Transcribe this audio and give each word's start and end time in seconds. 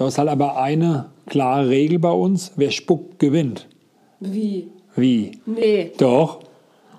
Du 0.00 0.06
hast 0.06 0.16
halt 0.16 0.30
aber 0.30 0.56
eine 0.56 1.10
klare 1.26 1.68
Regel 1.68 1.98
bei 1.98 2.10
uns: 2.10 2.52
wer 2.56 2.70
spuckt, 2.70 3.18
gewinnt. 3.18 3.66
Wie? 4.18 4.68
Wie? 4.96 5.32
Nee. 5.44 5.92
Doch. 5.98 6.40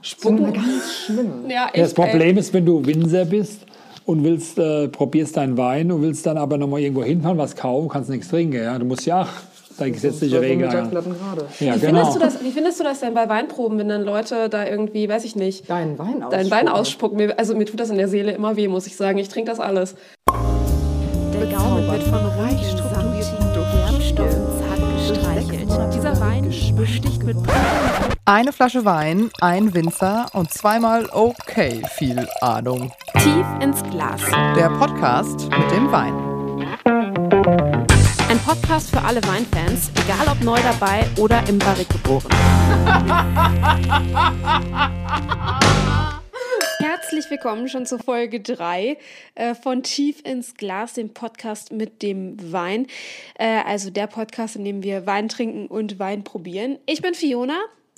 Spucken 0.03 0.53
ganz 0.53 1.05
schlimm. 1.05 1.49
Ja, 1.49 1.65
echt, 1.73 1.83
Das 1.83 1.95
Problem 1.95 2.35
ey. 2.35 2.39
ist, 2.39 2.53
wenn 2.53 2.63
du 2.63 2.85
Winzer 2.85 3.25
bist 3.25 3.65
und 4.05 4.23
willst, 4.23 4.59
äh, 4.59 4.87
probierst 4.87 5.35
deinen 5.35 5.57
Wein 5.57 5.91
und 5.91 6.03
willst 6.03 6.27
dann 6.27 6.37
aber 6.37 6.59
nochmal 6.59 6.81
irgendwo 6.81 7.03
hinfahren, 7.03 7.39
was 7.39 7.55
kaufen, 7.55 7.89
kannst 7.89 8.11
nichts 8.11 8.27
trinken. 8.27 8.61
Ja? 8.61 8.77
Du 8.77 8.85
musst 8.85 9.03
ja 9.07 9.21
ach, 9.21 9.41
deine 9.79 9.93
gesetzliche 9.93 10.39
Regel. 10.39 10.65
Ja, 10.71 10.83
Wie, 10.85 11.65
genau. 11.65 11.77
findest 11.79 12.15
du 12.15 12.19
das, 12.19 12.43
wie 12.43 12.51
findest 12.51 12.79
du 12.79 12.83
das 12.83 12.99
denn 12.99 13.15
bei 13.15 13.27
Weinproben, 13.27 13.79
wenn 13.79 13.89
dann 13.89 14.03
Leute 14.03 14.47
da 14.47 14.67
irgendwie, 14.67 15.09
weiß 15.09 15.23
ich 15.25 15.35
nicht, 15.35 15.67
Deinen 15.67 15.97
Wein 15.97 16.21
aus. 16.21 16.29
deinen 16.29 16.51
Wein 16.51 16.67
ausspucken? 16.67 17.17
Mir, 17.17 17.39
also 17.39 17.55
mir 17.55 17.65
tut 17.65 17.79
das 17.79 17.89
in 17.89 17.97
der 17.97 18.07
Seele 18.09 18.31
immer 18.33 18.55
weh, 18.57 18.67
muss 18.67 18.85
ich 18.85 18.95
sagen. 18.95 19.17
Ich 19.17 19.29
trinke 19.29 19.49
das 19.49 19.59
alles. 19.59 19.95
Wird 22.01 22.09
von 22.09 22.25
reich 22.43 22.71
strukturierten 22.71 23.53
Gerbstoffen 23.53 24.47
zart 24.57 24.81
gestreichelt. 24.97 25.69
Dieser 25.93 26.19
Wein 26.19 26.51
besticht 26.75 27.23
mit 27.23 27.37
Eine 28.25 28.51
Flasche 28.51 28.85
Wein, 28.85 29.29
ein 29.39 29.73
Winzer 29.75 30.25
und 30.33 30.51
zweimal 30.51 31.07
okay 31.11 31.83
viel 31.97 32.27
Ahnung. 32.41 32.91
tief 33.19 33.45
ins 33.59 33.83
Glas. 33.83 34.21
Der 34.55 34.69
Podcast 34.69 35.49
mit 35.49 35.71
dem 35.71 35.91
Wein. 35.91 36.15
Ein 38.29 38.39
Podcast 38.39 38.89
für 38.89 39.01
alle 39.03 39.21
Weinfans, 39.27 39.91
egal 40.03 40.27
ob 40.31 40.43
neu 40.43 40.57
dabei 40.63 41.07
oder 41.17 41.47
im 41.47 41.59
Barrik 41.59 41.89
geboren. 41.89 42.25
Herzlich 46.81 47.29
willkommen 47.29 47.67
schon 47.69 47.85
zur 47.85 47.99
Folge 47.99 48.39
3 48.39 48.97
äh, 49.35 49.53
von 49.53 49.83
Tief 49.83 50.21
ins 50.25 50.55
Glas, 50.55 50.93
dem 50.93 51.09
Podcast 51.13 51.71
mit 51.71 52.01
dem 52.01 52.37
Wein. 52.51 52.87
Äh, 53.37 53.59
also 53.67 53.91
der 53.91 54.07
Podcast, 54.07 54.55
in 54.55 54.65
dem 54.65 54.81
wir 54.81 55.05
Wein 55.05 55.29
trinken 55.29 55.67
und 55.67 55.99
Wein 55.99 56.23
probieren. 56.23 56.79
Ich 56.87 57.01
bin 57.01 57.13
Fiona. 57.13 57.53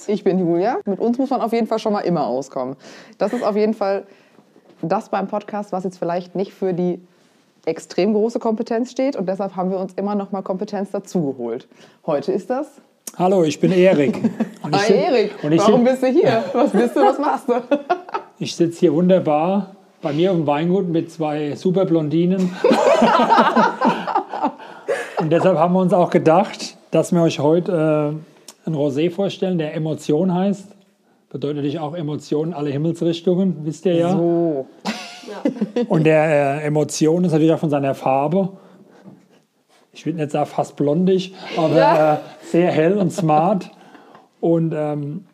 Ich 0.07 0.23
bin 0.25 0.37
Julia. 0.39 0.79
Mit 0.85 0.99
uns 0.99 1.17
muss 1.17 1.29
man 1.29 1.39
auf 1.41 1.53
jeden 1.53 1.67
Fall 1.67 1.79
schon 1.79 1.93
mal 1.93 2.01
immer 2.01 2.27
auskommen. 2.27 2.75
Das 3.17 3.31
ist 3.31 3.43
auf 3.43 3.55
jeden 3.55 3.73
Fall 3.73 4.05
das 4.81 5.07
beim 5.09 5.27
Podcast, 5.27 5.71
was 5.71 5.85
jetzt 5.85 5.97
vielleicht 5.97 6.35
nicht 6.35 6.53
für 6.53 6.73
die 6.73 6.99
extrem 7.65 8.13
große 8.13 8.39
Kompetenz 8.39 8.91
steht. 8.91 9.15
Und 9.15 9.29
deshalb 9.29 9.55
haben 9.55 9.71
wir 9.71 9.77
uns 9.79 9.93
immer 9.93 10.15
noch 10.15 10.31
mal 10.33 10.41
Kompetenz 10.41 10.91
dazugeholt. 10.91 11.67
Heute 12.05 12.33
ist 12.33 12.49
das. 12.49 12.67
Hallo, 13.17 13.43
ich 13.43 13.59
bin 13.61 13.71
Erik. 13.71 14.17
Hi 14.63 14.79
sit- 14.87 14.95
Erik, 14.97 15.31
Und 15.43 15.53
ich, 15.53 15.59
warum 15.61 15.85
sit- 15.85 16.01
bist 16.01 16.03
du 16.03 16.07
hier? 16.07 16.43
Was 16.51 16.71
bist 16.71 16.95
du, 16.97 17.01
was 17.01 17.17
machst 17.19 17.47
du? 17.47 17.53
ich 18.39 18.55
sitze 18.55 18.79
hier 18.81 18.93
wunderbar 18.93 19.75
bei 20.01 20.13
mir 20.13 20.31
auf 20.31 20.37
dem 20.37 20.47
Weingut 20.47 20.89
mit 20.89 21.11
zwei 21.11 21.55
super 21.55 21.85
Blondinen. 21.85 22.51
und 25.19 25.31
deshalb 25.31 25.57
haben 25.57 25.73
wir 25.73 25.79
uns 25.79 25.93
auch 25.93 26.09
gedacht, 26.09 26.77
dass 26.91 27.11
wir 27.13 27.21
euch 27.21 27.39
heute 27.39 28.15
äh, 28.65 28.69
ein 28.69 28.75
Rosé 28.75 29.09
vorstellen, 29.09 29.57
der 29.57 29.73
Emotion 29.73 30.33
heißt. 30.33 30.67
Bedeutet 31.29 31.57
natürlich 31.57 31.79
auch 31.79 31.95
Emotionen 31.95 32.53
alle 32.53 32.69
Himmelsrichtungen, 32.69 33.57
wisst 33.63 33.85
ihr 33.85 33.95
ja. 33.95 34.11
So. 34.11 34.67
Und 35.87 36.03
der 36.03 36.61
äh, 36.61 36.67
Emotion 36.67 37.23
ist 37.23 37.31
natürlich 37.31 37.53
auch 37.53 37.59
von 37.59 37.69
seiner 37.69 37.95
Farbe. 37.95 38.49
Ich 39.93 40.05
würde 40.05 40.19
nicht 40.19 40.31
sagen 40.31 40.47
fast 40.47 40.75
blondig, 40.75 41.33
aber 41.55 42.21
äh, 42.21 42.45
sehr 42.45 42.71
hell 42.71 42.97
und 42.97 43.11
smart. 43.11 43.71
Und 44.41 44.73
ähm, 44.75 45.25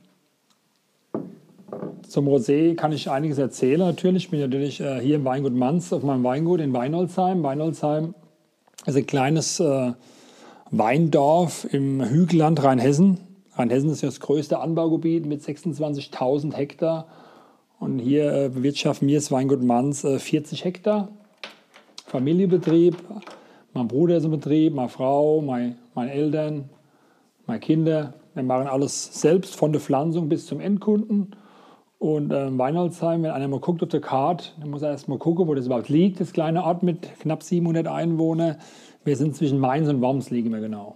zum 2.09 2.27
Rosé 2.27 2.75
kann 2.75 2.91
ich 2.91 3.09
einiges 3.09 3.37
erzählen 3.37 3.79
natürlich. 3.79 4.25
Ich 4.25 4.31
bin 4.31 4.39
natürlich 4.39 4.81
äh, 4.81 4.99
hier 4.99 5.15
im 5.15 5.25
Weingut 5.25 5.53
Manz 5.53 5.93
auf 5.93 6.03
meinem 6.03 6.23
Weingut 6.23 6.59
in 6.59 6.73
Weinolzheim. 6.73 7.43
Weinolzheim 7.43 8.15
ist 8.85 8.97
ein 8.97 9.05
kleines 9.05 9.59
äh, 9.59 9.93
Weindorf 10.71 11.67
im 11.71 12.03
Hügelland 12.03 12.63
Rheinhessen. 12.63 13.19
Rheinhessen 13.53 13.91
ist 13.91 14.03
das 14.03 14.19
größte 14.19 14.59
Anbaugebiet 14.59 15.25
mit 15.25 15.41
26.000 15.41 16.53
Hektar. 16.53 17.07
Und 17.79 17.99
hier 17.99 18.33
äh, 18.33 18.49
bewirtschaften 18.49 19.07
wir 19.07 19.17
das 19.17 19.31
Weingut 19.31 19.63
Manz 19.63 20.03
äh, 20.03 20.17
40 20.17 20.65
Hektar. 20.65 21.09
Familienbetrieb. 22.07 22.97
Mein 23.73 23.87
Bruder 23.87 24.17
ist 24.17 24.25
im 24.25 24.31
Betrieb, 24.31 24.73
meine 24.73 24.89
Frau, 24.89 25.41
mein, 25.41 25.77
meine 25.93 26.11
Eltern, 26.11 26.69
meine 27.45 27.59
Kinder. 27.59 28.15
Wir 28.33 28.41
machen 28.41 28.67
alles 28.67 29.21
selbst, 29.21 29.55
von 29.55 29.71
der 29.71 29.79
Pflanzung 29.79 30.27
bis 30.27 30.47
zum 30.47 30.59
Endkunden. 30.59 31.35
Und 31.99 32.31
ähm, 32.31 32.57
Weinholzheim, 32.57 33.23
wenn 33.23 33.31
einer 33.31 33.49
mal 33.49 33.59
guckt 33.59 33.83
auf 33.83 33.89
der 33.89 33.99
Karte, 33.99 34.51
dann 34.61 34.69
muss 34.69 34.81
er 34.81 34.91
erst 34.91 35.09
mal 35.09 35.17
gucken, 35.17 35.47
wo 35.47 35.53
das 35.53 35.65
überhaupt 35.65 35.89
liegt, 35.89 36.21
das 36.21 36.31
kleine 36.31 36.63
Ort 36.63 36.81
mit 36.81 37.19
knapp 37.19 37.43
700 37.43 37.87
Einwohnern. 37.87 38.55
Wir 39.03 39.17
sind 39.17 39.35
zwischen 39.35 39.59
Mainz 39.59 39.89
und 39.89 40.01
Worms, 40.01 40.29
liegen 40.29 40.49
wir 40.51 40.61
genau. 40.61 40.95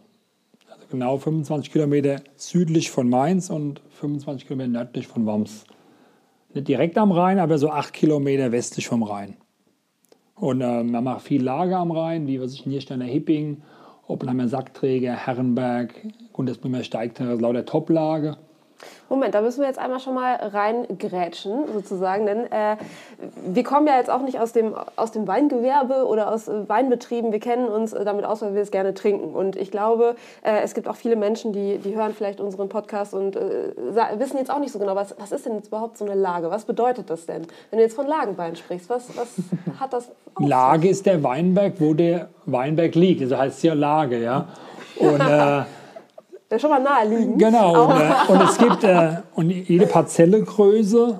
Also 0.71 0.85
genau 0.89 1.17
25 1.17 1.73
Kilometer 1.73 2.21
südlich 2.37 2.89
von 2.89 3.09
Mainz 3.09 3.49
und 3.49 3.81
25 3.89 4.47
Kilometer 4.47 4.69
nördlich 4.69 5.07
von 5.07 5.25
Worms. 5.25 5.65
Nicht 6.53 6.69
direkt 6.69 6.97
am 6.97 7.11
Rhein, 7.11 7.37
aber 7.37 7.57
so 7.57 7.69
8 7.69 7.91
Kilometer 7.91 8.53
westlich 8.53 8.87
vom 8.87 9.03
Rhein. 9.03 9.35
Und 10.35 10.61
ähm, 10.61 10.91
man 10.91 11.03
macht 11.03 11.23
viel 11.23 11.43
Lager 11.43 11.79
am 11.79 11.91
Rhein, 11.91 12.27
wie 12.27 12.39
was 12.39 12.53
ich 12.53 12.65
Niersteiner 12.65 13.05
Hipping, 13.05 13.61
Oppenheimer 14.07 14.47
Sackträger, 14.47 15.13
Herrenberg, 15.13 15.93
Gundersbremer 16.31 16.83
Steigterrasse, 16.83 17.41
lauter 17.41 17.65
Toplage. 17.65 18.37
Moment, 19.09 19.35
da 19.35 19.41
müssen 19.41 19.61
wir 19.61 19.67
jetzt 19.67 19.79
einmal 19.79 19.99
schon 19.99 20.13
mal 20.13 20.35
reingrätschen, 20.35 21.71
sozusagen. 21.73 22.25
Denn 22.25 22.51
äh, 22.51 22.77
wir 23.45 23.63
kommen 23.63 23.88
ja 23.88 23.97
jetzt 23.97 24.09
auch 24.09 24.21
nicht 24.21 24.39
aus 24.39 24.53
dem, 24.53 24.75
aus 24.95 25.11
dem 25.11 25.27
Weingewerbe 25.27 26.05
oder 26.05 26.31
aus 26.31 26.47
äh, 26.47 26.67
Weinbetrieben. 26.67 27.31
Wir 27.31 27.39
kennen 27.39 27.67
uns 27.67 27.94
äh, 27.94 28.05
damit 28.05 28.25
aus, 28.25 28.41
weil 28.41 28.55
wir 28.55 28.61
es 28.61 28.71
gerne 28.71 28.94
trinken. 28.94 29.35
Und 29.35 29.55
ich 29.55 29.71
glaube, 29.71 30.16
äh, 30.41 30.61
es 30.63 30.73
gibt 30.73 30.88
auch 30.88 30.95
viele 30.95 31.16
Menschen, 31.16 31.53
die, 31.53 31.77
die 31.77 31.95
hören 31.95 32.13
vielleicht 32.13 32.39
unseren 32.39 32.69
Podcast 32.69 33.13
und 33.13 33.35
äh, 33.35 33.73
wissen 34.17 34.38
jetzt 34.38 34.51
auch 34.51 34.59
nicht 34.59 34.71
so 34.71 34.79
genau, 34.79 34.95
was, 34.95 35.15
was 35.19 35.31
ist 35.31 35.45
denn 35.45 35.55
jetzt 35.55 35.67
überhaupt 35.67 35.97
so 35.97 36.05
eine 36.05 36.15
Lage? 36.15 36.50
Was 36.50 36.65
bedeutet 36.65 37.09
das 37.09 37.25
denn? 37.25 37.47
Wenn 37.69 37.77
du 37.77 37.83
jetzt 37.83 37.95
von 37.95 38.07
Lagenwein 38.07 38.55
sprichst, 38.55 38.89
was, 38.89 39.15
was 39.17 39.35
hat 39.79 39.94
das 39.94 40.09
Lage 40.39 40.89
ist 40.89 41.05
der 41.05 41.23
Weinberg, 41.23 41.73
wo 41.79 41.94
der 41.94 42.29
Weinberg 42.45 42.95
liegt. 42.95 43.21
Also 43.21 43.38
heißt 43.38 43.57
es 43.57 43.63
ja 43.63 43.73
Lage, 43.73 44.21
ja. 44.21 44.47
Und, 44.97 45.21
äh, 45.21 45.63
Ja, 46.53 46.59
schon 46.59 46.69
mal 46.69 46.79
naheliegend. 46.79 47.39
genau. 47.39 47.85
Und, 47.85 47.99
äh, 47.99 48.31
und 48.31 48.41
es 48.43 48.57
gibt 48.59 48.83
äh, 48.83 49.15
und 49.33 49.49
jede 49.49 49.87
Parzellegröße 49.87 51.19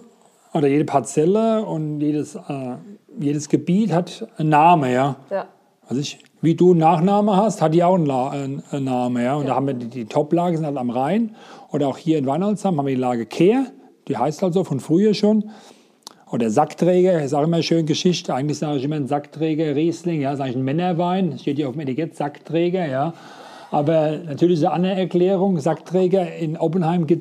oder 0.54 0.68
jede 0.68 0.86
Parzelle 0.86 1.66
und 1.66 2.02
jedes, 2.02 2.36
äh, 2.36 2.76
jedes 3.20 3.50
Gebiet 3.50 3.92
hat 3.92 4.28
einen 4.38 4.50
Namen, 4.50 4.92
ja. 4.92 5.16
Ja. 5.32 5.48
Also 5.88 6.02
ich, 6.02 6.20
wie 6.42 6.54
du 6.54 6.72
einen 6.72 6.82
Nachname 6.82 7.36
hast, 7.36 7.64
hat 7.64 7.74
die 7.74 7.84
auch 7.84 7.96
einen, 7.96 8.06
La 8.06 8.30
einen, 8.30 8.62
einen 8.70 8.86
Namen. 8.86 9.24
Ja? 9.24 9.34
Und 9.34 9.48
da 9.48 9.56
haben 9.56 9.66
wir 9.66 9.74
die, 9.74 9.88
die 9.88 10.06
Top-Lage 10.06 10.56
sind 10.58 10.68
halt 10.68 10.78
am 10.78 10.92
Rhein. 10.92 11.36
Oder 11.72 11.88
auch 11.88 11.98
hier 11.98 12.20
in 12.20 12.28
Weinholzheim 12.28 12.78
haben 12.78 12.86
wir 12.86 12.94
die 12.94 13.02
Lage 13.02 13.26
Kehr. 13.26 13.66
Die 14.08 14.16
heißt 14.16 14.44
halt 14.44 14.54
so 14.54 14.64
von 14.64 14.80
früher 14.80 15.16
schon. 15.16 15.50
Oder 16.32 16.52
Sackträger, 16.52 17.24
ist 17.24 17.34
auch 17.34 17.44
immer 17.44 17.64
schön 17.64 17.88
Geschichte. 17.88 18.36
Eigentlich 18.36 18.60
sage 18.60 18.78
ich 18.78 18.84
immer 18.84 18.98
ein 18.98 19.08
Sackträger 19.08 19.76
Riesling. 19.76 20.22
Ja, 20.22 20.34
ist 20.34 20.42
eigentlich 20.42 20.58
ein 20.58 20.64
Männerwein. 20.64 21.40
Steht 21.40 21.58
hier 21.58 21.70
auf 21.70 21.74
dem 21.74 21.82
Etikett 21.82 22.16
Sackträger. 22.16 22.86
Ja. 22.86 23.14
Aber 23.74 24.20
natürlich 24.20 24.60
ist 24.60 24.66
eine 24.66 24.74
andere 24.74 24.94
Erklärung. 24.94 25.60
Sackträger 25.60 26.36
in 26.36 26.58
Oppenheim 26.58 27.08
äh, 27.08 27.16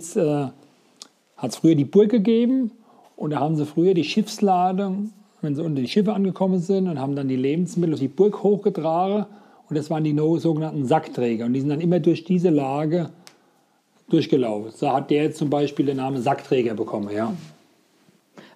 hat 1.38 1.50
es 1.50 1.56
früher 1.56 1.74
die 1.74 1.86
Burg 1.86 2.10
gegeben. 2.10 2.72
Und 3.16 3.30
da 3.30 3.40
haben 3.40 3.56
sie 3.56 3.64
früher 3.64 3.94
die 3.94 4.04
Schiffsladung, 4.04 5.12
wenn 5.41 5.56
sie 5.56 5.64
unter 5.64 5.80
die 5.80 5.88
Schiffe 5.88 6.12
angekommen 6.12 6.58
sind, 6.58 6.88
und 6.88 7.00
haben 7.00 7.16
dann 7.16 7.26
die 7.26 7.36
Lebensmittel 7.36 7.94
auf 7.94 8.00
die 8.00 8.08
Burg 8.08 8.42
hochgetragen. 8.42 9.24
Und 9.70 9.78
das 9.78 9.88
waren 9.88 10.04
die 10.04 10.14
sogenannten 10.41 10.84
Sackträger. 10.84 11.46
Und 11.46 11.54
die 11.54 11.60
sind 11.60 11.70
dann 11.70 11.80
immer 11.80 12.00
durch 12.00 12.24
diese 12.24 12.50
Lage 12.50 13.08
durchgelaufen. 14.10 14.72
So 14.72 14.92
hat 14.92 15.10
der 15.10 15.32
zum 15.32 15.48
Beispiel 15.48 15.86
den 15.86 15.96
Namen 15.96 16.20
Sackträger 16.20 16.74
bekommen. 16.74 17.08
Ja. 17.16 17.32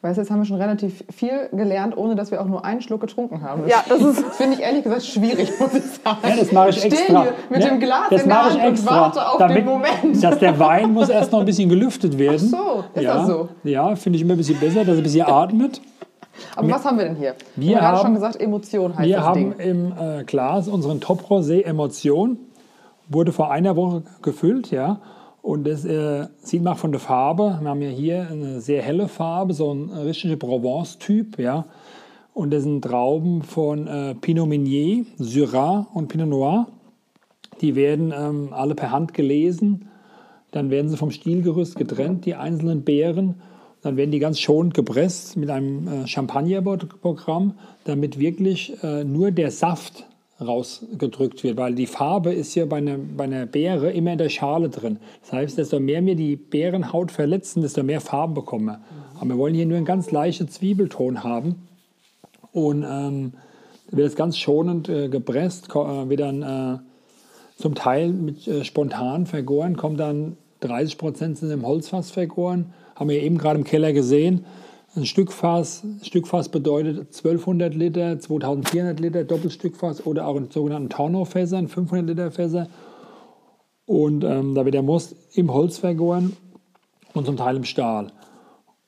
Weißt 0.03 0.19
du, 0.19 0.21
jetzt 0.23 0.31
haben 0.31 0.39
wir 0.41 0.45
schon 0.45 0.61
relativ 0.61 1.03
viel 1.11 1.49
gelernt, 1.53 1.97
ohne 1.97 2.15
dass 2.15 2.31
wir 2.31 2.41
auch 2.41 2.47
nur 2.47 2.65
einen 2.65 2.81
Schluck 2.83 3.01
getrunken 3.01 3.43
haben. 3.43 3.63
Ja, 3.67 3.83
das 3.89 4.01
ist- 4.01 4.25
finde 4.37 4.55
ich 4.55 4.61
ehrlich 4.63 4.85
gesagt 4.85 5.05
schwierig, 5.05 5.51
muss 5.59 5.75
ich 5.75 5.83
sagen. 5.85 6.19
Ja, 6.23 6.37
das 6.37 6.53
mache 6.53 6.69
ich 6.71 6.79
stehe 6.79 6.93
extra. 6.93 7.23
hier 7.23 7.33
mit 7.51 7.63
Ja, 7.63 7.69
dem 7.71 7.81
Glas 7.81 8.01
das 8.11 8.23
in 8.23 8.29
der 8.29 8.37
mache 8.39 8.49
ich 8.57 8.61
Hand 8.63 8.73
extra, 8.73 8.95
und 8.95 9.01
warte 9.17 9.29
auf 9.29 9.39
damit, 9.39 9.57
den 9.57 9.65
Moment. 9.65 10.23
Dass 10.23 10.39
der 10.39 10.59
Wein 10.59 10.93
muss 10.93 11.09
erst 11.09 11.33
noch 11.33 11.41
ein 11.41 11.47
bisschen 11.47 11.69
gelüftet 11.69 12.19
werden. 12.19 12.53
Ach 12.55 12.59
so, 12.75 12.85
ist 12.95 13.03
ja, 13.03 13.15
das 13.15 13.27
so? 13.27 13.49
Ja, 13.65 13.97
finde 13.97 14.17
ich 14.17 14.23
immer 14.23 14.35
ein 14.35 14.39
bisschen 14.39 14.61
besser, 14.61 14.81
dass 14.85 14.89
er 14.95 14.97
ein 14.99 15.03
bisschen 15.03 15.27
atmet. 15.27 15.81
Aber 16.55 16.71
was 16.71 16.85
haben 16.85 16.99
wir 16.99 17.07
denn 17.07 17.17
hier? 17.17 17.35
Wir 17.57 17.69
Wir 17.69 17.77
haben 17.81 17.85
gerade 17.95 18.03
schon 18.05 18.15
gesagt, 18.15 18.41
Emotion 18.41 18.95
heißt 18.97 19.09
Wir 19.09 19.17
das 19.17 19.25
haben 19.25 19.57
Ding. 19.59 19.59
im 19.59 19.93
äh, 19.99 20.25
Glas 20.25 20.69
unseren 20.69 21.01
Top 21.01 21.23
Rosé 21.31 21.63
Emotion. 21.65 22.37
Wurde 23.09 23.33
vor 23.33 23.51
einer 23.51 23.75
Woche 23.77 24.03
gefüllt, 24.21 24.71
ja. 24.71 24.99
Und 25.47 25.65
das 25.65 25.85
äh, 25.85 26.27
sieht 26.39 26.65
man 26.65 26.75
von 26.75 26.91
der 26.91 26.99
Farbe. 26.99 27.59
Wir 27.61 27.71
haben 27.71 27.81
ja 27.81 27.89
hier 27.89 28.27
eine 28.29 28.61
sehr 28.61 28.83
helle 28.83 29.07
Farbe, 29.07 29.55
so 29.55 29.73
ein 29.73 29.91
richtiger 29.91 30.35
Provence-Typ, 30.35 31.39
ja. 31.39 31.67
Und 32.35 32.53
das 32.53 32.65
sind 32.65 32.83
Trauben 32.83 33.43
von 33.43 33.87
äh, 33.87 34.17
Pinot 34.17 34.49
Meunier, 34.49 35.05
Syrah 35.19 35.87
und 35.95 36.09
Pinot 36.09 36.27
Noir. 36.27 36.67
Die 37.61 37.77
werden 37.77 38.13
ähm, 38.13 38.49
alle 38.51 38.75
per 38.75 38.91
Hand 38.91 39.15
gelesen. 39.15 39.89
Dann 40.51 40.71
werden 40.71 40.89
sie 40.89 40.97
vom 40.97 41.13
Stielgerüst 41.13 41.77
getrennt, 41.77 42.27
die 42.27 42.35
einzelnen 42.35 42.83
Beeren. 42.83 43.37
Dann 43.83 43.97
werden 43.97 44.11
die 44.11 44.19
ganz 44.19 44.41
schonend 44.41 44.75
gepresst 44.75 45.37
mit 45.37 45.49
einem 45.49 45.87
äh, 45.87 46.07
Champagnerprogramm, 46.09 47.55
damit 47.85 48.19
wirklich 48.19 48.83
äh, 48.83 49.05
nur 49.05 49.31
der 49.31 49.53
Saft 49.53 50.09
rausgedrückt 50.41 51.45
wird, 51.45 51.57
weil 51.57 51.75
die 51.75 51.87
Farbe 51.87 52.33
ist 52.33 52.55
ja 52.55 52.67
bei 52.67 52.77
einer, 52.77 52.99
bei 52.99 53.25
einer 53.25 53.47
Beere 53.47 53.91
immer 53.91 54.13
in 54.13 54.19
der 54.19 54.29
Schale 54.29 54.69
drin. 54.69 54.99
Das 55.23 55.33
heißt, 55.33 55.59
desto 55.59 55.81
mehr 55.81 56.05
wir 56.05 56.15
die 56.15 56.37
Beerenhaut 56.37 57.11
verletzen, 57.11 57.63
desto 57.63 57.83
mehr 57.83 58.01
Farben 58.01 58.35
bekommen 58.35 58.67
wir. 58.67 58.81
Aber 59.19 59.31
wir 59.31 59.39
wollen 59.39 59.55
hier 59.55 59.67
nur 59.67 59.79
einen 59.79 59.87
ganz 59.87 60.11
leichten 60.11 60.49
Zwiebelton 60.49 61.25
haben. 61.25 61.67
Und 62.53 62.85
ähm, 62.89 63.33
wird 63.91 64.09
es 64.09 64.17
ganz 64.17 64.37
schonend 64.37 64.89
äh, 64.89 65.09
gepresst, 65.09 65.69
äh, 65.71 66.09
wird 66.09 66.21
dann 66.21 66.43
äh, 66.43 66.79
zum 67.57 67.75
Teil 67.75 68.09
mit 68.13 68.47
äh, 68.47 68.65
spontan 68.65 69.27
vergoren, 69.27 69.77
kommt 69.77 70.01
dann 70.01 70.37
30 70.61 70.99
Prozent 70.99 71.39
sind 71.39 71.51
im 71.51 71.67
Holzfass 71.67 72.11
vergoren. 72.11 72.73
Haben 72.95 73.11
wir 73.11 73.23
eben 73.23 73.39
gerade 73.39 73.59
im 73.59 73.65
Keller 73.65 73.93
gesehen. 73.93 74.47
Ein 74.97 75.05
Stückfass, 75.05 75.83
Stückfass 76.01 76.49
bedeutet 76.49 76.97
1200 77.15 77.75
Liter, 77.75 78.19
2400 78.19 78.99
Liter 78.99 79.25
Doppelstückfass 79.25 80.07
oder 80.07 80.27
auch 80.27 80.37
in 80.37 80.51
sogenannten 80.51 80.89
Taunau-Fässern, 80.89 81.69
500 81.69 82.07
Liter 82.07 82.31
Fässer. 82.31 82.69
Und 83.85 84.25
ähm, 84.25 84.55
da 84.55 84.65
wird 84.65 84.75
der 84.75 84.83
Most 84.83 85.15
im 85.35 85.53
Holz 85.53 85.77
vergoren 85.77 86.35
und 87.13 87.27
zum 87.27 87.37
Teil 87.37 87.57
im 87.57 87.65
Stahl. 87.65 88.11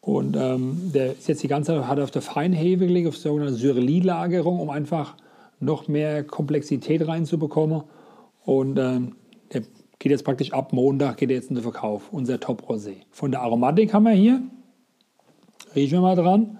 Und 0.00 0.34
ähm, 0.34 0.92
der 0.94 1.12
ist 1.12 1.28
jetzt 1.28 1.42
die 1.42 1.48
ganze 1.48 1.74
Zeit 1.74 1.86
hat 1.86 2.00
auf 2.00 2.10
der 2.10 2.22
Feinhefe 2.22 2.86
gelegt, 2.86 3.08
auf 3.08 3.18
sogenannte 3.18 3.52
Syrelie-Lagerung, 3.52 4.60
um 4.60 4.70
einfach 4.70 5.14
noch 5.60 5.88
mehr 5.88 6.24
Komplexität 6.24 7.06
reinzubekommen. 7.06 7.82
Und 8.46 8.78
ähm, 8.78 9.16
der 9.52 9.60
geht 9.98 10.12
jetzt 10.12 10.24
praktisch 10.24 10.54
ab 10.54 10.72
Montag, 10.72 11.18
geht 11.18 11.28
jetzt 11.28 11.50
in 11.50 11.56
den 11.56 11.62
Verkauf, 11.64 12.10
unser 12.12 12.40
Top 12.40 12.62
Rosé. 12.70 12.94
Von 13.10 13.30
der 13.30 13.42
Aromatik 13.42 13.92
haben 13.92 14.04
wir 14.04 14.12
hier 14.12 14.40
Riechen 15.74 15.98
wir 15.98 16.02
mal 16.02 16.16
dran. 16.16 16.58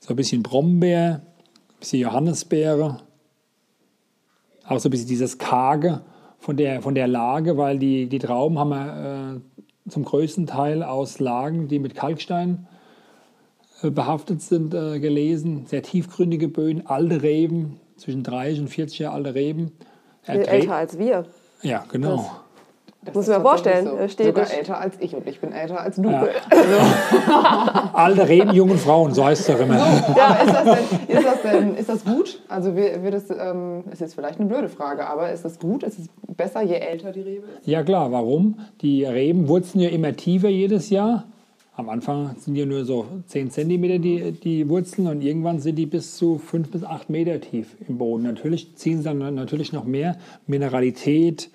So 0.00 0.10
ein 0.10 0.16
bisschen 0.16 0.42
Brombeer, 0.42 1.22
ein 1.22 1.78
bisschen 1.80 2.00
Johannisbeere. 2.00 3.00
Auch 4.66 4.78
so 4.78 4.88
ein 4.88 4.90
bisschen 4.90 5.08
dieses 5.08 5.38
Karge 5.38 6.02
von 6.38 6.56
der, 6.56 6.82
von 6.82 6.94
der 6.94 7.08
Lage, 7.08 7.56
weil 7.56 7.78
die, 7.78 8.06
die 8.06 8.18
Trauben 8.18 8.58
haben 8.58 8.70
wir 8.70 9.40
äh, 9.86 9.90
zum 9.90 10.04
größten 10.04 10.46
Teil 10.46 10.82
aus 10.82 11.20
Lagen, 11.20 11.68
die 11.68 11.78
mit 11.78 11.94
Kalkstein 11.94 12.66
äh, 13.82 13.90
behaftet 13.90 14.42
sind, 14.42 14.74
äh, 14.74 15.00
gelesen. 15.00 15.66
Sehr 15.66 15.82
tiefgründige 15.82 16.48
Böden, 16.48 16.86
alte 16.86 17.22
Reben, 17.22 17.80
zwischen 17.96 18.22
30 18.22 18.60
und 18.60 18.68
40 18.68 18.98
Jahre 19.00 19.14
alte 19.14 19.34
Reben. 19.34 19.72
Älter 20.26 20.74
als 20.74 20.98
wir. 20.98 21.26
Ja, 21.62 21.84
genau. 21.90 22.16
Das 22.16 22.30
das 23.04 23.14
muss 23.14 23.26
man 23.28 23.42
vorstellen. 23.42 23.86
So. 23.86 24.08
Steht 24.08 24.26
Sogar 24.26 24.44
nicht. 24.44 24.56
älter 24.58 24.80
als 24.80 24.94
ich 25.00 25.14
und 25.14 25.26
ich 25.26 25.40
bin 25.40 25.52
älter 25.52 25.80
als 25.80 25.96
du. 25.96 26.10
Ja. 26.10 26.26
Alte 27.92 28.28
Reden, 28.28 28.54
jungen 28.54 28.78
Frauen, 28.78 29.12
so 29.12 29.24
heißt 29.24 29.42
es 29.42 29.46
doch 29.46 29.60
immer. 29.60 29.76
Ja, 30.16 30.34
ist 30.34 30.52
das 30.52 30.64
denn, 30.64 31.16
ist 31.16 31.26
das, 31.26 31.42
denn, 31.42 31.76
ist 31.76 31.88
das 31.88 32.04
gut? 32.04 32.40
Also 32.48 32.74
wird 32.74 33.14
es, 33.14 33.30
ähm, 33.30 33.84
ist 33.90 34.00
jetzt 34.00 34.14
vielleicht 34.14 34.40
eine 34.40 34.48
blöde 34.48 34.68
Frage, 34.68 35.06
aber 35.06 35.30
ist 35.30 35.44
das 35.44 35.58
gut? 35.58 35.82
Ist 35.82 35.98
es 35.98 36.08
besser, 36.36 36.62
je 36.62 36.76
älter 36.76 37.12
die 37.12 37.20
Rebe 37.22 37.46
ist? 37.58 37.66
Ja 37.66 37.82
klar, 37.82 38.10
warum? 38.12 38.58
Die 38.80 39.04
Reben 39.04 39.48
wurzeln 39.48 39.80
ja 39.82 39.90
immer 39.90 40.14
tiefer 40.14 40.48
jedes 40.48 40.90
Jahr. 40.90 41.24
Am 41.76 41.88
Anfang 41.88 42.36
sind 42.38 42.54
ja 42.54 42.66
nur 42.66 42.84
so 42.84 43.06
10 43.26 43.50
cm 43.50 44.00
die, 44.00 44.30
die 44.30 44.68
Wurzeln 44.68 45.08
und 45.08 45.22
irgendwann 45.22 45.58
sind 45.58 45.74
die 45.74 45.86
bis 45.86 46.16
zu 46.16 46.38
5 46.38 46.70
bis 46.70 46.84
8 46.84 47.10
Meter 47.10 47.40
tief 47.40 47.74
im 47.88 47.98
Boden. 47.98 48.22
Natürlich 48.22 48.76
ziehen 48.76 48.98
sie 48.98 49.04
dann 49.04 49.34
natürlich 49.34 49.72
noch 49.72 49.84
mehr 49.84 50.16
Mineralität, 50.46 51.50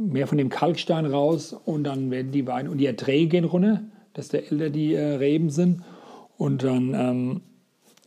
mehr 0.00 0.26
von 0.26 0.38
dem 0.38 0.48
Kalkstein 0.48 1.06
raus 1.06 1.52
und 1.52 1.84
dann 1.84 2.10
werden 2.10 2.32
die 2.32 2.46
Weine 2.46 2.70
und 2.70 2.78
die 2.78 2.86
Erträge 2.86 3.28
gehen 3.28 3.44
runter, 3.44 3.82
desto 4.16 4.38
älter 4.38 4.70
die 4.70 4.94
äh, 4.94 5.16
Reben 5.16 5.50
sind 5.50 5.82
und 6.38 6.62
dann 6.62 6.94
ähm, 6.94 7.40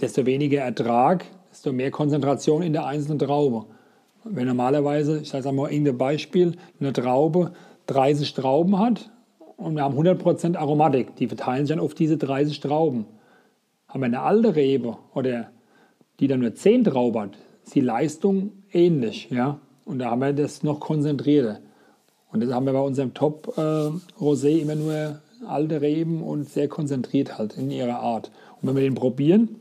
desto 0.01 0.25
weniger 0.25 0.61
Ertrag, 0.61 1.25
desto 1.51 1.71
mehr 1.71 1.91
Konzentration 1.91 2.63
in 2.63 2.73
der 2.73 2.85
einzelnen 2.85 3.19
Traube. 3.19 3.65
Wenn 4.23 4.47
normalerweise, 4.47 5.19
ich 5.19 5.29
sage 5.29 5.51
mal 5.51 5.71
irgendein 5.71 5.97
Beispiel, 5.97 6.53
eine 6.79 6.93
Traube 6.93 7.53
30 7.87 8.33
Trauben 8.33 8.79
hat 8.79 9.11
und 9.57 9.75
wir 9.75 9.83
haben 9.83 9.97
100% 9.97 10.57
Aromatik, 10.57 11.15
die 11.17 11.27
verteilen 11.27 11.65
sich 11.65 11.75
dann 11.75 11.83
auf 11.83 11.93
diese 11.93 12.17
30 12.17 12.59
Trauben. 12.59 13.05
Haben 13.87 14.01
wir 14.01 14.05
eine 14.05 14.21
alte 14.21 14.55
Rebe 14.55 14.97
oder 15.13 15.51
die 16.19 16.27
dann 16.27 16.39
nur 16.39 16.55
10 16.55 16.85
Trauben 16.85 17.21
hat, 17.21 17.37
ist 17.63 17.75
die 17.75 17.81
Leistung 17.81 18.51
ähnlich. 18.71 19.29
Ja? 19.29 19.59
Und 19.85 19.99
da 19.99 20.11
haben 20.11 20.21
wir 20.21 20.33
das 20.33 20.63
noch 20.63 20.79
konzentrierter. 20.79 21.59
Und 22.33 22.41
das 22.41 22.51
haben 22.51 22.65
wir 22.65 22.74
bei 22.74 22.81
unserem 22.81 23.13
Top 23.13 23.53
äh, 23.57 23.62
Rosé 24.19 24.59
immer 24.59 24.75
nur 24.75 25.21
alte 25.47 25.81
Reben 25.81 26.24
und 26.24 26.50
sehr 26.50 26.68
konzentriert 26.68 27.38
halt 27.38 27.57
in 27.57 27.69
ihrer 27.69 28.00
Art. 28.00 28.31
Und 28.62 28.69
wenn 28.69 28.75
wir 28.75 28.83
den 28.83 28.95
probieren, 28.95 29.59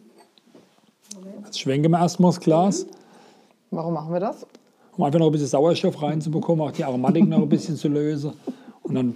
jetzt 1.45 1.61
schwenken 1.61 1.91
wir 1.91 1.99
erstmal 1.99 2.31
das 2.31 2.41
Glas, 2.41 2.87
Warum 3.71 3.95
machen 3.95 4.13
wir 4.13 4.21
das? 4.21 4.47
um 4.97 5.05
einfach 5.05 5.19
noch 5.19 5.27
ein 5.27 5.33
bisschen 5.33 5.49
Sauerstoff 5.49 6.03
reinzubekommen, 6.03 6.67
auch 6.67 6.73
die 6.73 6.85
Aromatik 6.85 7.27
noch 7.27 7.39
ein 7.39 7.49
bisschen 7.49 7.77
zu 7.77 7.89
lösen. 7.89 8.33
Und 8.83 8.95
dann 8.95 9.15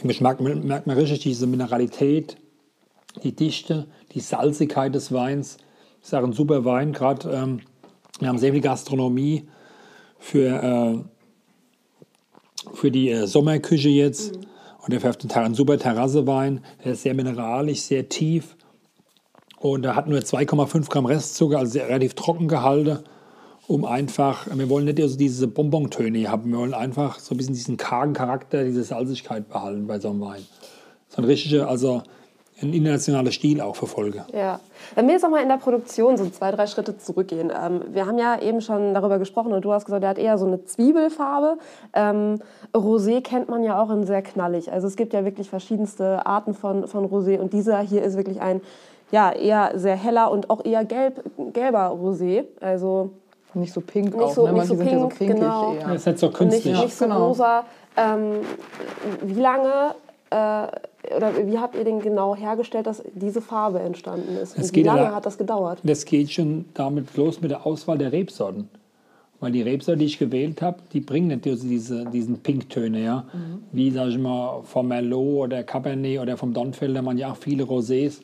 im 0.00 0.08
Geschmack 0.08 0.40
merkt 0.40 0.86
man 0.86 0.96
richtig 0.96 1.20
diese 1.20 1.46
Mineralität, 1.46 2.36
die 3.22 3.32
Dichte, 3.32 3.86
die 4.12 4.20
Salzigkeit 4.20 4.94
des 4.94 5.12
Weins. 5.12 5.58
Das 6.06 6.12
ist 6.12 6.18
auch 6.20 6.24
ein 6.24 6.32
super 6.34 6.64
Wein, 6.64 6.92
gerade 6.92 7.28
ähm, 7.30 7.62
wir 8.20 8.28
haben 8.28 8.38
sehr 8.38 8.52
viel 8.52 8.60
Gastronomie 8.60 9.48
für, 10.20 10.62
äh, 10.62 10.98
für 12.74 12.92
die 12.92 13.10
äh, 13.10 13.26
Sommerküche 13.26 13.88
jetzt. 13.88 14.36
Und 14.36 14.92
der 14.92 15.00
verkauft 15.00 15.36
einen 15.36 15.56
super 15.56 15.76
Terrassewein. 15.76 16.60
Der 16.84 16.92
ist 16.92 17.02
sehr 17.02 17.14
mineralisch, 17.14 17.80
sehr 17.80 18.08
tief. 18.08 18.56
Und 19.58 19.84
er 19.84 19.96
hat 19.96 20.06
nur 20.06 20.20
2,5 20.20 20.88
Gramm 20.88 21.06
Restzucker, 21.06 21.58
also 21.58 21.80
relativ 21.80 22.14
trocken 22.14 22.46
gehalten, 22.46 23.00
um 23.66 23.84
einfach, 23.84 24.46
wir 24.54 24.70
wollen 24.70 24.84
nicht 24.84 25.00
also 25.00 25.18
diese 25.18 25.48
Bonbontöne 25.48 26.18
hier 26.18 26.30
haben, 26.30 26.52
wir 26.52 26.58
wollen 26.58 26.72
einfach 26.72 27.18
so 27.18 27.34
ein 27.34 27.38
bisschen 27.38 27.54
diesen 27.54 27.78
kargen 27.78 28.12
Charakter, 28.12 28.62
diese 28.62 28.84
Salzigkeit 28.84 29.48
behalten 29.48 29.88
bei 29.88 29.98
so 29.98 30.10
einem 30.10 30.20
Wein. 30.20 30.46
So 31.08 31.20
ein 31.20 31.24
richtiger, 31.24 31.68
also 31.68 32.04
ein 32.62 32.72
internationaler 32.72 33.32
Stil 33.32 33.60
auch 33.60 33.76
verfolge. 33.76 34.24
Ja. 34.32 34.60
Wenn 34.94 35.06
wir 35.06 35.14
jetzt 35.14 35.22
nochmal 35.22 35.42
in 35.42 35.48
der 35.48 35.58
Produktion 35.58 36.16
so 36.16 36.26
zwei, 36.30 36.50
drei 36.52 36.66
Schritte 36.66 36.96
zurückgehen. 36.96 37.50
Ähm, 37.50 37.82
wir 37.90 38.06
haben 38.06 38.18
ja 38.18 38.40
eben 38.40 38.60
schon 38.60 38.94
darüber 38.94 39.18
gesprochen 39.18 39.52
und 39.52 39.64
du 39.64 39.72
hast 39.72 39.84
gesagt, 39.84 40.02
der 40.02 40.10
hat 40.10 40.18
eher 40.18 40.38
so 40.38 40.46
eine 40.46 40.64
Zwiebelfarbe. 40.64 41.58
Ähm, 41.92 42.40
Rosé 42.74 43.20
kennt 43.20 43.48
man 43.48 43.62
ja 43.62 43.80
auch 43.80 43.90
in 43.90 44.06
sehr 44.06 44.22
knallig. 44.22 44.72
Also 44.72 44.86
es 44.86 44.96
gibt 44.96 45.12
ja 45.12 45.24
wirklich 45.24 45.50
verschiedenste 45.50 46.24
Arten 46.24 46.54
von, 46.54 46.88
von 46.88 47.06
Rosé 47.06 47.38
und 47.38 47.52
dieser 47.52 47.78
hier 47.80 48.02
ist 48.02 48.16
wirklich 48.16 48.40
ein 48.40 48.62
ja, 49.12 49.30
eher 49.32 49.72
sehr 49.74 49.96
heller 49.96 50.30
und 50.30 50.50
auch 50.50 50.64
eher 50.64 50.84
gelb, 50.84 51.22
gelber 51.52 51.90
Rosé. 51.90 52.44
Also 52.60 53.10
Nicht 53.54 53.72
so 53.72 53.80
pink 53.80 54.14
nicht 54.14 54.22
auch, 54.22 54.32
so, 54.32 54.46
ne? 54.46 54.52
nicht 54.52 54.66
so 54.66 54.74
Manche 54.74 54.90
sind 54.90 54.92
ja 54.92 55.00
so 55.00 55.08
pink, 55.08 55.18
pinkig 55.18 55.36
genau. 55.36 55.74
eher. 55.74 55.88
Das 55.88 55.96
ist 55.96 56.06
jetzt 56.06 56.20
so 56.20 56.26
Und 56.26 56.32
nicht, 56.40 56.50
künstlich. 56.50 56.80
nicht 56.80 56.96
so 56.96 57.04
genau. 57.04 57.28
rosa. 57.28 57.64
Ähm, 57.96 58.40
wie 59.22 59.40
lange 59.40 59.94
äh, 60.30 60.66
oder 61.14 61.46
wie 61.46 61.58
habt 61.58 61.74
ihr 61.76 61.84
denn 61.84 62.00
genau 62.00 62.34
hergestellt, 62.36 62.86
dass 62.86 63.02
diese 63.14 63.40
Farbe 63.40 63.80
entstanden 63.80 64.36
ist? 64.36 64.56
Wie 64.74 64.82
lange 64.82 65.02
aber- 65.06 65.16
hat 65.16 65.26
das 65.26 65.38
gedauert? 65.38 65.80
Das 65.82 66.04
geht 66.04 66.30
schon 66.30 66.64
damit 66.74 67.16
los 67.16 67.40
mit 67.40 67.50
der 67.50 67.66
Auswahl 67.66 67.98
der 67.98 68.12
Rebsorten. 68.12 68.68
Weil 69.38 69.52
die 69.52 69.60
Rebsorten, 69.60 69.98
die 70.00 70.06
ich 70.06 70.18
gewählt 70.18 70.62
habe, 70.62 70.78
die 70.94 71.00
bringen 71.00 71.28
nicht 71.28 71.44
diese, 71.44 71.66
diese, 71.66 72.04
diesen 72.06 72.38
Pinktöne, 72.38 73.04
ja. 73.04 73.24
Wie, 73.70 73.90
sag 73.90 74.08
ich 74.08 74.18
mal, 74.18 74.62
vom 74.64 74.88
Merlot 74.88 75.48
oder 75.48 75.62
Cabernet 75.62 76.20
oder 76.20 76.38
vom 76.38 76.54
Donfelder, 76.54 77.02
man 77.02 77.18
ja 77.18 77.32
auch 77.32 77.36
viele 77.36 77.64
Rosés. 77.64 78.20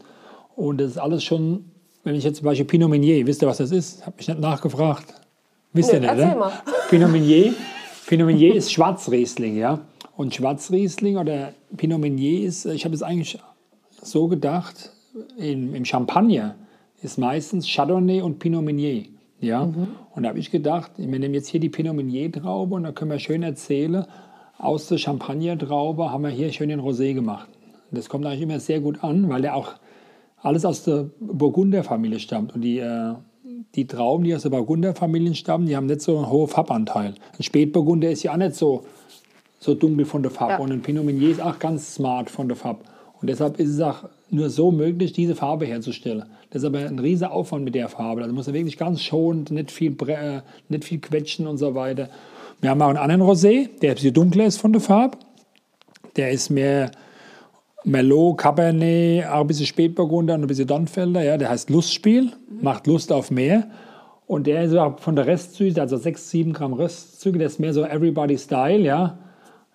Und 0.57 0.81
das 0.81 0.93
ist 0.93 0.99
alles 0.99 1.23
schon, 1.23 1.67
wenn 2.05 2.15
ich 2.15 2.25
jetzt 2.25 2.39
zum 2.39 2.47
Beispiel 2.47 2.65
Pinot 2.65 2.89
Meunier, 2.89 3.27
wisst 3.27 3.43
ihr, 3.43 3.49
was 3.49 3.59
das 3.59 3.73
ist? 3.73 4.07
Hab 4.07 4.17
mich 4.17 4.27
nicht 4.27 4.41
nachgefragt. 4.41 5.13
Wisst 5.75 5.91
Nee, 5.91 5.97
ihr 5.99 6.01
nicht, 6.01 6.11
erzähl 6.11 6.29
ne? 6.29 6.37
mal. 6.37 6.53
Pinot 6.89 7.11
Meunier, 7.11 7.53
Pinot 8.07 8.27
Meunier 8.29 8.55
ist 8.55 8.73
Schwarzriesling, 8.73 9.57
ja. 9.59 9.81
Und 10.17 10.35
Schwarzriesling 10.35 11.17
oder 11.17 11.55
Pinot 11.77 12.01
Meunier 12.01 12.47
ist, 12.47 12.67
ich 12.67 12.85
habe 12.85 12.95
es 12.95 13.03
eigentlich 13.03 13.39
so 14.03 14.29
gedacht, 14.29 14.93
im, 15.39 15.75
im 15.75 15.85
Champagner 15.85 16.57
ist 17.03 17.19
meistens 17.19 17.67
Chardonnay 17.67 18.21
und 18.21 18.39
Pinot 18.39 18.65
Meunier. 18.65 19.05
Ja? 19.41 19.63
Und 20.15 20.23
da 20.23 20.29
habe 20.29 20.39
ich 20.39 20.51
gedacht, 20.51 20.93
wir 20.97 21.19
nehmen 21.19 21.35
jetzt 21.35 21.49
hier 21.49 21.61
die 21.61 21.69
Pinot 21.69 21.97
Meunier-Traube 21.97 22.75
und 22.75 22.85
da 22.85 22.93
können 22.93 23.11
wir 23.11 23.19
schön 23.19 23.43
erzählen, 23.43 24.05
aus 24.59 24.89
der 24.89 24.99
Champagner-Traube 24.99 26.11
haben 26.11 26.23
wir 26.23 26.31
hier 26.31 26.53
schön 26.53 26.69
den 26.69 26.81
Rosé 26.81 27.15
gemacht. 27.15 27.49
Das 27.91 28.09
kommt 28.09 28.25
eigentlich 28.25 28.43
immer 28.43 28.61
sehr 28.61 28.81
gut 28.81 29.03
an, 29.03 29.29
weil 29.29 29.43
der 29.43 29.57
auch 29.57 29.75
alles 30.41 30.65
aus 30.65 30.85
der 30.85 31.11
Burgunderfamilie 31.21 32.21
stammt. 32.21 32.55
Und 32.55 32.63
die, 32.63 32.79
äh, 32.79 33.15
die 33.75 33.87
Trauben, 33.87 34.25
die 34.25 34.35
aus 34.35 34.43
der 34.43 34.51
Burgunderfamilie 34.51 35.35
stammen, 35.35 35.67
die 35.67 35.77
haben 35.77 35.87
nicht 35.87 36.01
so 36.01 36.17
einen 36.17 36.31
hohen 36.31 36.49
Farbanteil. 36.49 37.15
Ein 37.37 37.43
Spätburgunder 37.43 38.11
ist 38.11 38.23
ja 38.23 38.33
auch 38.33 38.37
nicht 38.37 38.55
so, 38.55 38.85
so 39.63 39.75
dunkel 39.75 40.05
von 40.05 40.23
der 40.23 40.33
Farbe. 40.33 40.55
Ja. 40.55 40.59
Und 40.59 40.73
ein 40.73 40.83
Pinot 40.83 41.05
Meunier 41.05 41.31
ist 41.31 41.41
auch 41.41 41.59
ganz 41.59 41.95
smart 41.95 42.31
von 42.31 42.49
der 42.49 42.57
Farbe. 42.57 42.81
Und 43.21 43.29
deshalb 43.29 43.61
ist 43.61 43.69
es 43.69 43.81
auch 43.81 44.09
nur 44.29 44.51
so 44.51 44.73
möglich, 44.73 45.13
diese 45.13 45.37
Farbe 45.37 45.67
herzustellen. 45.67 46.25
Das 46.51 46.63
ist 46.63 46.67
aber 46.67 46.81
ein 46.81 46.99
riesiger 46.99 47.31
Aufwand 47.31 47.65
mit 47.65 47.77
der 47.77 47.89
Farbe. 47.89 48.23
Also 48.23 48.35
muss 48.35 48.47
man 48.47 48.55
wirklich 48.55 48.77
ganz 48.77 49.01
schonend, 49.01 49.53
nicht 49.53 49.71
viel, 49.71 49.97
äh, 50.09 50.41
nicht 50.69 50.85
viel 50.85 50.99
quetschen 50.99 51.47
und 51.47 51.59
so 51.59 51.77
weiter. 51.77 52.09
Wir 52.61 52.71
haben 52.71 52.83
auch 52.83 52.89
einen 52.89 52.99
anderen 52.99 53.23
Rosé, 53.23 53.69
der 53.81 53.91
ein 53.91 53.95
bisschen 53.95 54.15
dunkler 54.15 54.47
ist 54.47 54.57
von 54.57 54.73
der 54.73 54.83
Farbe. 54.83 55.17
Der 56.17 56.33
ist 56.33 56.51
mehr 56.51 56.91
Merlot, 57.85 58.39
Cabernet, 58.39 59.27
auch 59.27 59.43
ein 59.43 59.47
bisschen 59.47 59.67
Spätburgunder 59.67 60.35
und 60.35 60.43
ein 60.43 60.47
bisschen 60.49 60.67
Dornfelder. 60.67 61.23
Ja, 61.23 61.37
der 61.37 61.51
heißt 61.51 61.71
Lustspiel, 61.71 62.33
macht 62.61 62.89
Lust 62.89 63.13
auf 63.13 63.31
mehr. 63.31 63.69
Und 64.27 64.49
der 64.49 64.65
ist 64.65 64.75
auch 64.75 64.99
von 64.99 65.15
der 65.15 65.27
Restzüge, 65.29 65.81
also 65.81 65.97
6, 65.97 66.31
7 66.31 66.53
Gramm 66.53 66.73
Restzüge, 66.73 67.39
der 67.39 67.47
ist 67.47 67.61
mehr 67.61 67.73
so 67.73 67.85
Everybody 67.85 68.37
Style, 68.37 68.81
ja. 68.81 69.19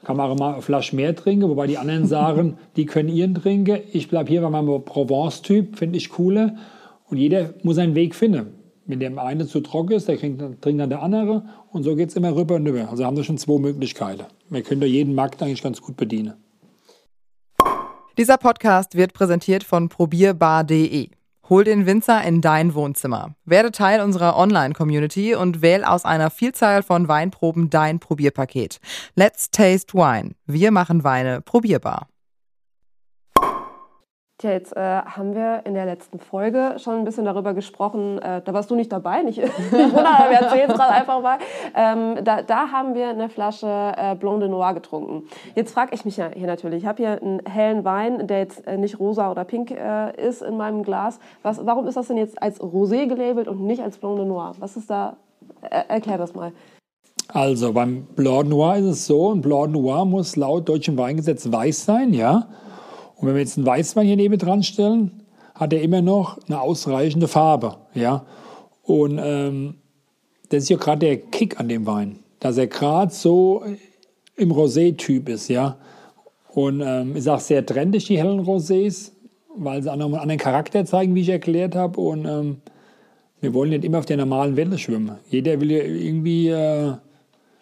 Kann 0.03 0.15
man 0.15 0.29
auch 0.29 0.37
mal 0.37 0.53
eine 0.53 0.61
Flasche 0.61 0.95
mehr 0.95 1.15
trinken, 1.15 1.49
wobei 1.49 1.67
die 1.67 1.77
anderen 1.77 2.05
sagen, 2.05 2.57
die 2.75 2.85
können 2.85 3.09
ihren 3.09 3.35
trinken. 3.35 3.79
Ich 3.91 4.07
bleibe 4.07 4.29
hier 4.29 4.41
bei 4.41 4.49
meinem 4.49 4.83
Provence-Typ, 4.83 5.77
finde 5.77 5.97
ich 5.97 6.09
cooler. 6.09 6.55
Und 7.09 7.17
jeder 7.17 7.53
muss 7.63 7.77
seinen 7.77 7.95
Weg 7.95 8.15
finden. 8.15 8.53
Wenn 8.85 8.99
der 8.99 9.17
eine 9.17 9.47
zu 9.47 9.59
trocken 9.59 9.93
ist, 9.93 10.07
der 10.07 10.17
trinkt, 10.17 10.61
trinkt 10.61 10.79
dann 10.79 10.89
der 10.89 11.01
andere. 11.01 11.43
Und 11.71 11.83
so 11.83 11.95
geht 11.95 12.09
es 12.09 12.15
immer 12.15 12.35
rüber 12.35 12.55
und 12.55 12.67
rüber. 12.67 12.89
Also 12.89 13.05
haben 13.05 13.17
wir 13.17 13.23
schon 13.23 13.37
zwei 13.37 13.59
Möglichkeiten. 13.59 14.25
Wir 14.49 14.61
können 14.61 14.81
da 14.81 14.87
jeden 14.87 15.13
Markt 15.13 15.41
eigentlich 15.43 15.61
ganz 15.61 15.81
gut 15.81 15.97
bedienen. 15.97 16.35
Dieser 18.17 18.37
Podcast 18.37 18.95
wird 18.95 19.13
präsentiert 19.13 19.63
von 19.63 19.89
probierbar.de. 19.89 21.09
Hol 21.49 21.63
den 21.63 21.85
Winzer 21.85 22.21
in 22.23 22.41
dein 22.41 22.75
Wohnzimmer. 22.75 23.33
Werde 23.45 23.71
Teil 23.71 24.01
unserer 24.01 24.35
Online-Community 24.35 25.33
und 25.33 25.61
wähl 25.61 25.85
aus 25.85 26.03
einer 26.03 26.29
Vielzahl 26.29 26.83
von 26.83 27.07
Weinproben 27.07 27.69
dein 27.69 27.99
Probierpaket. 27.99 28.81
Let's 29.15 29.49
taste 29.49 29.93
wine. 29.93 30.35
Wir 30.45 30.71
machen 30.71 31.05
Weine 31.05 31.39
probierbar. 31.39 32.07
Tja, 34.39 34.51
jetzt 34.51 34.77
äh, 34.77 34.79
haben 34.79 35.33
wir 35.33 35.61
in 35.65 35.73
der 35.73 35.87
letzten 35.87 36.19
Folge 36.19 36.75
schon 36.77 36.93
ein 36.93 37.05
bisschen 37.05 37.25
darüber 37.25 37.55
gesprochen. 37.55 38.19
Äh, 38.19 38.43
da 38.45 38.53
warst 38.53 38.69
du 38.69 38.75
nicht 38.75 38.91
dabei, 38.91 39.23
nicht? 39.23 39.41
wundern, 39.71 40.29
wir 40.29 40.37
erzählen 40.37 40.69
es 40.69 40.77
gerade 40.77 40.93
einfach 40.93 41.21
mal. 41.23 41.39
Ähm, 41.73 42.23
da, 42.23 42.43
da, 42.43 42.69
haben 42.71 42.93
wir 42.93 43.07
eine 43.07 43.29
Flasche 43.29 43.93
äh, 43.97 44.13
Blanc 44.13 44.41
de 44.41 44.47
Noir 44.49 44.75
getrunken. 44.75 45.23
Jetzt 45.55 45.73
frage 45.73 45.95
ich 45.95 46.05
mich 46.05 46.17
ja 46.17 46.29
hier 46.31 46.45
natürlich. 46.45 46.83
Ich 46.83 46.85
habe 46.87 46.97
hier 47.01 47.19
einen 47.19 47.41
hellen 47.47 47.83
Wein, 47.83 48.27
der 48.27 48.37
jetzt 48.37 48.67
äh, 48.67 48.77
nicht 48.77 48.99
rosa 48.99 49.31
oder 49.31 49.43
pink 49.43 49.71
äh, 49.71 50.15
ist 50.23 50.43
in 50.43 50.55
meinem 50.55 50.83
Glas. 50.83 51.19
Was, 51.41 51.65
warum 51.65 51.87
ist 51.87 51.97
das 51.97 52.07
denn 52.07 52.17
jetzt 52.17 52.39
als 52.39 52.61
Rosé 52.61 53.07
gelabelt 53.07 53.47
und 53.47 53.61
nicht 53.61 53.81
als 53.81 53.97
Blanc 53.97 54.17
de 54.17 54.25
Noir? 54.25 54.51
Was 54.59 54.77
ist 54.77 54.91
da? 54.91 55.17
erklär 55.61 56.19
das 56.19 56.35
mal. 56.35 56.51
Also 57.29 57.73
beim 57.73 58.05
Blanc 58.15 58.49
Noir 58.49 58.75
ist 58.75 58.85
es 58.85 59.07
so, 59.07 59.33
ein 59.33 59.41
Blanc 59.41 59.71
Noir 59.71 60.05
muss 60.05 60.35
laut 60.35 60.69
deutschem 60.69 60.95
Weingesetz 60.95 61.51
weiß 61.51 61.85
sein, 61.85 62.13
ja. 62.13 62.47
Und 63.17 63.27
wenn 63.27 63.35
wir 63.35 63.41
jetzt 63.41 63.57
einen 63.57 63.65
Weißwein 63.65 64.05
hier 64.05 64.15
neben 64.15 64.37
dran 64.37 64.63
stellen, 64.63 65.23
hat 65.55 65.73
er 65.73 65.81
immer 65.81 66.01
noch 66.01 66.37
eine 66.47 66.61
ausreichende 66.61 67.27
Farbe. 67.27 67.77
Ja? 67.93 68.25
Und 68.83 69.19
ähm, 69.21 69.75
das 70.49 70.63
ist 70.63 70.69
ja 70.69 70.77
gerade 70.77 70.99
der 70.99 71.17
Kick 71.17 71.59
an 71.59 71.67
dem 71.67 71.85
Wein, 71.85 72.19
dass 72.39 72.57
er 72.57 72.67
gerade 72.67 73.11
so 73.11 73.63
im 74.35 74.51
Rosé-Typ 74.51 75.29
ist. 75.29 75.49
Ja? 75.49 75.77
Und 76.53 76.81
ähm, 76.85 77.15
ist 77.15 77.27
auch 77.27 77.39
sehr 77.39 77.65
trendig, 77.65 78.05
die 78.05 78.17
hellen 78.17 78.45
Rosés, 78.45 79.11
weil 79.55 79.81
sie 79.81 79.91
einen 79.91 80.13
anderen 80.13 80.39
Charakter 80.39 80.85
zeigen, 80.85 81.15
wie 81.15 81.21
ich 81.21 81.29
erklärt 81.29 81.75
habe. 81.75 81.99
Und 81.99 82.25
ähm, 82.25 82.57
wir 83.41 83.53
wollen 83.53 83.71
nicht 83.71 83.83
immer 83.83 83.99
auf 83.99 84.05
der 84.05 84.17
normalen 84.17 84.55
Welle 84.55 84.77
schwimmen. 84.77 85.17
Jeder 85.29 85.59
will 85.59 85.71
ja 85.71 85.83
irgendwie, 85.83 86.49
äh, 86.49 86.93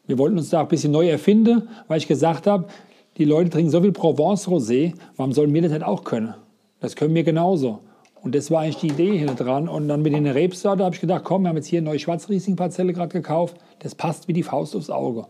wir 0.08 0.18
wollten 0.18 0.38
uns 0.38 0.50
da 0.50 0.62
ein 0.62 0.68
bisschen 0.68 0.92
neu 0.92 1.10
erfinden, 1.10 1.70
weil 1.88 1.98
ich 1.98 2.08
gesagt 2.08 2.46
habe, 2.46 2.68
die 3.18 3.26
Leute 3.26 3.50
trinken 3.50 3.72
so 3.72 3.82
viel 3.82 3.92
Provence-Rosé, 3.92 4.94
warum 5.16 5.32
sollen 5.32 5.54
wir 5.54 5.62
das 5.62 5.72
nicht 5.72 5.84
auch 5.84 6.04
können? 6.04 6.34
Das 6.80 6.96
können 6.96 7.16
wir 7.16 7.24
genauso. 7.24 7.80
Und 8.22 8.36
das 8.36 8.50
war 8.50 8.62
eigentlich 8.62 8.78
die 8.78 8.88
Idee 8.88 9.18
hier 9.18 9.28
dran. 9.28 9.70
Und 9.70 9.88
dann 9.88 10.02
mit 10.02 10.14
den 10.14 10.26
Rebsorte 10.28 10.84
habe 10.84 10.96
ich 10.96 11.02
gedacht, 11.02 11.24
komm, 11.24 11.44
wir 11.44 11.50
haben 11.50 11.58
jetzt 11.58 11.68
hier 11.68 11.80
eine 11.80 11.90
neue 11.90 12.00
Schwarzriesling-Parzelle 12.00 12.92
gerade 12.92 13.14
gekauft. 13.14 13.56
Das 13.80 13.96
passt 13.96 14.28
wie 14.28 14.34
die 14.34 14.44
Faust 14.44 14.76
aufs 14.76 14.90
Auge. 14.90 15.28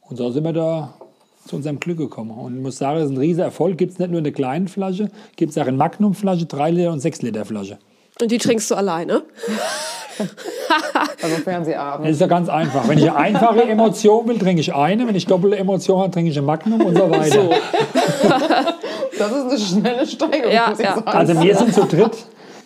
Und 0.00 0.18
so 0.18 0.30
sind 0.30 0.44
wir 0.44 0.52
da 0.52 0.94
zu 1.46 1.56
unserem 1.56 1.80
Glück 1.80 1.98
gekommen. 1.98 2.30
Und 2.30 2.56
ich 2.56 2.62
muss 2.62 2.78
sagen, 2.78 2.98
das 2.98 3.06
ist 3.06 3.16
ein 3.16 3.18
riesiger 3.18 3.44
Erfolg. 3.44 3.78
Gibt 3.78 3.92
es 3.92 3.98
nicht 3.98 4.10
nur 4.10 4.18
in 4.18 4.24
der 4.24 4.32
kleinen 4.32 4.68
Flasche, 4.68 5.10
gibt 5.36 5.50
es 5.50 5.58
auch 5.58 5.66
in 5.66 5.76
Magnum-Flasche, 5.76 6.46
3 6.46 6.70
Liter 6.70 6.92
und 6.92 7.00
6 7.00 7.22
Liter 7.22 7.44
Flasche. 7.44 7.78
Und 8.20 8.30
die 8.30 8.38
trinkst 8.38 8.70
du 8.70 8.74
alleine? 8.74 9.22
also 11.22 11.36
Fernsehabend. 11.42 12.06
Das 12.06 12.12
ist 12.12 12.20
ja 12.20 12.26
ganz 12.26 12.48
einfach. 12.48 12.88
Wenn 12.88 12.98
ich 12.98 13.10
eine 13.10 13.16
einfache 13.16 13.62
Emotion 13.62 14.28
will, 14.28 14.38
trinke 14.38 14.60
ich 14.60 14.74
eine. 14.74 15.06
Wenn 15.06 15.14
ich 15.14 15.26
doppelte 15.26 15.56
Emotion 15.56 16.00
habe, 16.00 16.10
trinke 16.10 16.30
ich 16.30 16.38
ein 16.38 16.44
Magnum 16.44 16.80
und 16.80 16.96
so 16.96 17.10
weiter. 17.10 17.42
So. 17.42 17.50
das 19.18 19.32
ist 19.32 19.44
eine 19.44 19.58
schnelle 19.58 20.06
Steigerung, 20.06 20.52
ja, 20.52 20.68
muss 20.70 20.78
ich 20.78 20.84
ja. 20.84 20.94
sagen. 20.94 21.08
Also 21.08 21.42
wir 21.42 21.56
sind 21.56 21.74
zu 21.74 21.84
dritt 21.84 22.16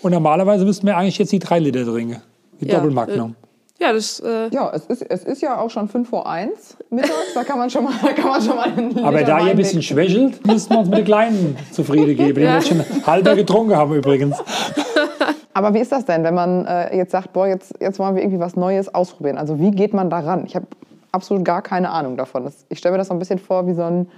und 0.02 0.12
normalerweise 0.12 0.64
müssten 0.64 0.86
wir 0.86 0.96
eigentlich 0.96 1.18
jetzt 1.18 1.32
die 1.32 1.38
drei 1.38 1.58
Liter 1.58 1.84
trinken. 1.84 2.22
Die 2.60 2.66
ja. 2.66 2.76
Doppelmagnum. 2.76 3.34
Ja, 3.80 3.92
das, 3.92 4.18
äh 4.18 4.48
ja 4.48 4.72
es, 4.74 4.86
ist, 4.86 5.02
es 5.02 5.22
ist 5.22 5.40
ja 5.40 5.60
auch 5.60 5.70
schon 5.70 5.88
5 5.88 6.08
vor 6.08 6.28
1 6.28 6.78
mittags, 6.90 7.12
da 7.34 7.44
kann 7.44 7.58
man 7.58 7.70
schon 7.70 7.84
mal, 7.84 7.92
kann 7.92 8.28
man 8.28 8.42
schon 8.42 8.56
mal 8.56 8.64
einen 8.64 9.04
Aber 9.04 9.22
da 9.22 9.38
ihr 9.38 9.52
ein 9.52 9.56
bisschen 9.56 9.82
schwächelt, 9.82 10.44
müssen 10.44 10.70
wir 10.70 10.80
uns 10.80 10.88
mit 10.88 10.98
den 10.98 11.04
Kleinen 11.04 11.56
zufrieden 11.70 12.16
geben, 12.16 12.34
die 12.34 12.40
ja. 12.40 12.54
wir 12.54 12.62
schon 12.62 12.84
halber 13.06 13.36
getrunken 13.36 13.76
haben 13.76 13.94
übrigens. 13.94 14.36
Aber 15.54 15.74
wie 15.74 15.78
ist 15.78 15.92
das 15.92 16.04
denn, 16.04 16.24
wenn 16.24 16.34
man 16.34 16.66
äh, 16.66 16.96
jetzt 16.96 17.12
sagt, 17.12 17.32
boah, 17.32 17.46
jetzt, 17.46 17.74
jetzt 17.80 17.98
wollen 17.98 18.14
wir 18.14 18.22
irgendwie 18.22 18.40
was 18.40 18.54
Neues 18.56 18.94
ausprobieren? 18.94 19.38
Also 19.38 19.58
wie 19.58 19.70
geht 19.70 19.94
man 19.94 20.10
daran? 20.10 20.44
Ich 20.46 20.54
habe 20.54 20.66
absolut 21.12 21.44
gar 21.44 21.62
keine 21.62 21.90
Ahnung 21.90 22.16
davon. 22.16 22.44
Das, 22.44 22.64
ich 22.68 22.78
stelle 22.78 22.92
mir 22.92 22.98
das 22.98 23.08
so 23.08 23.14
ein 23.14 23.18
bisschen 23.18 23.38
vor 23.38 23.66
wie 23.66 23.74
so 23.74 23.82
ein, 23.82 24.08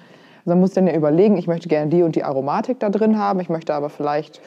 also 0.41 0.51
man 0.51 0.61
muss 0.61 0.73
dann 0.73 0.87
ja 0.87 0.95
überlegen, 0.95 1.37
ich 1.37 1.47
möchte 1.47 1.69
gerne 1.69 1.91
die 1.91 2.03
und 2.03 2.17
die 2.17 2.25
Aromatik 2.25 2.81
da 2.81 2.91
drin 2.91 3.19
haben, 3.19 3.41
ich 3.41 3.49
möchte 3.49 3.75
aber 3.75 3.91
vielleicht 3.91 4.41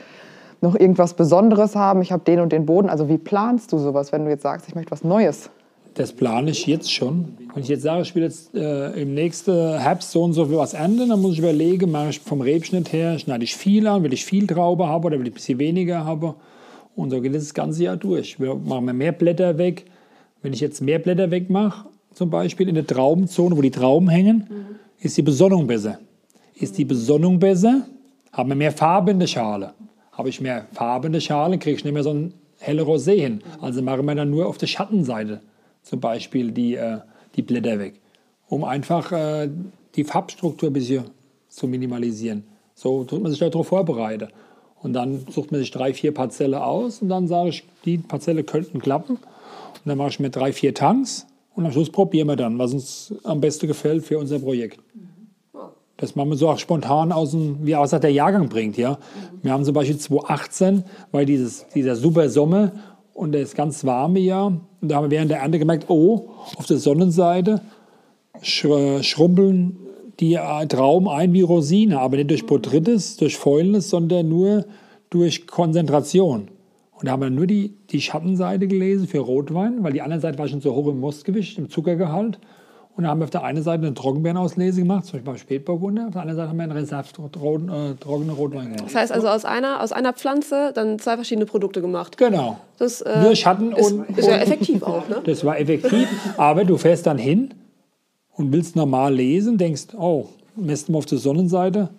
noch 0.62 0.76
irgendwas 0.76 1.14
Besonderes 1.14 1.76
haben, 1.76 2.02
ich 2.02 2.12
habe 2.12 2.24
den 2.24 2.40
und 2.40 2.52
den 2.52 2.66
Boden. 2.66 2.90
Also 2.90 3.10
wie 3.10 3.18
planst 3.18 3.72
du 3.74 3.78
sowas, 3.78 4.12
wenn 4.12 4.24
du 4.26 4.32
jetzt 4.32 4.44
sagst, 4.44 4.68
ich 4.68 4.76
möchte 4.76 4.92
was 4.92 5.04
Neues? 5.04 5.50
Das 5.96 6.12
plane 6.12 6.50
ich 6.50 6.66
jetzt 6.66 6.92
schon. 6.92 7.38
Wenn 7.54 7.62
ich 7.62 7.70
jetzt 7.70 7.84
sage, 7.84 8.02
ich 8.02 8.16
will 8.16 8.24
jetzt 8.24 8.56
äh, 8.56 8.92
im 9.00 9.14
nächsten 9.14 9.78
Herbst 9.78 10.10
so 10.12 10.24
und 10.24 10.34
so 10.34 10.50
was 10.58 10.74
ernten, 10.74 11.10
dann 11.10 11.22
muss 11.22 11.34
ich 11.34 11.40
überlegen, 11.40 11.92
mache 11.92 12.10
ich 12.10 12.20
vom 12.20 12.42
Rebschnitt 12.42 12.92
her, 12.92 13.20
schneide 13.20 13.44
ich 13.44 13.56
viel 13.56 13.86
an, 13.86 14.02
will 14.02 14.14
ich 14.14 14.26
viel 14.26 14.48
Traube 14.48 14.88
haben 14.88 15.04
oder 15.04 15.20
will 15.20 15.28
ich 15.28 15.34
ein 15.34 15.36
bisschen 15.36 15.60
weniger 15.60 16.04
haben. 16.06 16.34
Und 16.96 17.12
so 17.12 17.22
geht 17.22 17.34
es 17.34 17.44
das 17.44 17.54
ganze 17.54 17.84
Jahr 17.84 17.98
durch. 17.98 18.40
Wir 18.40 18.56
machen 18.56 18.98
mehr 18.98 19.12
Blätter 19.12 19.58
weg. 19.58 19.86
Wenn 20.42 20.54
ich 20.54 20.60
jetzt 20.60 20.82
mehr 20.82 21.00
Blätter 21.00 21.32
wegmache, 21.32 21.88
zum 22.14 22.30
Beispiel 22.30 22.70
in 22.70 22.76
der 22.76 22.86
Traubenzone, 22.86 23.58
wo 23.58 23.62
die 23.62 23.72
Trauben 23.72 24.10
hängen, 24.10 24.48
mhm. 24.50 24.76
ist 25.00 25.18
die 25.18 25.22
Besonnung 25.22 25.68
besser. 25.68 26.00
Ist 26.56 26.78
die 26.78 26.86
Besonnung 26.86 27.40
besser, 27.40 27.88
haben 28.32 28.50
wir 28.50 28.56
mehr 28.56 28.72
Farbe 28.72 29.12
in 29.12 29.20
der 29.20 29.28
Schale. 29.28 29.74
Habe 30.12 30.30
ich 30.30 30.40
mehr 30.40 30.68
Farbe 30.74 31.08
in 31.08 31.14
der 31.14 31.20
Schale, 31.22 31.58
kriege 31.58 31.78
ich 31.78 31.84
nicht 31.84 31.94
mehr 31.94 32.04
so 32.04 32.12
ein 32.12 32.34
helle 32.60 32.84
Rosé 32.84 33.20
hin. 33.20 33.42
Also 33.62 33.82
machen 33.82 34.06
wir 34.06 34.16
dann 34.16 34.30
nur 34.30 34.48
auf 34.48 34.58
der 34.58 34.68
Schattenseite 34.68 35.42
zum 35.84 36.00
Beispiel 36.00 36.52
die, 36.52 36.76
äh, 36.76 37.00
die 37.36 37.42
Blätter 37.42 37.78
weg, 37.78 37.96
um 38.48 38.64
einfach 38.64 39.12
äh, 39.12 39.50
die 39.96 40.04
Farbstruktur 40.04 40.70
ein 40.70 40.74
bisschen 40.74 41.04
zu 41.50 41.68
minimalisieren. 41.68 42.44
So 42.74 43.04
tut 43.04 43.22
man 43.22 43.32
sich 43.32 43.40
darauf 43.40 43.68
vorbereiten. 43.68 44.30
Und 44.84 44.94
dann 44.94 45.26
sucht 45.30 45.52
man 45.52 45.62
sich 45.62 45.72
drei, 45.72 45.94
vier 45.94 46.14
Parzelle 46.14 46.64
aus 46.64 47.02
und 47.02 47.10
dann 47.10 47.28
sage 47.28 47.50
ich, 47.50 47.64
die 47.86 47.98
Parzelle 47.98 48.44
könnten 48.44 48.80
klappen. 48.80 49.16
Und 49.16 49.86
dann 49.86 49.98
mache 49.98 50.10
ich 50.10 50.20
mir 50.20 50.30
drei, 50.30 50.52
vier 50.54 50.74
Tanks 50.74 51.26
und 51.56 51.66
am 51.66 51.72
Schluss 51.72 51.90
probieren 51.90 52.28
wir 52.28 52.36
dann, 52.36 52.60
was 52.60 52.74
uns 52.74 53.14
am 53.24 53.40
besten 53.40 53.68
gefällt 53.68 54.04
für 54.04 54.20
unser 54.20 54.40
Projekt. 54.40 54.80
Das 55.98 56.16
machen 56.16 56.30
wir 56.30 56.38
so 56.38 56.50
auch 56.50 56.60
spontan 56.60 57.12
aus 57.12 57.32
dem, 57.32 57.66
wie 57.66 57.76
aus 57.76 57.92
der 57.92 58.12
Jahrgang 58.12 58.50
bringt. 58.50 58.78
Ja? 58.78 58.98
Wir 59.42 59.54
haben 59.54 59.64
zum 59.64 59.74
Beispiel 59.74 59.98
2018, 59.98 60.84
weil 61.12 61.26
dieses, 61.26 61.66
dieser 61.70 61.96
super 61.96 62.30
Sommer 62.30 62.72
und 63.14 63.34
das 63.34 63.54
ganz 63.54 63.86
warme 63.86 64.20
Jahr, 64.20 64.48
und 64.48 64.90
da 64.90 64.96
haben 64.96 65.06
wir 65.06 65.12
während 65.12 65.32
der 65.32 65.40
Ernte 65.40 65.60
gemerkt, 65.60 65.86
oh, 65.90 66.32
auf 66.58 66.66
der 66.66 66.78
Sonnenseite 66.78 67.62
schrumpeln 68.42 69.78
die 70.20 70.38
Trauben 70.70 71.10
ein 71.10 71.34
wie 71.34 71.42
Rosine, 71.42 72.00
aber 72.00 72.18
nicht 72.18 72.30
durch 72.30 72.46
Botrytis, 72.46 73.18
durch 73.18 73.38
Fäulnis, 73.38 73.90
sondern 73.90 74.30
nur 74.30 74.66
durch 75.10 75.48
Konzentration. 75.48 76.48
Und 77.04 77.08
da 77.08 77.12
haben 77.12 77.22
wir 77.22 77.30
nur 77.30 77.48
die, 77.48 77.74
die 77.90 78.02
Schattenseite 78.02 78.68
gelesen 78.68 79.08
für 79.08 79.20
Rotwein, 79.20 79.84
weil 79.84 79.94
die 79.94 80.02
andere 80.02 80.20
Seite 80.20 80.38
war 80.40 80.48
schon 80.48 80.62
so 80.62 80.74
hoch 80.74 80.88
im 80.88 81.00
Mostgewicht, 81.00 81.58
im 81.58 81.70
Zuckergehalt. 81.70 82.40
Und 82.96 83.04
da 83.04 83.10
haben 83.10 83.20
wir 83.20 83.24
auf 83.24 83.32
der 83.32 83.44
einen 83.44 83.64
Seite 83.64 83.88
eine 83.88 83.96
Trockenbeerenauslese 83.96 84.82
gemacht, 84.82 85.06
zum 85.06 85.14
Beispiel 85.14 85.32
beim 85.32 85.38
Spätburgunder, 85.38 86.06
auf 86.08 86.14
der 86.14 86.22
anderen 86.22 86.38
Seite 86.38 86.50
haben 86.50 86.58
wir 86.58 86.64
einen 86.64 86.72
Reserve 86.74 87.08
äh, 87.10 87.96
trockene 88.00 88.32
Rotwein 88.34 88.66
gemacht. 88.66 88.86
Das 88.86 88.96
heißt 88.96 89.12
also 89.12 89.28
aus 89.30 89.46
einer, 89.46 89.82
aus 89.82 89.92
einer 89.92 90.14
Pflanze 90.14 90.72
dann 90.76 91.00
zwei 91.00 91.16
verschiedene 91.16 91.48
Produkte 91.48 91.82
gemacht. 91.82 92.18
Genau. 92.18 92.58
Das, 92.78 93.02
äh, 93.02 93.24
Nur 93.24 93.36
Schatten 93.36 93.72
ist, 93.72 93.92
und. 93.92 94.16
Ist 94.16 94.28
ja 94.28 94.38
effektiv 94.38 94.84
auch, 94.84 95.10
ne? 95.10 95.22
Das 95.26 95.44
war 95.44 95.60
effektiv, 95.60 96.08
aber 96.38 96.66
du 96.66 96.78
fährst 96.78 97.08
dann 97.08 97.18
hin 97.18 97.54
und 98.36 98.52
willst 98.52 98.76
normal 98.76 99.16
lesen, 99.16 99.58
denkst, 99.58 99.88
oh, 99.98 100.28
messt 100.56 100.90
mal 100.90 100.98
auf 100.98 101.06
der 101.06 101.18
Sonnenseite, 101.18 101.90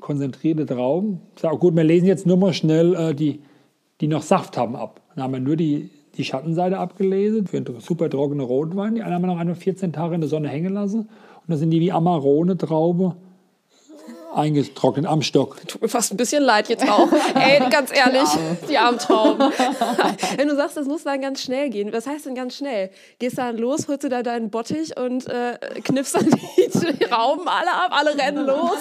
konzentrierte 0.00 0.66
Trauben. 0.66 1.20
Sag, 1.36 1.58
gut, 1.60 1.76
wir 1.76 1.84
lesen 1.84 2.06
jetzt 2.06 2.26
nur 2.26 2.36
mal 2.36 2.52
schnell 2.52 2.94
äh, 2.94 3.14
die, 3.14 3.40
die 4.00 4.08
noch 4.08 4.22
Saft 4.22 4.56
haben 4.56 4.76
ab. 4.76 5.00
Dann 5.14 5.24
haben 5.24 5.32
wir 5.32 5.40
nur 5.40 5.56
die, 5.56 5.90
die 6.16 6.24
Schattenseite 6.24 6.78
abgelesen 6.78 7.46
für 7.46 7.58
einen 7.58 7.80
super 7.80 8.10
trockenen 8.10 8.44
Rotwein. 8.44 8.94
Die 8.94 9.02
einen 9.02 9.14
haben 9.14 9.22
wir 9.22 9.28
noch 9.28 9.38
einfach 9.38 9.56
14 9.56 9.92
Tage 9.92 10.14
in 10.14 10.20
der 10.20 10.30
Sonne 10.30 10.48
hängen 10.48 10.72
lassen. 10.72 11.00
Und 11.00 11.08
dann 11.48 11.58
sind 11.58 11.70
die 11.70 11.80
wie 11.80 11.92
Amarone-Traube 11.92 13.16
eingetrocknet 14.34 15.06
am 15.06 15.22
Stock. 15.22 15.56
Tut 15.66 15.82
mir 15.82 15.88
fast 15.88 16.12
ein 16.12 16.16
bisschen 16.16 16.42
leid 16.42 16.68
jetzt 16.68 16.88
auch. 16.88 17.08
Ey, 17.34 17.60
ganz 17.70 17.90
ehrlich, 17.92 18.28
die 18.68 18.78
armen 18.78 18.98
Trauben. 18.98 19.40
Wenn 20.36 20.48
du 20.48 20.56
sagst, 20.56 20.76
das 20.76 20.86
muss 20.86 21.04
dann 21.04 21.20
ganz 21.20 21.42
schnell 21.42 21.70
gehen, 21.70 21.92
was 21.92 22.06
heißt 22.06 22.26
denn 22.26 22.34
ganz 22.34 22.56
schnell? 22.56 22.90
Gehst 23.18 23.38
dann 23.38 23.56
los, 23.58 23.88
holst 23.88 24.04
du 24.04 24.08
da 24.08 24.22
deinen 24.22 24.50
Bottich 24.50 24.96
und 24.98 25.26
äh, 25.28 25.58
kniffst 25.82 26.14
dann 26.14 26.26
die 26.56 26.68
Trauben 27.08 27.48
alle 27.48 27.70
ab, 27.72 27.90
alle 27.90 28.16
rennen 28.18 28.46
los. 28.46 28.78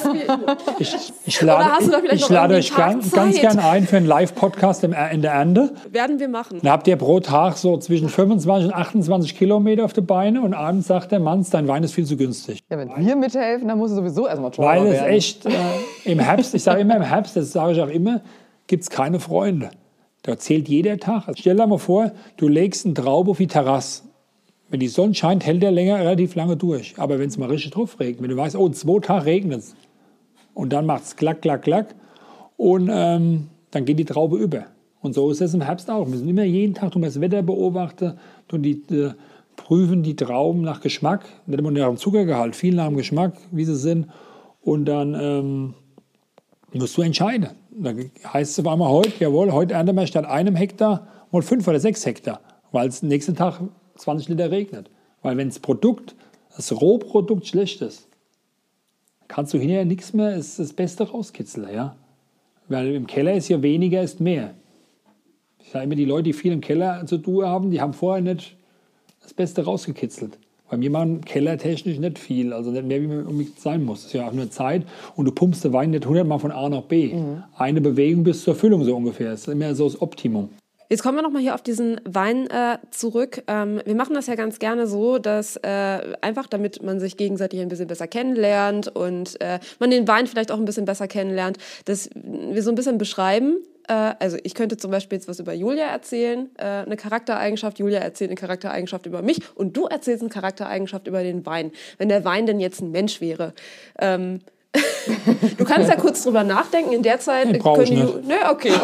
Ich, 0.80 0.96
ich 1.26 1.42
lade, 1.42 1.64
Oder 1.66 1.74
hast 1.74 1.88
du 1.88 1.92
da 1.92 2.00
vielleicht 2.00 2.16
ich 2.16 2.22
noch 2.22 2.30
lade 2.30 2.56
euch 2.56 2.76
ganz, 2.76 3.12
ganz 3.12 3.40
gerne 3.40 3.64
ein 3.64 3.88
für 3.88 3.98
einen 3.98 4.06
Live-Podcast 4.08 4.84
im- 4.84 4.96
in 5.12 5.22
der 5.22 5.32
Ernte. 5.34 5.74
Werden 5.92 6.20
wir 6.20 6.28
machen. 6.28 6.60
Dann 6.62 6.72
habt 6.72 6.88
ihr 6.88 6.96
pro 6.96 7.20
Tag 7.20 7.58
so 7.58 7.78
zwischen 7.78 8.10
25 8.10 8.70
und 8.70 8.74
28 8.76 9.38
Kilometer 9.38 9.86
auf 9.86 9.94
die 9.94 10.02
Beine 10.02 10.42
und 10.42 10.54
abends 10.54 10.88
sagt 10.88 11.12
der 11.12 11.20
Mann, 11.20 11.46
dein 11.50 11.68
Wein 11.68 11.84
ist 11.84 11.94
viel 11.94 12.06
zu 12.06 12.18
günstig. 12.18 12.60
Ja, 12.70 12.78
wenn 12.78 12.90
wir 12.96 13.16
mithelfen, 13.16 13.68
dann 13.68 13.78
muss 13.78 13.92
es 13.92 13.98
sowieso 13.98 14.28
erstmal 14.28 14.52
teurer 14.52 14.68
Weil 14.68 14.88
es 14.88 14.94
werden. 14.94 15.14
Echt 15.40 15.46
äh, 15.46 16.12
im 16.12 16.20
Herbst, 16.20 16.54
ich 16.54 16.64
sage 16.64 16.82
immer 16.82 16.96
im 16.96 17.04
Herbst, 17.04 17.36
das 17.36 17.52
sage 17.52 17.74
ich 17.74 17.82
auch 17.82 17.90
immer, 17.90 18.22
gibt 18.68 18.84
es 18.84 18.90
keine 18.90 19.20
Freunde. 19.20 19.72
Da 20.24 20.38
zählt 20.38 20.68
jeder 20.68 20.98
Tag. 20.98 21.28
Also 21.28 21.40
stell 21.40 21.56
dir 21.56 21.68
mal 21.68 21.78
vor, 21.78 22.12
du 22.38 22.48
legst 22.48 22.86
einen 22.86 22.96
Traube 22.96 23.32
auf 23.32 23.38
die 23.38 23.48
Terrasse. 23.48 24.04
Wenn 24.70 24.80
die 24.80 24.88
Sonne 24.88 25.16
scheint, 25.16 25.46
hält 25.46 25.64
der 25.64 25.72
länger 25.72 25.98
relativ 26.00 26.36
lange 26.36 26.58
durch. 26.58 26.94
Aber 26.98 27.18
wenn 27.20 27.30
es 27.30 27.38
mal 27.38 27.50
richtig 27.50 27.72
drauf 27.72 28.00
regnet, 28.00 28.22
wenn 28.22 28.30
du 28.30 28.38
weißt, 28.38 28.56
oh, 28.56 28.70
zwei 28.70 29.00
Tagen 29.00 29.24
regnet 29.24 29.60
es. 29.60 29.76
Und 30.54 30.74
dann 30.74 30.86
macht 30.86 31.04
es 31.04 31.16
klack, 31.16 31.42
klack, 31.42 31.64
klack. 31.64 31.96
Und 32.58 32.90
ähm, 32.92 33.48
dann 33.72 33.86
geht 33.86 33.98
die 33.98 34.06
Traube 34.06 34.38
über. 34.38 34.66
Und 35.02 35.14
so 35.14 35.32
ist 35.32 35.42
es 35.42 35.54
im 35.54 35.62
Herbst 35.62 35.90
auch. 35.90 36.08
Wir 36.08 36.18
sind 36.18 36.28
immer 36.28 36.44
jeden 36.44 36.74
Tag 36.74 36.92
das 36.94 37.22
Wetter 37.22 37.42
beobachten, 37.42 38.20
tun 38.50 38.62
die, 38.62 38.84
äh, 38.92 39.14
prüfen 39.56 40.04
die 40.04 40.18
Trauben 40.18 40.62
nach 40.62 40.82
Geschmack, 40.82 41.26
nicht 41.48 41.58
immer 41.58 41.72
nach 41.72 41.88
dem 41.88 41.98
Zuckergehalt, 41.98 42.56
viel 42.56 42.76
nach 42.76 42.88
dem 42.88 42.98
Geschmack, 42.98 43.34
wie 43.52 43.64
sie 43.64 43.78
sind. 43.78 44.08
Und 44.62 44.86
dann 44.86 45.16
ähm, 45.16 45.74
musst 46.74 46.98
du 46.98 47.02
entscheiden. 47.02 47.50
Da 47.72 47.94
heißt 48.34 48.52
es 48.52 48.60
auf 48.60 48.72
einmal 48.72 48.90
heute, 48.90 49.14
jawohl, 49.20 49.52
heute 49.52 49.74
ernten 49.74 49.96
wir 49.96 50.08
statt 50.08 50.26
einem 50.26 50.56
Hektar 50.56 51.08
mal 51.32 51.42
fünf 51.42 51.68
oder 51.68 51.80
sechs 51.80 52.06
Hektar, 52.06 52.42
weil 52.72 52.90
es 52.90 53.02
nächsten 53.02 53.36
Tag 53.36 53.62
20 53.96 54.30
Liter 54.30 54.52
regnet. 54.52 54.90
Weil 55.22 55.38
wenn 55.38 55.50
das 55.50 55.60
Produkt, 55.60 56.16
das 56.56 56.72
Rohprodukt 56.72 57.48
schlecht 57.48 57.82
ist, 57.82 58.08
kannst 59.28 59.54
du 59.54 59.58
hinterher 59.58 59.86
nichts 59.86 60.14
mehr, 60.14 60.36
ist 60.36 60.60
das 60.60 60.74
Beste 60.74 61.10
rauskitzeln, 61.10 61.74
ja. 61.74 61.96
Weil 62.68 62.96
im 62.96 63.08
Keller 63.08 63.34
ist 63.34 63.50
ja 63.50 63.62
weniger 63.62 64.02
ist 64.02 64.20
mehr. 64.20 64.54
Ich 65.60 65.72
sage 65.72 65.86
immer, 65.86 65.96
die 65.96 66.06
Leute, 66.06 66.24
die 66.24 66.34
viel 66.34 66.52
im 66.52 66.62
Keller 66.62 67.06
zu 67.06 67.18
tun 67.18 67.46
haben, 67.46 67.72
die 67.72 67.82
haben 67.82 67.94
vorher 67.94 68.22
nicht 68.22 68.56
das 69.22 69.34
Beste 69.34 69.64
rausgekitzelt. 69.64 70.38
Weil 70.70 70.82
wir 70.82 70.92
machen 70.92 71.22
kellertechnisch 71.22 72.00
nicht 72.00 72.20
viel, 72.20 72.54
also 72.54 72.72
nicht 72.72 72.86
mehr, 72.86 73.02
wie 73.02 73.08
man 73.08 73.26
unbedingt 73.26 73.60
sein 73.60 73.84
muss. 73.84 74.00
Es 74.00 74.06
ist 74.08 74.14
ja 74.14 74.28
auch 74.28 74.34
nur 74.34 74.50
Zeit 74.52 74.86
und 75.16 75.26
du 75.26 75.32
pumpst 75.32 75.64
den 75.64 75.74
Wein 75.74 75.92
nicht 75.92 76.04
100 76.04 76.28
Mal 76.28 76.40
von 76.40 76.52
A 76.52 76.70
nach 76.70 76.84
B. 76.84 77.14
Eine 77.58 77.82
Bewegung 77.82 78.24
bis 78.24 78.44
zur 78.44 78.56
Füllung 78.56 78.84
so 78.84 78.96
ungefähr. 78.96 79.32
Das 79.32 79.42
ist 79.42 79.48
immer 79.48 79.74
so 79.76 79.86
das 79.86 80.02
Optimum. 80.02 80.50
Jetzt 80.90 81.04
kommen 81.04 81.20
wir 81.20 81.22
nochmal 81.22 81.44
hier 81.44 81.54
auf 81.54 81.62
diesen 81.62 82.02
Wein 82.04 82.50
äh, 82.50 82.80
zurück. 82.90 83.44
Ähm, 83.48 83.80
wir 83.86 83.94
machen 83.94 84.16
das 84.16 84.26
ja 84.26 84.34
ganz 84.34 84.58
gerne 84.58 84.88
so, 84.88 85.20
dass 85.20 85.56
äh, 85.58 86.16
einfach 86.22 86.48
damit 86.48 86.82
man 86.82 87.00
sich 87.00 87.16
gegenseitig 87.16 87.60
ein 87.60 87.68
bisschen 87.68 87.86
besser 87.86 88.08
kennenlernt 88.08 88.88
und 88.88 89.40
äh, 89.40 89.60
man 89.78 89.92
den 89.92 90.08
Wein 90.08 90.26
vielleicht 90.26 90.52
auch 90.52 90.58
ein 90.58 90.66
bisschen 90.66 90.86
besser 90.86 91.08
kennenlernt, 91.08 91.60
dass 91.86 92.10
wir 92.16 92.64
so 92.64 92.72
ein 92.72 92.76
bisschen 92.76 92.98
beschreiben. 92.98 93.58
Äh, 93.88 94.16
also 94.18 94.38
ich 94.44 94.56
könnte 94.56 94.78
zum 94.78 94.90
Beispiel 94.90 95.20
jetzt 95.20 95.28
was 95.28 95.40
über 95.40 95.54
Julia 95.54 95.86
erzählen, 95.86 96.50
äh, 96.58 96.64
eine 96.64 96.98
Charaktereigenschaft. 96.98 97.78
Julia 97.78 98.00
erzählt 98.00 98.32
eine 98.32 98.40
Charaktereigenschaft 98.40 99.06
über 99.06 99.22
mich 99.22 99.42
und 99.54 99.78
du 99.78 99.86
erzählst 99.86 100.24
eine 100.24 100.32
Charaktereigenschaft 100.32 101.06
über 101.06 101.22
den 101.22 101.46
Wein. 101.46 101.72
Wenn 102.00 102.10
der 102.10 102.26
Wein 102.26 102.48
denn 102.48 102.60
jetzt 102.60 102.82
ein 102.82 102.90
Mensch 102.90 103.22
wäre. 103.22 103.54
Ähm, 104.00 104.40
Du 105.58 105.66
kannst 105.66 105.90
ja 105.90 105.96
kurz 105.96 106.24
drüber 106.24 106.44
nachdenken. 106.44 106.92
In 106.94 107.02
der 107.04 107.20
Zeit 107.20 107.48
Nee, 107.52 107.58
können 107.60 107.80
nicht. 107.80 107.92
die. 107.92 108.28
Nee, 108.28 108.36
okay. 108.52 108.72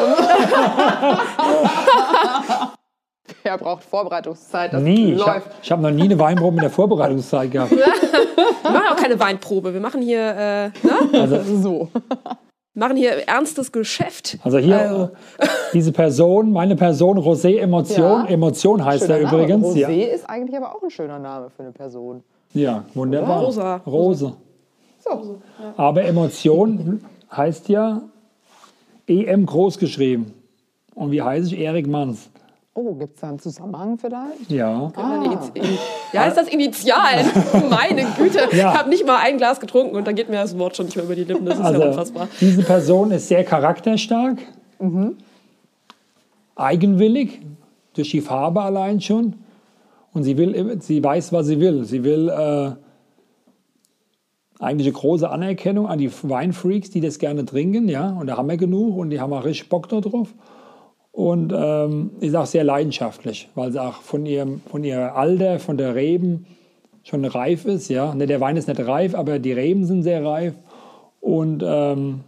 Wer 3.43 3.57
braucht 3.57 3.83
Vorbereitungszeit? 3.83 4.73
Das 4.73 4.81
Nie. 4.81 5.13
Ich 5.13 5.21
habe 5.25 5.39
läuft. 5.39 5.71
hab 5.71 5.79
noch 5.81 5.91
nie 5.91 6.03
eine 6.03 6.17
Weinprobe 6.19 6.55
mit 6.55 6.63
der 6.63 6.69
Vorbereitungszeit 6.71 7.51
gehabt. 7.51 7.71
Wir 7.75 8.71
machen 8.71 8.87
auch 8.91 8.95
keine 8.95 9.19
Weinprobe. 9.19 9.73
Wir 9.73 9.79
machen 9.81 10.01
hier, 10.01 10.19
äh, 10.19 10.67
ne? 10.85 11.19
Also, 11.21 11.39
so. 11.61 11.89
machen 12.73 12.97
hier 12.97 13.27
ernstes 13.27 13.71
Geschäft. 13.71 14.37
also 14.43 14.57
hier, 14.57 14.79
Also. 14.79 15.09
diese 15.73 15.91
Person, 15.91 16.51
meine 16.51 16.75
Person, 16.75 17.17
Rosé 17.19 17.57
Emotion. 17.59 18.25
Ja. 18.25 18.31
Emotion 18.31 18.83
heißt 18.83 19.07
er 19.09 19.19
Name. 19.21 19.35
übrigens. 19.37 19.65
Rosé 19.67 19.79
Ja. 19.81 20.13
ist 20.13 20.27
eigentlich 20.29 20.57
aber 20.57 20.75
auch 20.75 20.81
ein 20.81 20.89
schöner 20.89 21.19
Name 21.19 21.49
für 21.55 21.61
eine 21.63 21.71
Person. 21.71 22.23
ja, 22.53 22.83
wunderbar. 22.95 23.41
Rosa. 23.43 23.75
Rose. 23.85 24.33
So. 25.05 25.41
Aber 25.77 26.03
Emotion 26.03 27.01
heißt 27.31 27.69
ja 27.69 28.01
EM 29.07 29.45
groß 29.45 29.77
geschrieben. 29.77 30.33
Und 30.95 31.11
wie 31.11 31.21
heiße 31.21 31.53
ich? 31.53 31.59
Erik 31.59 31.87
Manns. 31.87 32.29
Oh, 32.73 32.93
gibt 32.95 33.15
es 33.15 33.21
da 33.21 33.29
einen 33.29 33.39
Zusammenhang 33.39 33.97
vielleicht? 33.97 34.49
Ja. 34.51 34.91
Ja, 36.11 36.25
ist 36.25 36.35
das 36.35 36.49
Initialen? 36.49 37.25
Meine 37.69 38.03
Güte. 38.17 38.39
Ja. 38.51 38.71
Ich 38.73 38.77
habe 38.79 38.89
nicht 38.89 39.05
mal 39.05 39.19
ein 39.23 39.37
Glas 39.37 39.59
getrunken 39.61 39.95
und 39.95 40.05
dann 40.07 40.15
geht 40.15 40.27
mir 40.29 40.37
das 40.37 40.57
Wort 40.57 40.75
schon 40.75 40.87
nicht 40.87 40.95
mehr 40.97 41.05
über 41.05 41.15
die 41.15 41.23
Lippen. 41.23 41.45
Das 41.45 41.55
ist 41.55 41.61
ja 41.61 41.65
Also 41.67 41.83
unfassbar. 41.83 42.27
diese 42.41 42.63
Person 42.63 43.11
ist 43.11 43.27
sehr 43.29 43.45
charakterstark, 43.45 44.39
eigenwillig, 46.55 47.41
durch 47.93 48.11
die 48.11 48.21
Farbe 48.21 48.61
allein 48.61 48.99
schon. 48.99 49.35
Und 50.13 50.23
sie, 50.23 50.37
will, 50.37 50.77
sie 50.81 51.03
weiß, 51.03 51.31
was 51.33 51.47
sie 51.47 51.59
will. 51.59 51.83
Sie 51.85 52.03
will 52.03 52.29
äh, 52.29 52.71
eigentlich 54.65 54.87
eine 54.87 54.97
große 54.97 55.29
Anerkennung 55.29 55.87
an 55.87 55.99
die 55.99 56.11
Weinfreaks, 56.11 56.89
die 56.89 57.01
das 57.01 57.19
gerne 57.19 57.45
trinken. 57.45 57.87
Ja? 57.87 58.09
Und 58.09 58.27
da 58.27 58.37
haben 58.37 58.49
wir 58.49 58.57
genug 58.57 58.97
und 58.97 59.09
die 59.09 59.19
haben 59.19 59.31
auch 59.33 59.45
richtig 59.45 59.69
Bock 59.69 59.87
da 59.89 60.01
drauf. 60.01 60.33
Und 61.11 61.53
ähm, 61.55 62.11
ist 62.19 62.35
auch 62.35 62.45
sehr 62.45 62.65
leidenschaftlich, 62.65 63.49
weil 63.55 63.71
sie 63.71 63.81
auch 63.81 64.01
von 64.01 64.25
ihrem, 64.25 64.61
von 64.69 64.83
ihrem 64.83 65.15
Alter, 65.15 65.59
von 65.59 65.77
der 65.77 65.95
Reben 65.95 66.45
schon 67.03 67.23
reif 67.23 67.65
ist. 67.65 67.89
Ja? 67.89 68.13
Ne, 68.13 68.25
Der 68.25 68.41
Wein 68.41 68.57
ist 68.57 68.67
nicht 68.67 68.79
reif, 68.85 69.15
aber 69.15 69.39
die 69.39 69.53
Reben 69.53 69.85
sind 69.85 70.03
sehr 70.03 70.25
reif. 70.25 70.55
Und 71.21 71.63
ähm, 71.65 72.21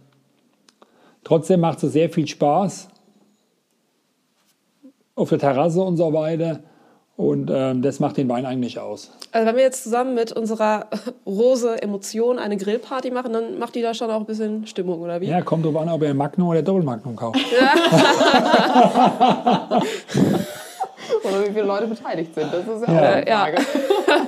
trotzdem 1.24 1.60
macht 1.60 1.82
es 1.82 1.92
sehr 1.92 2.08
viel 2.08 2.26
Spaß 2.26 2.88
auf 5.14 5.28
der 5.28 5.38
Terrasse 5.38 5.82
und 5.82 5.96
so 5.96 6.12
weiter. 6.12 6.60
Und 7.18 7.50
ähm, 7.52 7.82
das 7.82 7.98
macht 7.98 8.16
den 8.16 8.28
Wein 8.28 8.46
eigentlich 8.46 8.78
aus. 8.78 9.10
Also 9.32 9.44
wenn 9.48 9.56
wir 9.56 9.64
jetzt 9.64 9.82
zusammen 9.82 10.14
mit 10.14 10.30
unserer 10.30 10.86
Rose 11.26 11.82
Emotion 11.82 12.38
eine 12.38 12.56
Grillparty 12.56 13.10
machen, 13.10 13.32
dann 13.32 13.58
macht 13.58 13.74
die 13.74 13.82
da 13.82 13.92
schon 13.92 14.08
auch 14.08 14.20
ein 14.20 14.24
bisschen 14.24 14.68
Stimmung, 14.68 15.00
oder 15.00 15.20
wie? 15.20 15.26
Ja, 15.26 15.40
kommt 15.42 15.66
drauf 15.66 15.76
an, 15.76 15.88
ob 15.88 16.00
ihr 16.02 16.14
Magnum 16.14 16.46
oder 16.48 16.62
Doppelmagnum 16.62 17.16
kauft. 17.16 17.40
Oder 21.24 21.40
wie 21.46 21.52
viele 21.52 21.64
Leute 21.64 21.86
beteiligt 21.86 22.34
sind. 22.34 22.48
Das 22.52 22.66
ist 22.66 22.86
ja, 22.86 22.92
Ja. 22.94 23.00
auch 23.00 23.14
eine 23.14 23.28
Ja. 23.28 23.38
Frage. 23.38 23.56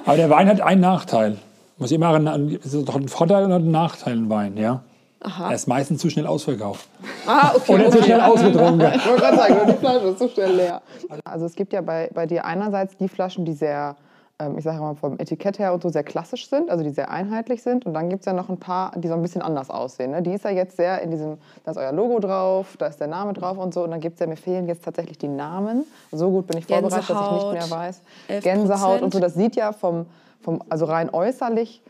Aber 0.07 0.16
der 0.16 0.31
Wein 0.31 0.48
hat 0.48 0.61
einen 0.61 0.81
Nachteil. 0.81 1.37
Muss 1.79 1.92
immer 1.92 2.09
einen, 2.14 2.59
es 2.62 2.74
ist 2.74 2.88
doch 2.88 2.96
ein 2.96 3.09
Vorteil 3.09 3.44
und 3.44 3.53
einen 3.53 3.70
Nachteil, 3.70 4.14
ein 4.14 4.29
Wein, 4.31 4.57
ja. 4.57 4.83
Er 5.22 5.52
ist 5.52 5.66
meistens 5.66 6.00
zu 6.00 6.09
schnell 6.09 6.26
ausverkauft. 6.26 6.88
Ah, 7.26 7.52
okay. 7.54 7.72
Oder 7.74 7.90
zu 7.90 8.02
schnell 8.02 8.20
ausgetrunken. 8.20 8.80
Ich 8.94 9.06
wollte 9.06 9.20
gerade 9.20 9.37
sagen, 9.37 9.54
nur 9.54 9.66
die 9.66 9.72
Flasche 9.74 10.06
ist 10.06 10.18
so 10.18 10.28
schnell 10.28 10.56
leer. 10.56 10.83
Also 11.24 11.46
es 11.46 11.54
gibt 11.54 11.72
ja 11.72 11.83
bei, 11.83 12.11
bei 12.14 12.26
dir 12.26 12.44
einerseits 12.44 12.96
die 12.96 13.09
Flaschen, 13.09 13.44
die 13.44 13.52
sehr, 13.52 13.96
ähm, 14.38 14.56
ich 14.56 14.64
sage 14.64 14.80
mal 14.80 14.94
vom 14.94 15.18
Etikett 15.18 15.59
her 15.59 15.74
und 15.74 15.83
so 15.83 15.90
sehr 15.90 16.04
klassisch 16.04 16.48
sind, 16.48 16.70
also 16.70 16.83
die 16.83 16.90
sehr 16.90 17.11
einheitlich 17.11 17.62
sind. 17.62 17.85
Und 17.85 17.92
dann 17.92 18.09
gibt 18.09 18.20
es 18.20 18.26
ja 18.26 18.33
noch 18.33 18.48
ein 18.48 18.56
paar, 18.56 18.92
die 18.96 19.09
so 19.09 19.14
ein 19.14 19.20
bisschen 19.20 19.42
anders 19.42 19.68
aussehen. 19.68 20.12
Ne? 20.12 20.22
Die 20.22 20.33
ist 20.33 20.44
ja 20.44 20.50
jetzt 20.50 20.76
sehr 20.76 21.02
in 21.02 21.11
diesem, 21.11 21.37
da 21.64 21.72
ist 21.72 21.76
euer 21.76 21.92
Logo 21.92 22.18
drauf, 22.18 22.76
da 22.78 22.87
ist 22.87 22.98
der 22.98 23.09
Name 23.09 23.35
drauf 23.35 23.59
und 23.59 23.74
so. 23.74 23.85
Und 23.85 23.90
dann 23.90 24.00
gibt 24.00 24.14
es 24.14 24.20
ja, 24.20 24.26
mir 24.26 24.37
fehlen 24.37 24.68
jetzt 24.68 24.85
tatsächlich 24.85 25.18
die 25.18 25.28
Namen. 25.28 25.85
So 26.12 26.30
gut 26.30 26.46
bin 26.46 26.56
ich 26.56 26.66
vorbereitet, 26.66 27.11
dass 27.11 27.11
ich 27.11 27.33
nicht 27.33 27.52
mehr 27.52 27.61
Gänsehaut, 27.61 27.70
weiß. 27.70 28.02
11%. 28.30 28.40
Gänsehaut 28.40 29.02
und 29.02 29.12
so, 29.12 29.20
das 29.20 29.35
sieht 29.35 29.54
ja 29.54 29.72
vom, 29.72 30.06
vom 30.40 30.62
also 30.70 30.87
rein 30.87 31.12
äußerlich 31.12 31.83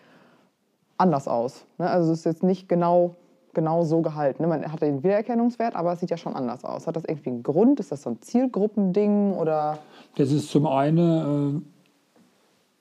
anders 1.01 1.27
aus. 1.27 1.65
Ne? 1.79 1.89
Also 1.89 2.13
es 2.13 2.21
ist 2.21 2.25
jetzt 2.25 2.43
nicht 2.43 2.69
genau, 2.69 3.17
genau 3.55 3.85
so 3.85 4.01
gehalten. 4.01 4.43
Ne? 4.43 4.49
Man 4.49 4.73
hat 4.73 4.83
den 4.83 5.03
Wiedererkennungswert, 5.03 5.75
aber 5.77 5.93
es 5.93 6.01
sieht 6.01 6.11
ja 6.11 6.17
schon 6.17 6.35
anders 6.35 6.65
aus. 6.65 6.87
Hat 6.87 6.97
das 6.97 7.05
irgendwie 7.05 7.31
einen 7.31 7.43
Grund? 7.43 7.81
Ist 7.81 7.93
das 7.93 8.03
so 8.03 8.11
ein 8.11 8.23
Zielgruppending 8.23 9.35
oder? 9.35 9.79
Das 10.17 10.31
ist 10.31 10.51
zum 10.51 10.67
einen 10.67 11.63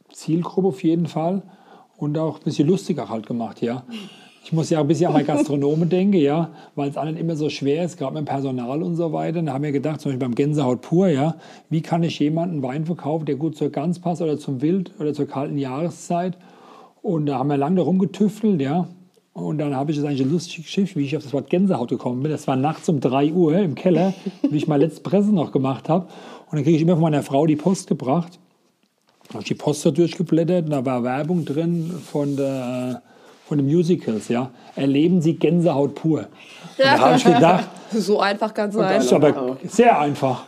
äh, 0.09 0.13
Zielgruppe 0.13 0.67
auf 0.69 0.83
jeden 0.83 1.07
Fall 1.07 1.41
und 1.97 2.17
auch 2.17 2.37
ein 2.37 2.43
bisschen 2.43 2.67
lustiger 2.67 3.09
halt 3.09 3.27
gemacht, 3.27 3.61
ja. 3.61 3.83
Ich 4.43 4.53
muss 4.53 4.69
ja 4.71 4.79
auch 4.79 4.83
ein 4.83 4.87
bisschen 4.87 5.07
an 5.07 5.13
meine 5.13 5.25
Gastronomen 5.25 5.89
denken, 5.91 6.17
ja, 6.17 6.49
weil 6.75 6.89
es 6.89 6.95
nicht 6.95 7.19
immer 7.19 7.35
so 7.35 7.49
schwer 7.49 7.85
ist, 7.85 7.97
gerade 7.97 8.13
mit 8.13 8.23
dem 8.23 8.25
Personal 8.25 8.81
und 8.81 8.95
so 8.95 9.13
weiter. 9.13 9.41
Da 9.41 9.53
haben 9.53 9.63
wir 9.63 9.71
gedacht, 9.71 10.01
zum 10.01 10.09
Beispiel 10.11 10.27
beim 10.27 10.33
Gänsehaut 10.33 10.81
pur, 10.81 11.07
ja, 11.07 11.35
wie 11.69 11.81
kann 11.81 12.01
ich 12.01 12.17
jemanden 12.19 12.63
Wein 12.63 12.85
verkaufen, 12.85 13.25
der 13.25 13.35
gut 13.35 13.55
zur 13.55 13.69
Gans 13.69 13.99
passt 13.99 14.21
oder 14.21 14.39
zum 14.39 14.61
Wild 14.61 14.91
oder 14.99 15.13
zur 15.13 15.27
kalten 15.27 15.57
Jahreszeit. 15.57 16.37
Und 17.01 17.27
da 17.27 17.37
haben 17.37 17.49
wir 17.49 17.57
lange 17.57 17.75
darum 17.75 17.99
getüftelt, 17.99 18.59
ja. 18.61 18.87
Und 19.41 19.57
dann 19.57 19.75
habe 19.75 19.91
ich 19.91 19.97
das 19.97 20.05
eigentlich 20.05 20.21
eine 20.21 20.31
lustige 20.31 20.63
Geschichte, 20.63 20.99
wie 20.99 21.05
ich 21.05 21.15
auf 21.17 21.23
das 21.23 21.33
Wort 21.33 21.49
Gänsehaut 21.49 21.89
gekommen 21.89 22.23
bin. 22.23 22.31
Das 22.31 22.47
war 22.47 22.55
nachts 22.55 22.87
um 22.89 22.99
3 22.99 23.33
Uhr 23.33 23.55
im 23.57 23.75
Keller, 23.75 24.13
wie 24.49 24.57
ich 24.57 24.67
meine 24.67 24.85
letzte 24.85 25.01
Presse 25.01 25.33
noch 25.33 25.51
gemacht 25.51 25.89
habe. 25.89 26.05
Und 26.49 26.55
dann 26.57 26.63
kriege 26.63 26.77
ich 26.77 26.81
immer 26.81 26.93
von 26.93 27.03
meiner 27.03 27.23
Frau 27.23 27.45
die 27.45 27.55
Post 27.55 27.87
gebracht. 27.87 28.39
Da 29.27 29.35
habe 29.35 29.43
ich 29.43 29.47
die 29.47 29.55
Post 29.55 29.85
da 29.85 29.91
durchgeblättert 29.91 30.65
und 30.65 30.71
da 30.71 30.85
war 30.85 31.03
Werbung 31.03 31.45
drin 31.45 31.91
von 32.11 32.35
der, 32.35 33.01
von 33.47 33.57
den 33.59 33.67
Musicals, 33.67 34.27
ja, 34.27 34.49
erleben 34.75 35.21
Sie 35.21 35.35
Gänsehaut 35.35 35.93
pur. 35.95 36.19
Und 36.19 36.27
da 36.77 36.99
habe 36.99 37.17
ich 37.17 37.23
gedacht, 37.23 37.67
So 37.91 38.19
einfach 38.19 38.53
kann 38.53 38.69
es 38.69 38.75
sein. 38.75 38.95
das 38.95 39.05
ist 39.05 39.13
aber 39.13 39.57
sehr 39.67 39.99
einfach. 39.99 40.43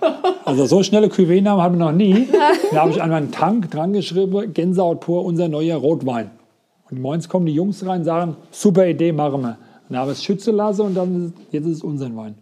Also 0.45 0.65
so 0.65 0.84
schnelle 0.84 1.08
Cuvée-Namen 1.08 1.62
haben 1.62 1.80
wir 1.80 1.86
noch 1.86 1.91
nie. 1.91 2.27
Da 2.71 2.82
habe 2.82 2.91
ich 2.91 3.01
an 3.01 3.10
meinen 3.10 3.32
Tank 3.32 3.71
dran 3.71 3.93
geschrieben, 3.93 4.54
Gänsehaut 4.54 4.99
pur, 4.99 5.25
unser 5.25 5.47
neuer 5.47 5.77
Rotwein. 5.77 6.32
Und 6.91 7.01
morgens 7.01 7.27
kommen 7.30 7.45
die 7.45 7.54
Jungs 7.54 7.86
rein 7.86 7.99
und 7.99 8.06
sagen, 8.06 8.36
super 8.51 8.86
Idee, 8.86 9.12
machen 9.12 9.41
wir. 9.41 9.58
Und 9.88 9.95
da 9.95 9.99
habe 9.99 10.12
ich 10.12 10.17
es 10.17 10.23
schützen 10.23 10.56
lassen 10.56 10.82
und 10.88 10.95
dann 10.95 11.25
ist, 11.27 11.34
jetzt 11.54 11.65
ist 11.65 11.77
es 11.77 11.84
unser 11.84 12.06
Wein. 12.15 12.36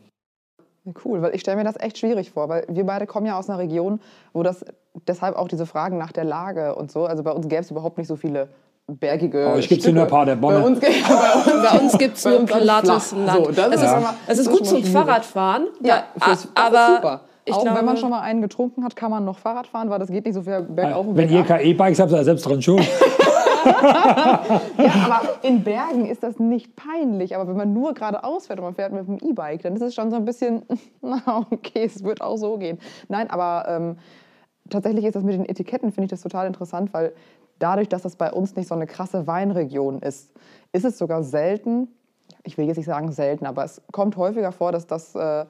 Cool, 1.05 1.21
weil 1.21 1.35
ich 1.35 1.41
stelle 1.41 1.57
mir 1.57 1.63
das 1.63 1.79
echt 1.79 1.99
schwierig 1.99 2.31
vor, 2.31 2.49
weil 2.49 2.65
wir 2.67 2.83
beide 2.83 3.05
kommen 3.05 3.27
ja 3.27 3.37
aus 3.37 3.47
einer 3.49 3.59
Region, 3.59 3.99
wo 4.33 4.41
das 4.41 4.65
deshalb 5.07 5.35
auch 5.35 5.47
diese 5.47 5.67
Fragen 5.67 5.97
nach 5.99 6.11
der 6.11 6.23
Lage 6.23 6.73
und 6.75 6.91
so, 6.91 7.05
also 7.05 7.21
bei 7.21 7.31
uns 7.31 7.47
gäbe 7.47 7.61
es 7.61 7.69
überhaupt 7.69 7.99
nicht 7.99 8.07
so 8.07 8.15
viele 8.15 8.49
bergige 8.87 9.45
Aber 9.47 9.59
ich 9.59 9.67
gibt's 9.69 9.85
hier 9.85 9.91
Stücke. 9.91 9.95
nur 9.95 10.03
ein 10.05 10.09
paar 10.09 10.25
der 10.25 10.35
Bonne. 10.35 10.59
Bei 10.61 10.65
uns, 10.65 10.79
bei 10.79 10.87
Bei 10.87 11.97
gibt 11.99 12.17
es 12.17 12.23
bei 12.23 12.31
nur 12.31 12.39
alles 12.39 12.63
plattes. 12.63 13.11
Land. 13.11 13.45
So, 13.45 13.51
das 13.51 13.67
es, 13.67 13.81
ist 13.83 13.89
schon 13.91 14.03
es 14.25 14.39
ist 14.39 14.47
gut 14.49 14.57
schon 14.57 14.65
zum 14.65 14.77
schwierig. 14.79 14.91
Fahrradfahren, 14.93 15.67
Ja, 15.83 16.03
a- 16.19 16.25
fürs, 16.25 16.41
das 16.41 16.49
aber 16.55 16.87
ist 16.87 16.95
super. 16.95 17.21
ich 17.45 17.53
auch 17.53 17.61
glaube, 17.61 17.77
wenn 17.77 17.85
man 17.85 17.97
schon 17.97 18.09
mal 18.09 18.21
einen 18.21 18.41
getrunken 18.41 18.83
hat, 18.83 18.95
kann 18.95 19.11
man 19.11 19.25
noch 19.25 19.37
Fahrrad 19.37 19.67
fahren, 19.67 19.91
weil 19.91 19.99
das 19.99 20.09
geht 20.09 20.25
nicht 20.25 20.33
so 20.33 20.41
viel 20.41 20.61
bergauf 20.61 21.05
und 21.05 21.15
Wenn 21.17 21.29
ihr 21.29 21.41
bergab. 21.43 21.57
kein 21.59 21.67
E-Bikes 21.67 21.99
habt, 21.99 22.09
seid 22.09 22.21
ihr 22.21 22.25
selbst 22.25 22.47
dran 22.47 22.61
schuld. 22.63 22.81
Aber 25.05 25.21
in 25.43 25.63
Bergen 25.63 26.05
ist 26.05 26.23
das 26.23 26.39
nicht 26.39 26.75
peinlich. 26.75 27.35
Aber 27.35 27.47
wenn 27.47 27.57
man 27.57 27.73
nur 27.73 27.93
geradeaus 27.93 28.47
fährt 28.47 28.59
und 28.59 28.65
man 28.65 28.75
fährt 28.75 28.93
mit 28.93 29.07
dem 29.07 29.17
E-Bike, 29.29 29.63
dann 29.63 29.75
ist 29.75 29.81
es 29.81 29.95
schon 29.95 30.11
so 30.11 30.17
ein 30.17 30.25
bisschen, 30.25 30.63
na 31.01 31.45
okay, 31.51 31.85
es 31.85 32.03
wird 32.03 32.21
auch 32.21 32.37
so 32.37 32.57
gehen. 32.57 32.79
Nein, 33.07 33.29
aber 33.29 33.65
ähm, 33.67 33.97
tatsächlich 34.69 35.05
ist 35.05 35.15
das 35.15 35.23
mit 35.23 35.33
den 35.33 35.45
Etiketten, 35.45 35.91
finde 35.91 36.05
ich 36.05 36.11
das 36.11 36.21
total 36.21 36.47
interessant, 36.47 36.93
weil 36.93 37.13
dadurch, 37.59 37.89
dass 37.89 38.03
das 38.03 38.15
bei 38.15 38.31
uns 38.31 38.55
nicht 38.55 38.67
so 38.67 38.75
eine 38.75 38.87
krasse 38.87 39.27
Weinregion 39.27 39.99
ist, 39.99 40.31
ist 40.71 40.85
es 40.85 40.97
sogar 40.97 41.23
selten, 41.23 41.87
ich 42.43 42.57
will 42.57 42.65
jetzt 42.65 42.77
nicht 42.77 42.85
sagen 42.85 43.11
selten, 43.11 43.45
aber 43.45 43.63
es 43.63 43.81
kommt 43.91 44.17
häufiger 44.17 44.51
vor, 44.51 44.71
dass 44.71 44.87
das 44.87 45.15
äh, 45.15 45.45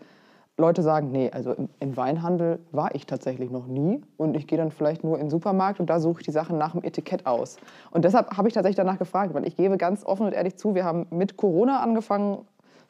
Leute 0.60 0.84
sagen, 0.84 1.12
nee, 1.12 1.32
also 1.32 1.54
im, 1.54 1.70
im 1.80 1.98
Weinhandel 1.98 2.60
war 2.72 2.94
ich 2.94 3.06
tatsächlich 3.06 3.50
noch 3.50 3.68
nie 3.68 4.02
und 4.18 4.36
ich 4.36 4.46
gehe 4.46 4.58
dann 4.58 4.72
vielleicht 4.72 5.04
nur 5.04 5.16
in 5.16 5.26
den 5.26 5.30
Supermarkt 5.30 5.80
und 5.80 5.90
da 5.90 6.00
suche 6.00 6.22
ich 6.22 6.26
die 6.26 6.32
Sachen 6.32 6.58
nach 6.58 6.74
dem 6.74 6.84
Etikett 6.84 7.26
aus. 7.26 7.58
Und 7.92 8.06
deshalb 8.06 8.38
habe 8.38 8.48
ich 8.48 8.54
tatsächlich 8.54 8.76
danach 8.76 9.00
gefragt, 9.00 9.34
weil 9.34 9.48
ich 9.48 9.56
gebe 9.56 9.78
ganz 9.78 10.06
offen 10.06 10.28
und 10.28 10.34
ehrlich 10.34 10.58
zu, 10.58 10.76
wir 10.76 10.84
haben 10.84 11.08
mit 11.10 11.38
Corona 11.38 11.80
angefangen, 11.80 12.40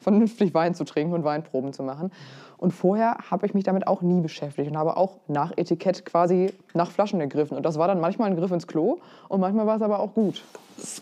vernünftig 0.00 0.54
Wein 0.54 0.74
zu 0.74 0.84
trinken 0.84 1.12
und 1.14 1.24
Weinproben 1.24 1.72
zu 1.72 1.82
machen. 1.82 2.10
Und 2.58 2.72
vorher 2.72 3.16
habe 3.30 3.46
ich 3.46 3.54
mich 3.54 3.64
damit 3.64 3.86
auch 3.86 4.02
nie 4.02 4.20
beschäftigt 4.20 4.70
und 4.70 4.76
habe 4.76 4.96
auch 4.96 5.16
nach 5.28 5.52
Etikett 5.56 6.04
quasi 6.04 6.52
nach 6.74 6.90
Flaschen 6.90 7.18
gegriffen. 7.18 7.56
Und 7.56 7.64
das 7.64 7.78
war 7.78 7.88
dann 7.88 8.00
manchmal 8.00 8.30
ein 8.30 8.36
Griff 8.36 8.50
ins 8.50 8.66
Klo 8.66 8.98
und 9.28 9.40
manchmal 9.40 9.66
war 9.66 9.76
es 9.76 9.82
aber 9.82 10.00
auch 10.00 10.12
gut. 10.12 10.42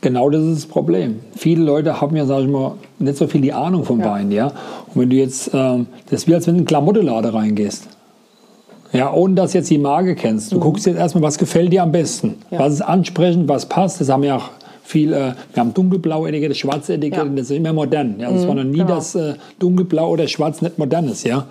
Genau 0.00 0.30
das 0.30 0.42
ist 0.42 0.56
das 0.56 0.66
Problem. 0.66 1.20
Viele 1.34 1.64
Leute 1.64 2.00
haben 2.00 2.14
ja, 2.16 2.26
sag 2.26 2.42
ich 2.42 2.48
mal, 2.48 2.74
nicht 2.98 3.16
so 3.16 3.26
viel 3.26 3.40
die 3.40 3.52
Ahnung 3.52 3.84
vom 3.84 4.00
Ja. 4.00 4.12
Wein, 4.12 4.30
ja. 4.30 4.46
Und 4.46 5.02
wenn 5.02 5.10
du 5.10 5.16
jetzt, 5.16 5.50
ähm, 5.52 5.86
das 6.10 6.20
ist 6.20 6.28
wie 6.28 6.34
als 6.34 6.46
wenn 6.46 6.54
du 6.54 6.58
in 6.58 6.60
einen 6.60 6.66
Klamotteladen 6.66 7.30
reingehst. 7.30 7.88
Ja, 8.92 9.12
ohne 9.12 9.34
dass 9.34 9.52
du 9.52 9.58
jetzt 9.58 9.70
die 9.70 9.78
Marke 9.78 10.14
kennst. 10.14 10.50
Du 10.50 10.60
guckst 10.60 10.86
jetzt 10.86 10.96
erstmal, 10.96 11.22
was 11.22 11.38
gefällt 11.38 11.72
dir 11.72 11.82
am 11.82 11.92
besten. 11.92 12.28
Mhm. 12.28 12.36
Ja. 12.50 12.58
Was 12.60 12.74
ist 12.74 12.82
ansprechend, 12.82 13.48
was 13.48 13.66
passt. 13.66 14.00
Das 14.00 14.08
haben 14.08 14.22
wir 14.22 14.36
auch 14.36 14.50
viel, 14.88 15.12
äh, 15.12 15.34
wir 15.52 15.60
haben 15.60 15.74
dunkelblaue 15.74 16.30
Etikette, 16.30 16.54
schwarze 16.54 16.94
Etikette, 16.94 17.22
Ja. 17.22 17.24
Mhm, 17.26 17.36
das 17.36 17.50
ist 17.50 17.56
immer 17.56 17.74
modern. 17.74 18.18
Ja, 18.18 18.32
das 18.32 18.48
war 18.48 18.54
noch 18.54 18.64
nie, 18.64 18.78
genau. 18.78 18.94
dass 18.96 19.14
äh, 19.14 19.34
dunkelblau 19.58 20.12
oder 20.12 20.26
schwarz 20.26 20.62
nicht 20.62 20.78
modern 20.78 21.08
ist, 21.08 21.24
ja. 21.24 21.46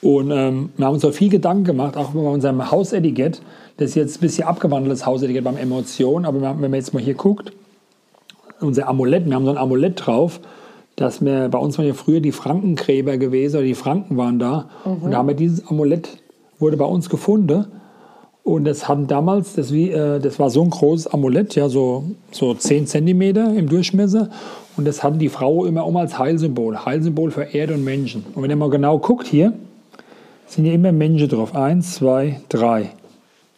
Und 0.00 0.30
ähm, 0.30 0.70
wir 0.76 0.86
haben 0.86 0.94
uns 0.94 1.04
auch 1.04 1.12
viel 1.12 1.28
Gedanken 1.28 1.64
gemacht, 1.64 1.96
auch 1.96 2.10
bei 2.10 2.20
unserem 2.20 2.70
Hausetikett. 2.70 3.42
Das 3.78 3.90
ist 3.90 3.94
jetzt 3.96 4.18
ein 4.18 4.20
bisschen 4.20 4.44
abgewandeltes 4.44 5.04
Hausetikett 5.04 5.42
beim 5.42 5.56
Emotion, 5.56 6.24
aber 6.24 6.40
wenn 6.40 6.60
man 6.60 6.74
jetzt 6.74 6.94
mal 6.94 7.02
hier 7.02 7.14
guckt, 7.14 7.52
unser 8.60 8.88
Amulett, 8.88 9.26
wir 9.26 9.34
haben 9.34 9.44
so 9.44 9.50
ein 9.50 9.58
Amulett 9.58 10.06
drauf, 10.06 10.38
dass 10.94 11.24
wir, 11.24 11.48
bei 11.48 11.58
uns 11.58 11.78
waren 11.78 11.86
ja 11.86 11.94
früher 11.94 12.20
die 12.20 12.32
Frankengräber 12.32 13.16
gewesen, 13.16 13.56
oder 13.56 13.66
die 13.66 13.74
Franken 13.74 14.16
waren 14.16 14.38
da. 14.38 14.68
Und 14.84 15.10
da 15.10 15.18
haben 15.18 15.26
wir 15.26 15.34
dieses 15.34 15.66
Amulett, 15.66 16.08
wurde 16.60 16.76
bei 16.76 16.84
uns 16.84 17.08
gefunden. 17.08 17.66
Und 18.44 18.64
das 18.64 18.88
hatten 18.88 19.06
damals, 19.06 19.54
das, 19.54 19.72
wie, 19.72 19.90
äh, 19.90 20.18
das 20.18 20.38
war 20.38 20.50
so 20.50 20.62
ein 20.62 20.70
großes 20.70 21.06
Amulett, 21.06 21.54
ja, 21.54 21.68
so, 21.68 22.04
so 22.32 22.54
10 22.54 22.86
Zentimeter 22.86 23.54
im 23.54 23.68
Durchmesser. 23.68 24.30
Und 24.76 24.86
das 24.86 25.04
hatten 25.04 25.18
die 25.18 25.28
Frauen 25.28 25.68
immer 25.68 25.86
um 25.86 25.96
als 25.96 26.18
Heilsymbol. 26.18 26.84
Heilsymbol 26.84 27.30
für 27.30 27.42
Erde 27.42 27.74
und 27.74 27.84
Menschen. 27.84 28.24
Und 28.34 28.42
wenn 28.42 28.50
ihr 28.50 28.56
mal 28.56 28.70
genau 28.70 28.98
guckt 28.98 29.26
hier, 29.26 29.52
sind 30.46 30.64
hier 30.64 30.74
immer 30.74 30.92
Menschen 30.92 31.28
drauf. 31.28 31.54
Eins, 31.54 31.94
zwei, 31.94 32.40
drei. 32.48 32.90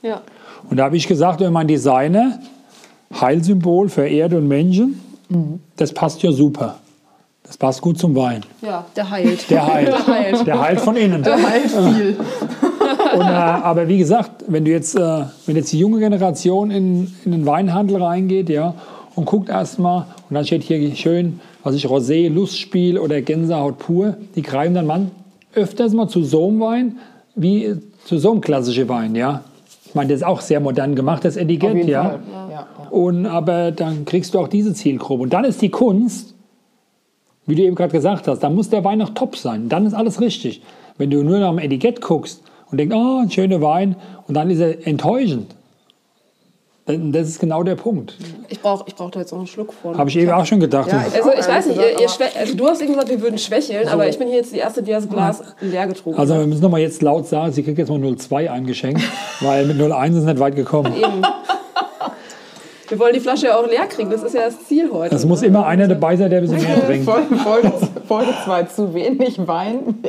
Ja. 0.02 0.20
Und 0.68 0.76
da 0.76 0.84
habe 0.84 0.96
ich 0.96 1.06
gesagt, 1.06 1.40
wenn 1.40 1.52
mein 1.52 1.66
Designer, 1.68 2.40
Heilsymbol 3.18 3.88
für 3.88 4.06
Erde 4.06 4.36
und 4.38 4.48
Menschen, 4.48 5.00
das 5.76 5.92
passt 5.92 6.22
ja 6.22 6.30
super. 6.32 6.76
Das 7.42 7.56
passt 7.56 7.80
gut 7.80 7.98
zum 7.98 8.14
Wein. 8.16 8.42
ja, 8.62 8.84
der 8.96 9.10
heilt. 9.10 9.50
Der 9.50 9.66
heilt. 9.66 9.88
Der 10.06 10.06
heilt. 10.06 10.46
Der 10.46 10.60
heilt 10.60 10.80
von 10.80 10.96
innen. 10.96 11.24
Halt 11.24 11.70
viel. 11.70 12.16
Und, 13.14 13.20
äh, 13.20 13.24
aber 13.24 13.88
wie 13.88 13.98
gesagt, 13.98 14.44
wenn 14.48 14.64
du 14.64 14.70
jetzt, 14.70 14.94
äh, 14.96 15.24
wenn 15.46 15.56
jetzt 15.56 15.72
die 15.72 15.78
junge 15.78 15.98
Generation 15.98 16.70
in, 16.70 17.14
in 17.24 17.32
den 17.32 17.46
Weinhandel 17.46 18.02
reingeht, 18.02 18.48
ja, 18.48 18.74
und 19.14 19.26
guckt 19.26 19.48
erstmal, 19.48 20.06
und 20.28 20.34
dann 20.34 20.44
steht 20.44 20.62
hier 20.62 20.94
schön, 20.96 21.40
was 21.62 21.74
ich 21.74 21.86
Rosé, 21.86 22.28
Lustspiel 22.28 22.98
oder 22.98 23.22
Gänsehaut 23.22 23.78
pur, 23.78 24.16
die 24.34 24.42
greifen 24.42 24.74
dann 24.74 24.86
man 24.86 25.10
öfters 25.54 25.92
mal 25.92 26.08
zu 26.08 26.22
so 26.24 26.48
einem 26.48 26.60
Wein 26.60 26.98
wie 27.36 27.76
zu 28.04 28.18
so 28.18 28.32
einem 28.32 28.40
klassischen 28.40 28.88
Wein, 28.88 29.14
ja. 29.14 29.42
Ich 29.86 29.94
meine, 29.94 30.10
das 30.10 30.20
ist 30.20 30.26
auch 30.26 30.40
sehr 30.40 30.60
modern 30.60 30.96
gemacht, 30.96 31.24
das 31.24 31.36
Etikett. 31.36 31.72
Fall. 31.72 31.88
Ja, 31.88 32.20
ja. 32.50 32.66
Und 32.90 33.26
aber 33.26 33.70
dann 33.70 34.04
kriegst 34.04 34.34
du 34.34 34.40
auch 34.40 34.48
diese 34.48 34.74
Zielgruppe. 34.74 35.22
Und 35.22 35.32
dann 35.32 35.44
ist 35.44 35.62
die 35.62 35.68
Kunst, 35.68 36.34
wie 37.46 37.54
du 37.54 37.62
eben 37.62 37.76
gerade 37.76 37.92
gesagt 37.92 38.26
hast, 38.26 38.40
dann 38.40 38.54
muss 38.54 38.70
der 38.70 38.84
Wein 38.84 38.98
noch 38.98 39.10
top 39.10 39.36
sein. 39.36 39.68
Dann 39.68 39.86
ist 39.86 39.94
alles 39.94 40.20
richtig. 40.20 40.62
Wenn 40.98 41.10
du 41.10 41.22
nur 41.22 41.38
nach 41.38 41.50
dem 41.50 41.58
Etikett 41.58 42.00
guckst 42.00 42.42
und 42.74 42.78
denkst, 42.78 42.94
oh, 42.96 43.20
ein 43.22 43.30
schöner 43.30 43.60
Wein, 43.62 43.96
und 44.26 44.34
dann 44.34 44.50
ist 44.50 44.58
er 44.60 44.86
enttäuschend. 44.86 45.54
Das 46.86 47.28
ist 47.28 47.38
genau 47.40 47.62
der 47.62 47.76
Punkt. 47.76 48.14
Ich 48.50 48.60
brauche 48.60 48.84
ich 48.86 48.94
brauch 48.94 49.10
da 49.10 49.20
jetzt 49.20 49.30
noch 49.32 49.38
einen 49.38 49.46
Schluck 49.46 49.72
von. 49.72 49.96
Habe 49.96 50.10
ich 50.10 50.18
eben 50.18 50.30
auch 50.32 50.44
schon 50.44 50.60
gedacht. 50.60 50.88
Ja, 50.92 50.98
Das- 50.98 51.14
ich- 51.14 51.24
also 51.24 51.30
ich 51.38 51.48
weiß 51.48 51.66
nicht, 51.68 51.78
ehrlich 51.80 51.98
ihr, 51.98 52.26
ihr 52.26 52.40
also 52.40 52.54
du 52.56 52.66
hast 52.68 52.82
eben 52.82 52.92
gesagt, 52.92 53.08
wir 53.08 53.22
würden 53.22 53.38
schwächeln, 53.38 53.88
aber 53.88 54.06
ich 54.06 54.18
bin 54.18 54.28
hier 54.28 54.36
jetzt 54.36 54.52
die 54.52 54.58
erste, 54.58 54.82
die 54.82 54.90
das 54.90 55.08
Glas 55.08 55.40
leer 55.62 55.86
getrunken 55.86 56.20
also 56.20 56.34
hat. 56.34 56.40
wir 56.42 56.46
müssen 56.46 56.60
nochmal 56.60 56.80
jetzt 56.80 57.00
laut 57.00 57.26
sagen, 57.26 57.52
sie 57.52 57.62
kriegt 57.62 57.78
jetzt 57.78 57.88
mal 57.88 57.98
0,2 57.98 58.50
eingeschenkt, 58.50 59.00
weil 59.40 59.64
mit 59.64 59.78
0,1 59.78 60.10
ist 60.10 60.16
es 60.18 60.24
nicht 60.24 60.38
weit 60.40 60.56
gekommen. 60.56 60.92
Eben. 60.94 61.22
Wir 62.88 62.98
wollen 62.98 63.14
die 63.14 63.20
Flasche 63.20 63.46
ja 63.46 63.56
auch 63.58 63.66
leer 63.66 63.86
kriegen, 63.86 64.10
das 64.10 64.22
ist 64.22 64.34
ja 64.34 64.42
das 64.44 64.66
Ziel 64.66 64.90
heute. 64.92 65.14
Es 65.14 65.24
muss 65.24 65.40
immer 65.42 65.64
einer 65.66 65.88
dabei 65.88 66.16
sein, 66.16 66.28
der 66.28 66.40
ein 66.42 66.46
bisschen 66.50 66.62
mehr 66.62 66.84
trinkt. 66.84 67.10
Folge 68.06 68.34
2, 68.44 68.62
zu 68.64 68.92
wenig 68.92 69.38
Wein. 69.48 70.04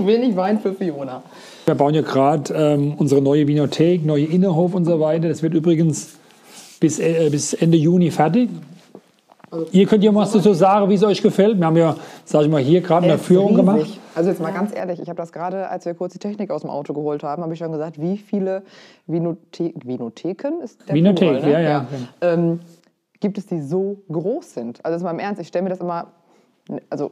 Zu 0.00 0.06
wenig 0.06 0.36
Wein 0.36 0.58
für 0.58 0.72
Fiona. 0.72 1.22
Wir 1.66 1.74
bauen 1.74 1.94
ja 1.94 2.02
gerade 2.02 2.54
ähm, 2.54 2.94
unsere 2.96 3.20
neue 3.20 3.46
Winothek, 3.46 4.04
neue 4.04 4.24
Innenhof 4.24 4.74
und 4.74 4.84
so 4.84 4.98
weiter. 4.98 5.28
Das 5.28 5.42
wird 5.42 5.54
übrigens 5.54 6.16
bis, 6.80 6.98
äh, 6.98 7.28
bis 7.30 7.52
Ende 7.54 7.76
Juni 7.76 8.10
fertig. 8.10 8.48
Ihr 9.72 9.86
könnt 9.86 10.04
ja 10.04 10.12
mal 10.12 10.28
dazu 10.32 10.54
sagen, 10.54 10.88
wie 10.88 10.94
es 10.94 11.02
euch 11.02 11.22
gefällt. 11.22 11.58
Wir 11.58 11.66
haben 11.66 11.76
ja, 11.76 11.96
sag 12.24 12.42
ich 12.42 12.48
mal, 12.48 12.62
hier 12.62 12.80
gerade 12.80 13.06
eine 13.06 13.14
ist 13.16 13.24
Führung 13.24 13.56
riesig. 13.56 13.66
gemacht. 13.66 14.00
Also 14.14 14.30
jetzt 14.30 14.40
mal 14.40 14.52
ganz 14.52 14.74
ehrlich, 14.74 15.00
ich 15.00 15.08
habe 15.08 15.16
das 15.16 15.32
gerade, 15.32 15.68
als 15.68 15.84
wir 15.86 15.94
kurz 15.94 16.12
die 16.12 16.20
Technik 16.20 16.50
aus 16.52 16.60
dem 16.60 16.70
Auto 16.70 16.94
geholt 16.94 17.24
haben, 17.24 17.42
habe 17.42 17.52
ich 17.52 17.58
schon 17.58 17.72
gesagt, 17.72 18.00
wie 18.00 18.16
viele 18.16 18.62
Vinothe 19.08 19.72
Vinotheken 19.84 20.60
ist 20.62 20.88
der 20.88 20.94
Winothek, 20.94 21.30
Plural, 21.30 21.42
ne? 21.42 21.52
ja, 21.52 21.60
ja. 21.60 21.86
Ähm, 22.20 22.60
gibt 23.18 23.38
es, 23.38 23.46
die 23.46 23.60
so 23.60 23.96
groß 24.10 24.54
sind? 24.54 24.84
Also 24.84 24.94
jetzt 24.94 25.02
mal 25.02 25.10
im 25.10 25.18
Ernst, 25.18 25.40
ich 25.40 25.48
stelle 25.48 25.64
mir 25.64 25.70
das 25.70 25.80
immer, 25.80 26.06
also 26.88 27.10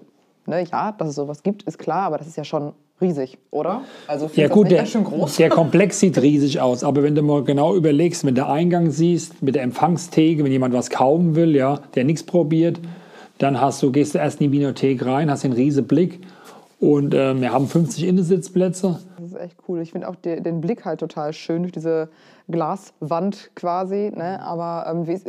ne, 0.48 0.64
ja, 0.64 0.92
dass 0.92 1.08
es 1.10 1.14
sowas 1.14 1.42
gibt, 1.42 1.62
ist 1.64 1.78
klar, 1.78 2.02
aber 2.02 2.18
das 2.18 2.26
ist 2.26 2.36
ja 2.36 2.44
schon 2.44 2.72
riesig, 3.00 3.38
oder? 3.52 3.82
Also 4.08 4.28
Ja 4.34 4.48
gut, 4.48 4.70
der, 4.70 4.84
der 4.84 5.48
Komplex 5.50 6.00
sieht 6.00 6.20
riesig 6.20 6.60
aus, 6.60 6.82
aber 6.82 7.02
wenn 7.04 7.14
du 7.14 7.22
mal 7.22 7.44
genau 7.44 7.76
überlegst, 7.76 8.24
wenn 8.24 8.34
der 8.34 8.48
Eingang 8.48 8.90
siehst, 8.90 9.40
mit 9.42 9.54
der 9.54 9.62
Empfangstheke, 9.62 10.42
wenn 10.42 10.50
jemand 10.50 10.74
was 10.74 10.90
kaufen 10.90 11.36
will, 11.36 11.54
ja, 11.54 11.78
der 11.94 12.04
nichts 12.04 12.24
probiert, 12.24 12.80
dann 13.38 13.60
hast 13.60 13.82
du, 13.84 13.92
gehst 13.92 14.14
du 14.14 14.18
erst 14.18 14.40
in 14.40 14.50
die 14.50 14.58
Winothek 14.58 15.04
rein, 15.06 15.30
hast 15.30 15.44
den 15.44 15.52
riesen 15.52 15.86
Blick 15.86 16.20
und 16.80 17.14
ähm, 17.14 17.40
wir 17.40 17.52
haben 17.52 17.68
50 17.68 18.04
Innensitzplätze. 18.04 18.98
Das 19.16 19.26
ist 19.32 19.36
echt 19.36 19.56
cool. 19.68 19.80
Ich 19.80 19.92
finde 19.92 20.08
auch 20.08 20.16
de- 20.16 20.40
den 20.40 20.60
Blick 20.60 20.84
halt 20.84 20.98
total 21.00 21.32
schön 21.32 21.62
durch 21.62 21.72
diese 21.72 22.08
Glaswand 22.48 23.50
quasi. 23.54 24.12
Ne? 24.14 24.40
Aber 24.42 24.86
ähm, 24.90 25.04
ist, 25.08 25.26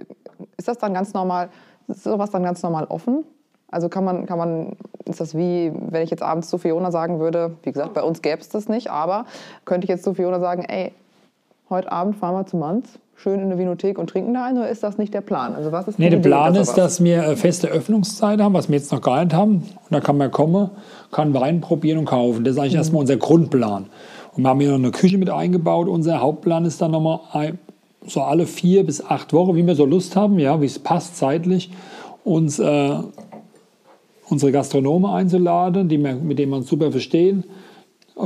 ist 0.57 0.67
das 0.67 0.77
dann 0.77 0.93
ganz 0.93 1.13
normal, 1.13 1.49
ist 1.87 2.03
sowas 2.03 2.31
dann 2.31 2.43
ganz 2.43 2.61
normal 2.63 2.85
offen? 2.89 3.23
Also 3.71 3.89
kann 3.89 4.03
man, 4.03 4.25
kann 4.25 4.37
man, 4.37 4.77
ist 5.05 5.21
das 5.21 5.35
wie, 5.35 5.71
wenn 5.73 6.01
ich 6.01 6.09
jetzt 6.09 6.23
abends 6.23 6.49
zu 6.49 6.57
Fiona 6.57 6.91
sagen 6.91 7.19
würde, 7.19 7.51
wie 7.63 7.71
gesagt, 7.71 7.93
bei 7.93 8.01
uns 8.01 8.21
gäbe 8.21 8.41
es 8.41 8.49
das 8.49 8.67
nicht, 8.67 8.89
aber 8.89 9.25
könnte 9.65 9.85
ich 9.85 9.89
jetzt 9.89 10.03
zu 10.03 10.13
Fiona 10.13 10.39
sagen, 10.39 10.63
ey, 10.63 10.91
heute 11.69 11.91
Abend 11.91 12.15
fahren 12.15 12.35
wir 12.35 12.45
zu 12.45 12.57
Manz, 12.57 12.97
schön 13.15 13.39
in 13.39 13.45
eine 13.45 13.57
Vinothek 13.57 13.99
und 13.99 14.09
trinken 14.09 14.33
da 14.33 14.45
ein, 14.45 14.57
oder 14.57 14.69
ist 14.69 14.81
das 14.81 14.97
nicht 14.97 15.13
der 15.13 15.21
Plan? 15.21 15.53
Also 15.55 15.71
was 15.71 15.87
ist 15.87 15.99
Nee, 15.99 16.09
der 16.09 16.19
Idee 16.19 16.29
Plan 16.29 16.55
ist, 16.55 16.73
dass 16.73 17.03
wir 17.03 17.23
äh, 17.23 17.35
feste 17.35 17.67
Öffnungszeit 17.67 18.39
haben, 18.41 18.53
was 18.53 18.69
wir 18.69 18.77
jetzt 18.77 18.91
noch 18.91 19.01
gar 19.01 19.23
nicht 19.23 19.35
haben. 19.35 19.55
Und 19.57 19.91
da 19.91 19.99
kann 19.99 20.17
man 20.17 20.31
kommen, 20.31 20.71
kann 21.11 21.33
Wein 21.33 21.61
probieren 21.61 21.99
und 21.99 22.05
kaufen. 22.05 22.43
Das 22.43 22.53
ist 22.53 22.59
eigentlich 22.59 22.75
erstmal 22.75 23.01
unser 23.01 23.17
Grundplan. 23.17 23.87
Und 24.35 24.43
wir 24.43 24.49
haben 24.49 24.59
hier 24.59 24.69
noch 24.71 24.77
eine 24.77 24.91
Küche 24.91 25.17
mit 25.17 25.29
eingebaut. 25.29 25.87
Unser 25.87 26.21
Hauptplan 26.21 26.65
ist 26.65 26.81
dann 26.81 26.91
nochmal 26.91 27.19
so 28.05 28.21
alle 28.21 28.45
vier 28.45 28.85
bis 28.85 29.03
acht 29.05 29.33
Wochen, 29.33 29.55
wie 29.55 29.65
wir 29.65 29.75
so 29.75 29.85
Lust 29.85 30.15
haben, 30.15 30.39
ja, 30.39 30.61
wie 30.61 30.65
es 30.65 30.79
passt 30.79 31.17
zeitlich, 31.17 31.71
uns 32.23 32.59
äh, 32.59 32.95
unsere 34.29 34.51
Gastronome 34.51 35.11
einzuladen, 35.11 35.89
die 35.89 35.97
mit 35.97 36.39
denen 36.39 36.51
wir 36.51 36.57
uns 36.57 36.67
super 36.67 36.91
verstehen, 36.91 37.43
äh, 38.17 38.23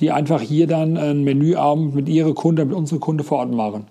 die 0.00 0.10
einfach 0.10 0.40
hier 0.40 0.66
dann 0.66 0.96
einen 0.96 1.24
Menüabend 1.24 1.94
mit 1.94 2.08
ihre 2.08 2.34
Kunden, 2.34 2.68
mit 2.68 2.76
unseren 2.76 3.00
Kunden 3.00 3.24
vor 3.24 3.38
Ort 3.38 3.52
machen. 3.52 3.86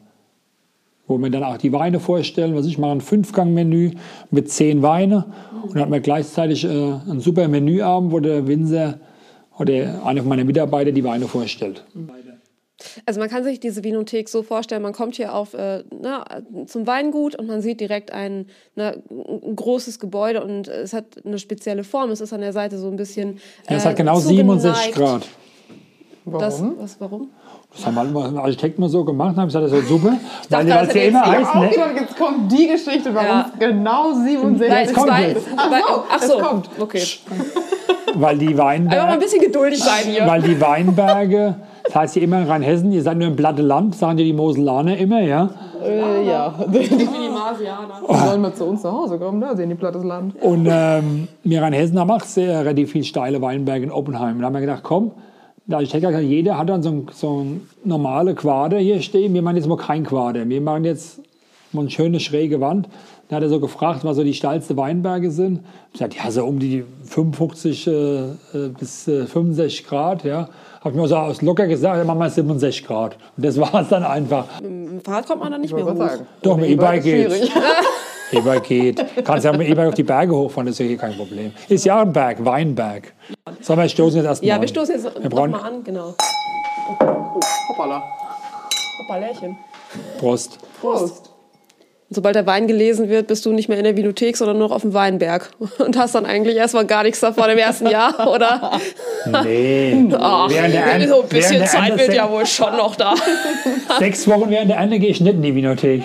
Wo 1.07 1.17
wir 1.17 1.29
dann 1.31 1.43
auch 1.43 1.57
die 1.57 1.73
Weine 1.73 1.99
vorstellen, 1.99 2.55
was 2.55 2.67
ich 2.67 2.77
mache, 2.77 2.91
ein 2.91 3.01
Fünfgang-Menü 3.01 3.91
mit 4.29 4.51
zehn 4.51 4.83
Weine 4.83 5.25
und 5.63 5.73
dann 5.73 5.83
hat 5.83 5.89
man 5.89 6.01
gleichzeitig 6.01 6.65
äh, 6.65 6.67
einen 6.67 7.19
super 7.19 7.47
Menüabend, 7.47 8.11
wo 8.11 8.19
der 8.19 8.47
Winzer 8.47 8.99
oder 9.57 10.05
einer 10.05 10.23
meiner 10.23 10.43
Mitarbeiter 10.43 10.91
die 10.91 11.03
Weine 11.03 11.27
vorstellt. 11.27 11.83
Also 13.05 13.19
man 13.19 13.29
kann 13.29 13.43
sich 13.43 13.59
diese 13.59 13.83
Vinothek 13.83 14.29
so 14.29 14.41
vorstellen, 14.43 14.81
man 14.81 14.93
kommt 14.93 15.15
hier 15.15 15.33
auf, 15.33 15.53
äh, 15.53 15.83
na, 16.01 16.23
zum 16.65 16.87
Weingut 16.87 17.35
und 17.35 17.47
man 17.47 17.61
sieht 17.61 17.79
direkt 17.81 18.11
ein, 18.13 18.45
na, 18.75 18.93
ein 19.09 19.55
großes 19.55 19.99
Gebäude 19.99 20.43
und 20.43 20.67
es 20.67 20.93
hat 20.93 21.05
eine 21.25 21.39
spezielle 21.39 21.83
Form. 21.83 22.09
Es 22.11 22.21
ist 22.21 22.31
an 22.33 22.41
der 22.41 22.53
Seite 22.53 22.77
so 22.77 22.87
ein 22.87 22.95
bisschen. 22.95 23.39
Ja, 23.69 23.75
es 23.77 23.85
hat 23.85 23.93
äh, 23.93 23.95
genau 23.97 24.19
zugeneigt. 24.19 24.61
67 24.61 24.91
Grad. 24.93 25.27
Warum? 26.25 26.39
Das, 26.41 26.61
was, 26.77 27.01
warum? 27.01 27.29
Das 27.73 27.85
haben 27.85 27.95
halt 27.97 28.11
mal 28.11 28.37
Architekt 28.39 28.77
mal 28.79 28.89
so 28.89 29.03
gemacht, 29.03 29.35
haben 29.35 29.45
gesagt, 29.47 29.65
das 29.65 29.73
ist 29.73 29.87
super. 29.89 30.17
weil 30.49 30.65
dachte, 30.65 30.69
weil 30.69 30.81
es 30.81 30.87
das 30.87 30.95
ja 30.95 31.01
immer 31.03 31.37
jetzt- 31.39 31.53
heißt, 31.53 31.55
ne? 31.77 31.99
jetzt 32.01 32.17
kommt 32.17 32.51
die 32.51 32.67
Geschichte, 32.67 33.13
warum 33.13 33.27
Ja. 33.27 33.51
es 33.53 33.59
genau 33.59 34.13
67 34.13 34.69
Weil 34.69 34.93
kommt 34.93 35.07
zwei- 35.07 35.27
jetzt. 35.29 35.47
Ach 35.55 35.71
weil- 35.71 35.81
so, 35.81 36.03
ach 36.09 36.21
es 36.21 36.27
so. 36.27 36.37
kommt. 36.39 36.69
Okay. 36.79 37.03
weil 38.15 38.37
die 38.37 38.47
Einfach 38.47 38.57
mal 38.63 38.69
ein 38.71 38.85
Weinberge, 38.89 39.19
bisschen 39.19 39.41
geduldig 39.41 39.79
sein 39.83 40.03
hier. 40.05 40.25
weil 40.27 40.41
die 40.41 40.59
Weinberge, 40.59 41.55
das 41.89 41.95
heißt 41.95 42.15
ja 42.17 42.21
immer 42.21 42.39
in 42.39 42.47
Rheinhessen, 42.47 42.91
ihr 42.91 43.01
seid 43.01 43.17
nur 43.17 43.25
ein 43.25 43.35
platte 43.35 43.63
Land, 43.63 43.95
sagen 43.95 44.19
ja 44.19 44.23
die 44.23 44.33
Moselaner 44.33 44.95
immer, 44.95 45.21
ja. 45.21 45.49
Äh, 45.83 46.27
ja. 46.27 46.53
Minimalsianer. 46.67 48.01
Die 48.07 48.15
sollen 48.15 48.41
mal 48.41 48.53
zu 48.53 48.65
uns 48.65 48.83
nach 48.83 48.91
Hause 48.91 49.17
kommen, 49.17 49.41
da 49.41 49.55
sehen 49.55 49.69
die 49.69 49.75
plattes 49.75 50.03
Land. 50.03 50.35
Und 50.39 50.67
ähm, 50.69 51.27
wir 51.43 51.63
Rheinhessen 51.63 51.97
haben 51.99 52.11
auch 52.11 52.21
sehr 52.21 52.59
relativ 52.59 52.91
viel 52.91 53.03
steile 53.03 53.41
Weinberge 53.41 53.85
in 53.85 53.91
Oppenheim. 53.91 54.35
Und 54.35 54.41
da 54.41 54.45
haben 54.45 54.53
wir 54.53 54.61
gedacht, 54.61 54.83
komm, 54.83 55.13
Architekt 55.67 56.05
hat 56.05 56.11
gesagt, 56.11 56.29
jeder 56.29 56.59
hat 56.59 56.69
dann 56.69 56.83
so 56.83 56.89
ein, 56.89 57.07
so 57.11 57.39
ein 57.41 57.61
normale 57.83 58.35
Quader 58.35 58.77
hier 58.77 59.01
stehen. 59.01 59.33
Wir 59.33 59.41
machen 59.41 59.55
jetzt 59.55 59.67
mal 59.67 59.77
kein 59.77 60.03
Quader. 60.03 60.47
Wir 60.47 60.61
machen 60.61 60.85
jetzt 60.85 61.21
mal 61.71 61.81
eine 61.81 61.89
schöne 61.89 62.19
schräge 62.19 62.61
Wand. 62.61 62.87
Dann 63.27 63.37
hat 63.37 63.43
er 63.43 63.49
so 63.49 63.59
gefragt, 63.59 64.03
was 64.03 64.15
so 64.15 64.23
die 64.23 64.35
steilsten 64.35 64.77
Weinberge 64.77 65.31
sind. 65.31 65.61
Ich 65.87 65.93
gesagt, 65.93 66.15
ja, 66.15 66.29
so 66.29 66.45
um 66.45 66.59
die 66.59 66.83
55 67.05 67.87
äh, 67.87 67.91
äh, 67.91 68.33
bis 68.79 69.07
äh, 69.07 69.25
65 69.25 69.87
Grad. 69.87 70.23
Ja. 70.23 70.49
Habe 70.81 70.91
ich 70.91 70.95
mir 71.01 71.07
so 71.07 71.15
aus 71.17 71.41
locker 71.41 71.67
gesagt, 71.67 71.97
dann 71.99 72.07
machen 72.07 72.19
wir 72.19 72.29
67 72.29 72.85
Grad. 72.85 73.17
Und 73.37 73.45
das 73.45 73.57
war 73.59 73.81
es 73.81 73.89
dann 73.89 74.03
einfach. 74.03 74.45
Mit 74.61 74.71
dem 74.71 75.01
Fahrrad 75.01 75.27
kommt 75.27 75.41
man 75.43 75.51
da 75.51 75.57
nicht 75.57 75.71
Ich 75.71 75.75
mehr 75.75 75.85
hoch. 75.85 75.97
sagen. 75.97 76.25
Doch, 76.41 76.57
mit 76.57 76.69
E-Bike 76.69 77.03
geht's. 77.03 77.35
schwierig. 77.35 77.51
E-Bike 78.31 78.63
geht. 78.63 79.05
Kannst 79.25 79.43
ja 79.45 79.51
mit 79.57 79.67
E-Bike 79.67 79.87
auf 79.89 79.93
die 79.95 80.03
Berge 80.03 80.35
hochfahren, 80.35 80.67
das 80.67 80.73
ist 80.75 80.79
ja 80.79 80.85
hier 80.85 80.97
kein 80.97 81.15
Problem. 81.17 81.51
Ist 81.67 81.83
ja 81.85 82.01
ein 82.01 82.13
Berg, 82.13 82.43
Weinberg. 82.45 83.11
Sollen 83.61 83.79
wir 83.79 83.89
stoßen 83.89 84.17
jetzt 84.19 84.27
erstmal 84.27 84.47
Ja, 84.49 84.55
an? 84.55 84.61
wir 84.61 84.67
stoßen 84.67 84.95
jetzt 84.95 85.23
Wir 85.23 85.29
brauchen 85.29 85.51
nochmal 85.51 85.71
an, 85.73 85.83
genau. 85.83 86.13
Hoppala. 87.69 88.03
Hoppalärchen. 88.99 89.57
Prost. 90.19 90.59
Prost. 90.79 91.28
Sobald 92.11 92.35
der 92.35 92.47
Wein 92.47 92.65
gelesen 92.67 93.07
wird, 93.07 93.27
bist 93.27 93.45
du 93.45 93.51
nicht 93.51 93.69
mehr 93.69 93.77
in 93.77 93.83
der 93.83 93.95
Vinothek, 93.95 94.35
sondern 94.35 94.57
nur 94.57 94.69
noch 94.69 94.75
auf 94.75 94.81
dem 94.81 94.95
Weinberg. 94.95 95.51
Und 95.77 95.95
hast 95.95 96.15
dann 96.15 96.25
eigentlich 96.25 96.55
erstmal 96.57 96.85
gar 96.85 97.03
nichts 97.03 97.19
davon 97.19 97.47
im 97.51 97.57
ersten 97.59 97.87
Jahr, 97.87 98.27
oder? 98.33 98.79
Nee. 99.43 100.07
Ach, 100.19 100.49
Während 100.49 100.73
der 100.73 100.85
Ern- 100.85 101.07
so 101.07 101.21
ein 101.21 101.27
bisschen 101.29 101.51
während 101.59 101.61
der 101.73 101.81
Zeit 101.81 101.99
wird 101.99 102.13
ja 102.15 102.31
wohl 102.31 102.45
schon 102.47 102.75
noch 102.77 102.95
da. 102.95 103.13
Sechs 103.99 104.27
Wochen 104.27 104.49
während 104.49 104.71
der 104.71 104.77
Ernte 104.77 104.97
gehe 104.97 105.09
ich 105.11 105.21
nicht 105.21 105.33
in 105.35 105.41
die 105.43 105.53
Vinothek. 105.53 106.01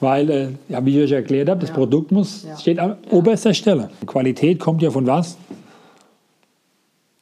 Weil, 0.00 0.30
äh, 0.30 0.48
ja, 0.68 0.84
wie 0.86 0.98
ich 0.98 1.04
euch 1.04 1.12
erklärt 1.12 1.48
habe, 1.48 1.60
das 1.60 1.70
Produkt 1.72 2.12
muss, 2.12 2.46
steht 2.60 2.78
an 2.78 2.96
oberster 3.10 3.54
Stelle. 3.54 3.90
Qualität 4.06 4.60
kommt 4.60 4.82
ja 4.82 4.90
von 4.92 5.06
was? 5.06 5.36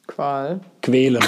Qual. 0.07 0.59
Quälen. 0.83 1.23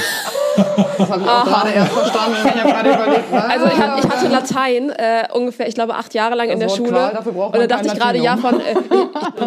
Das 0.55 1.09
habe 1.09 1.21
ich 1.21 1.27
auch 1.27 1.45
gerade 1.45 1.71
erst 1.71 1.91
verstanden. 1.93 2.37
Ich 2.43 2.63
habe 2.63 2.71
gerade 2.71 2.89
überlegt, 2.89 3.31
was? 3.31 3.43
Also 3.43 3.65
ich, 3.65 3.77
hab, 3.77 3.99
ich 3.99 4.09
hatte 4.09 4.27
Latein 4.27 4.89
äh, 4.89 5.27
ungefähr, 5.33 5.67
ich 5.67 5.75
glaube, 5.75 5.95
acht 5.95 6.13
Jahre 6.13 6.35
lang 6.35 6.49
in 6.49 6.59
der 6.59 6.69
Schule. 6.69 6.91
Braucht 6.91 7.53
und 7.53 7.59
da 7.59 7.67
dachte 7.67 7.87
ich 7.87 7.93
gerade, 7.93 8.19
ja, 8.19 8.37
von... 8.37 8.59
Äh, 8.59 8.75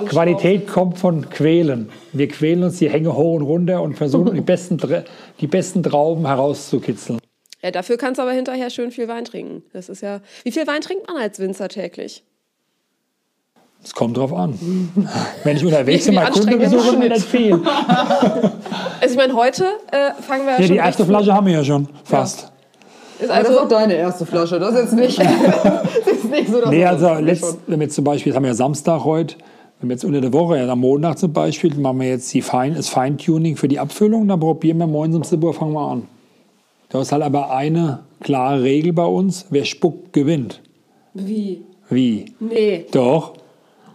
Qualität 0.09 0.69
kommt 0.69 0.99
von 0.99 1.29
Quälen. 1.31 1.91
Wir 2.13 2.29
quälen 2.29 2.65
uns 2.65 2.79
die 2.79 2.91
Hänge 2.91 3.15
hoch 3.15 3.35
und 3.37 3.43
runter 3.43 3.83
und 3.83 3.95
versuchen, 3.95 4.35
die 4.35 4.41
besten, 4.41 4.81
die 5.41 5.47
besten 5.47 5.83
Trauben 5.83 6.27
herauszukitzeln. 6.27 7.19
ja, 7.63 7.71
dafür 7.71 7.97
kannst 7.97 8.19
du 8.19 8.23
aber 8.23 8.33
hinterher 8.33 8.71
schön 8.71 8.91
viel 8.91 9.09
Wein 9.09 9.25
trinken. 9.25 9.63
Das 9.73 9.89
ist 9.89 10.03
ja... 10.03 10.21
Wie 10.45 10.53
viel 10.53 10.67
Wein 10.67 10.81
trinkt 10.81 11.07
man 11.09 11.17
als 11.17 11.39
Winzer 11.39 11.69
täglich? 11.69 12.25
Es 13.87 13.95
kommt 13.95 14.17
drauf 14.17 14.33
an. 14.33 14.59
Wenn 15.45 15.57
ich 15.57 15.65
unterwegs 15.65 16.07
bin, 16.07 16.17
mal 16.17 16.29
Kunden 16.29 16.59
besuche, 16.59 16.89
ist 16.89 16.99
mir 16.99 17.09
das 17.09 17.19
nicht 17.21 17.29
viel. 17.29 17.61
Also 18.99 19.13
ich 19.13 19.17
meine, 19.17 19.35
heute 19.35 19.65
äh, 19.93 20.21
fangen 20.23 20.47
wir 20.47 20.55
ja 20.55 20.59
Ja, 20.59 20.67
schon 20.67 20.73
die 20.73 20.79
erste 20.79 21.05
Flasche 21.05 21.33
haben 21.33 21.47
wir 21.47 21.53
ja 21.53 21.65
schon, 21.65 21.87
fast. 22.03 22.51
Ist 23.21 23.31
Aber 23.31 23.41
das 23.43 23.51
ist 23.51 23.57
also, 23.57 23.61
auch 23.61 23.69
deine 23.69 23.95
erste 23.95 24.27
Flasche. 24.27 24.59
Das 24.59 24.75
ist 24.75 24.81
jetzt 24.81 24.95
nicht, 24.95 25.19
das 26.05 26.13
ist 26.13 26.31
nicht 26.31 26.49
so, 26.49 26.61
dass 26.63 26.71
Nee, 26.71 26.85
also 26.85 27.07
das 27.07 27.21
letzt, 27.21 27.59
wenn 27.67 27.79
wir 27.79 27.85
jetzt 27.85 27.95
zum 27.95 28.05
Beispiel, 28.05 28.31
jetzt 28.31 28.37
haben 28.37 28.43
wir 28.43 28.49
ja 28.49 28.55
Samstag 28.55 29.05
heute, 29.05 29.37
wenn 29.79 29.91
wir 29.91 29.95
jetzt 29.95 30.05
unter 30.05 30.21
der 30.21 30.33
Woche, 30.33 30.57
ja, 30.57 30.67
am 30.67 30.81
Montag 30.81 31.19
zum 31.19 31.33
Beispiel, 31.33 31.75
machen 31.77 32.01
wir 32.01 32.09
jetzt 32.09 32.33
die 32.35 32.43
Fein, 32.43 32.75
das 32.75 32.89
Feintuning 32.89 33.57
für 33.57 33.69
die 33.69 33.79
Abfüllung, 33.79 34.27
dann 34.27 34.41
probieren 34.41 34.79
wir 34.79 34.87
morgens 34.87 35.15
um 35.15 35.23
7 35.23 35.45
Uhr, 35.45 35.55
fangen 35.55 35.75
wir 35.75 35.89
an. 35.89 36.09
Da 36.89 37.03
ist 37.03 37.13
halt 37.13 37.23
aber 37.23 37.51
eine 37.55 38.01
klare 38.21 38.63
Regel 38.63 38.95
bei 38.95 39.05
uns, 39.05 39.47
wer 39.51 39.65
spuckt, 39.65 40.13
gewinnt. 40.13 40.63
wie? 41.15 41.63
Wie? 41.91 42.25
Nee. 42.41 42.87
Doch. 42.91 43.35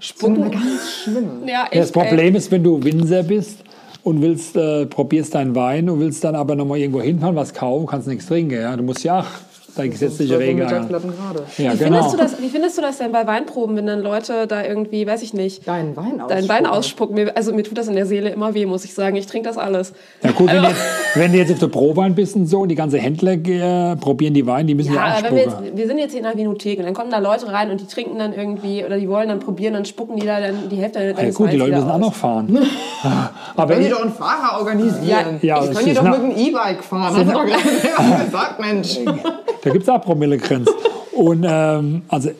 Spucken. 0.02 0.50
ganz 0.52 1.04
schlimm. 1.04 1.48
Ja, 1.48 1.68
echt, 1.70 1.82
Das 1.82 1.92
Problem 1.92 2.36
ist, 2.36 2.52
wenn 2.52 2.64
du 2.64 2.84
Winzer 2.84 3.24
bist 3.24 3.64
und 4.04 4.22
willst, 4.22 4.56
äh, 4.56 4.88
probierst 4.88 5.36
deinen 5.36 5.56
Wein 5.56 5.90
und 5.90 6.00
willst 6.00 6.24
dann 6.24 6.36
aber 6.36 6.56
nochmal 6.56 6.80
irgendwo 6.80 7.02
hinfahren, 7.02 7.36
was 7.36 7.54
kaufen, 7.54 7.86
kannst 7.86 8.08
nichts 8.08 8.26
trinken. 8.26 8.60
Ja? 8.60 8.76
Du 8.76 8.84
musst 8.84 9.04
ja 9.04 9.26
auch 9.72 9.76
deine 9.78 9.90
gesetzliche 9.90 10.38
Regel. 10.40 10.68
Ja, 10.70 10.82
Wie, 10.90 11.64
genau. 11.64 11.76
findest 11.78 12.14
du 12.14 12.18
das, 12.18 12.42
wie 12.42 12.50
findest 12.50 12.78
du 12.78 12.82
das 12.82 12.98
denn 12.98 13.12
bei 13.12 13.26
Weinproben, 13.28 13.76
wenn 13.76 13.88
dann 13.88 14.02
Leute 14.02 14.48
da 14.48 14.64
irgendwie, 14.64 15.06
weiß 15.08 15.22
ich 15.22 15.34
nicht, 15.34 15.68
Deinen 15.68 15.96
Wein 15.96 16.06
ausspucken. 16.22 16.28
deinen 16.30 16.50
Wein 16.50 16.66
ausspucken? 16.66 17.16
Mir, 17.16 17.36
also 17.38 17.54
mir 17.54 17.64
tut 17.64 17.78
das 17.78 17.88
in 17.88 17.96
der 17.96 18.06
Seele 18.06 18.30
immer 18.30 18.54
weh, 18.54 18.66
muss 18.66 18.86
ich 18.86 18.94
sagen. 18.94 19.16
Ich 19.16 19.26
trinke 19.28 19.48
das 19.48 19.58
alles. 19.58 19.94
Ja 20.24 20.32
gut, 20.32 20.50
Also 20.50 20.62
wenn, 20.62 20.64
du 20.64 20.70
jetzt, 20.70 20.82
wenn 21.16 21.32
du 21.32 21.38
jetzt 21.38 21.52
auf 21.54 21.60
der 21.60 21.68
Prowein 21.68 22.16
bist 22.16 22.36
und 22.36 22.48
so 22.48 22.60
und 22.62 22.70
die 22.70 22.76
ganzen 22.76 23.00
Händler 23.00 23.34
äh, 23.34 23.96
probieren 23.96 24.34
die 24.34 24.46
Weine, 24.46 24.66
die 24.68 24.76
müssen 24.76 24.94
ja, 24.94 25.08
Ja, 25.08 25.16
auch 25.18 25.24
wenn 25.24 25.36
wir, 25.36 25.44
jetzt, 25.44 25.58
wir 25.76 25.88
sind 25.88 25.98
jetzt 25.98 26.12
hier 26.12 26.20
in 26.22 26.26
einer 26.26 26.38
Vinothek 26.38 26.80
und 26.80 26.86
dann 26.86 26.94
kommen 26.94 27.12
da 27.12 27.20
Leute 27.20 27.52
rein 27.52 27.72
und 27.72 27.80
die 27.82 27.88
trinken 27.88 28.18
dann 28.20 28.34
irgendwie 28.34 28.84
oder 28.86 28.98
die 28.98 29.08
wollen 29.10 29.30
dann 29.30 29.40
probieren, 29.40 29.74
dann 29.74 29.86
spucken 29.86 30.18
die 30.20 30.26
da 30.26 30.40
dann 30.40 30.70
die 30.70 30.78
Hälfte 30.78 31.00
Ja 31.04 31.14
deines 31.14 31.36
gut, 31.36 31.52
die 31.52 31.58
Leute 31.58 31.72
müssen 31.76 31.90
auch 31.90 31.96
aus. 31.96 32.02
noch 32.02 32.14
fahren. 32.14 32.58
aber 33.56 33.68
Können 33.74 33.82
die 33.82 33.88
ich, 33.88 33.94
doch 33.94 34.02
einen 34.04 34.14
Fahrer 34.14 34.60
organisieren? 34.60 35.40
Ja, 35.42 35.60
ich 35.62 35.68
das 35.70 35.76
kann 35.78 35.86
die 35.86 35.94
doch 35.94 36.04
na- 36.04 36.12
mit 36.12 36.20
einem 36.22 36.32
E-Bike 36.38 36.84
fahren. 36.84 37.16
Hast 37.16 37.28
du 37.28 37.32
doch 37.34 37.46
gesagt, 38.26 38.60
Mensch. 38.60 39.00
da 39.64 39.70
gibt 39.70 39.84
es 39.84 39.90
auch 39.90 40.02
Promillegrenzen. 40.02 40.74
Und 41.16 41.46
ähm, 41.48 42.02
also 42.08 42.32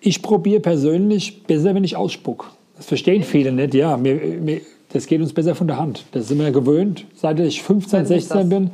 ich 0.00 0.22
probiere 0.22 0.60
persönlich 0.60 1.44
besser, 1.44 1.74
wenn 1.74 1.84
ich 1.84 1.96
ausspuck. 1.96 2.50
Das 2.76 2.86
verstehen 2.86 3.22
viele 3.22 3.52
nicht. 3.52 3.74
Ja, 3.74 3.96
mir, 3.96 4.14
mir, 4.14 4.60
das 4.92 5.06
geht 5.06 5.20
uns 5.20 5.32
besser 5.32 5.54
von 5.54 5.66
der 5.66 5.78
Hand. 5.78 6.04
Das 6.12 6.28
sind 6.28 6.38
wir 6.38 6.50
gewöhnt, 6.50 7.04
seit 7.14 7.40
ich 7.40 7.62
15, 7.62 7.90
Seit 8.06 8.16
ich 8.16 8.24
16 8.24 8.38
das- 8.38 8.48
bin. 8.48 8.70